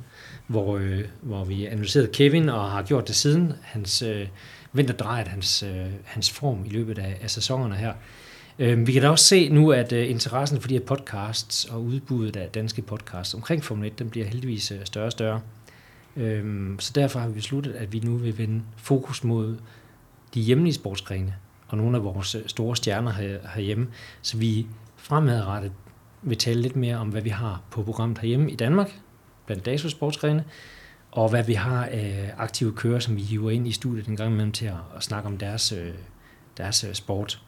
[0.47, 4.27] hvor, øh, hvor vi analyserede Kevin og har gjort det siden hans øh,
[4.73, 7.93] vinterdrejet, hans, øh, hans form i løbet af, af sæsonerne her.
[8.59, 11.83] Øh, vi kan da også se nu, at øh, interessen for de her podcasts og
[11.83, 15.41] udbuddet af danske podcasts omkring Formel 1, den bliver heldigvis øh, større og større.
[16.19, 19.57] Øhm, så derfor har vi besluttet, at vi nu vil vende fokus mod
[20.35, 21.35] de hjemlige sportsgrene
[21.69, 23.87] og nogle af vores øh, store stjerner her, herhjemme,
[24.23, 24.67] så vi
[24.97, 25.73] fremadrettet
[26.23, 29.01] vil tale lidt mere om, hvad vi har på programmet herhjemme i Danmark,
[29.47, 30.45] blandt DASO sportsgrene,
[31.11, 34.33] og hvad vi har af aktive kører, som vi hiver ind i studiet en gang
[34.33, 35.95] imellem til at, at snakke om deres, øh,
[36.57, 37.43] deres øh, sport.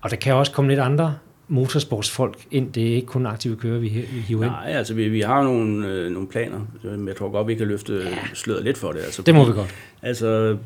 [0.00, 1.18] Og der kan også komme lidt andre
[1.48, 2.72] motorsportsfolk ind.
[2.72, 4.50] Det er ikke kun aktive kører, vi hi- vi hiver ind.
[4.52, 7.66] Nej, altså vi, vi har nogle, øh, nogle planer, men jeg tror godt, vi kan
[7.66, 8.18] løfte ja.
[8.34, 8.98] sløret lidt for det.
[9.00, 9.74] Altså, Det må vi godt.
[10.02, 10.56] Altså,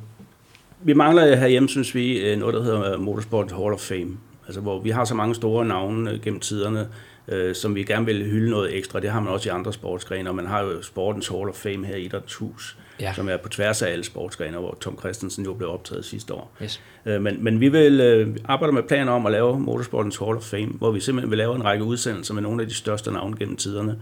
[0.82, 4.10] vi mangler herhjemme, synes vi, øh, noget, der hedder Motorsport Hall of Fame.
[4.46, 6.88] Altså, hvor vi har så mange store navne øh, gennem tiderne,
[7.28, 9.00] øh, som vi gerne vil hylde noget ekstra.
[9.00, 11.86] Det har man også i andre sportsgrene, og man har jo Sportens Hall of Fame
[11.86, 13.12] her i Idrættens Hus, Ja.
[13.12, 16.52] som er på tværs af alle sportsgrene, hvor Tom Christensen jo blev optaget sidste år.
[16.62, 16.80] Yes.
[17.06, 20.42] Øh, Men, men vi vil øh, arbejde med planer om at lave Motorsportens Hall of
[20.42, 23.36] Fame, hvor vi simpelthen vil lave en række udsendelser med nogle af de største navne
[23.36, 23.98] gennem tiderne,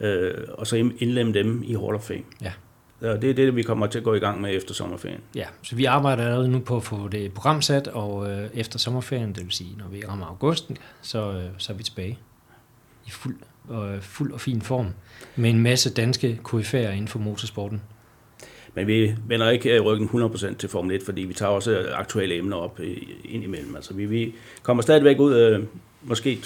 [0.00, 2.22] øh, og så indlemme dem i Hall of Fame.
[2.42, 2.52] Ja.
[3.00, 5.20] Og det er det, vi kommer til at gå i gang med efter sommerferien.
[5.34, 9.32] Ja, så vi arbejder allerede nu på at få det programsat, og øh, efter sommerferien,
[9.32, 12.18] det vil sige, når vi rammer augusten, så, øh, så er vi tilbage
[13.06, 13.36] i fuld,
[13.72, 14.86] øh, fuld og fin form
[15.36, 17.82] med en masse danske KF'er inden for motorsporten.
[18.74, 21.98] Men vi vender ikke øh, ryggen 100% til Formel 1, fordi vi tager også øh,
[21.98, 23.76] aktuelle emner op øh, ind imellem.
[23.76, 25.62] Altså vi, vi kommer stadigvæk ud, øh,
[26.02, 26.40] måske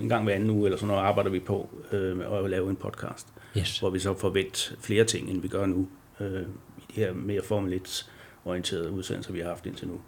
[0.00, 2.76] en gang hver anden uge, eller sådan noget, arbejder vi på øh, at lave en
[2.76, 3.26] podcast,
[3.58, 3.78] Yes.
[3.78, 5.88] hvor vi så får vendt flere ting, end vi gør nu,
[6.20, 6.40] øh,
[6.78, 10.00] i de her mere Formel 1-orienterede udsendelser, vi har haft indtil nu.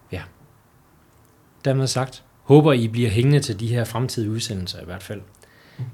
[1.64, 5.21] Dermed sagt, håber I bliver hængende til de her fremtidige udsendelser i hvert fald.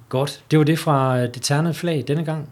[0.09, 2.49] Godt, det var det fra det ternede flag denne gang.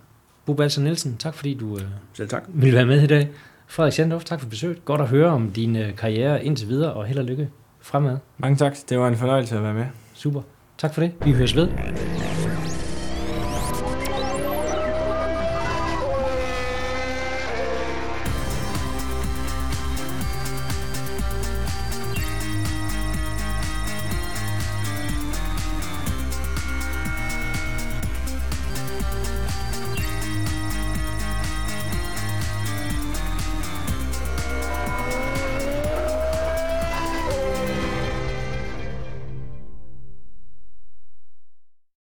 [0.50, 1.82] Bo Balser Nielsen, tak fordi du øh,
[2.14, 2.42] Selv tak.
[2.48, 3.28] ville være med i dag.
[3.66, 4.84] Frederik Sandhoff, tak for besøget.
[4.84, 7.48] Godt at høre om din øh, karriere indtil videre, og held og lykke
[7.80, 8.16] fremad.
[8.38, 8.76] Mange tak.
[8.88, 9.86] Det var en fornøjelse at være med.
[10.14, 10.42] Super.
[10.78, 11.12] Tak for det.
[11.24, 11.68] Vi høres ved.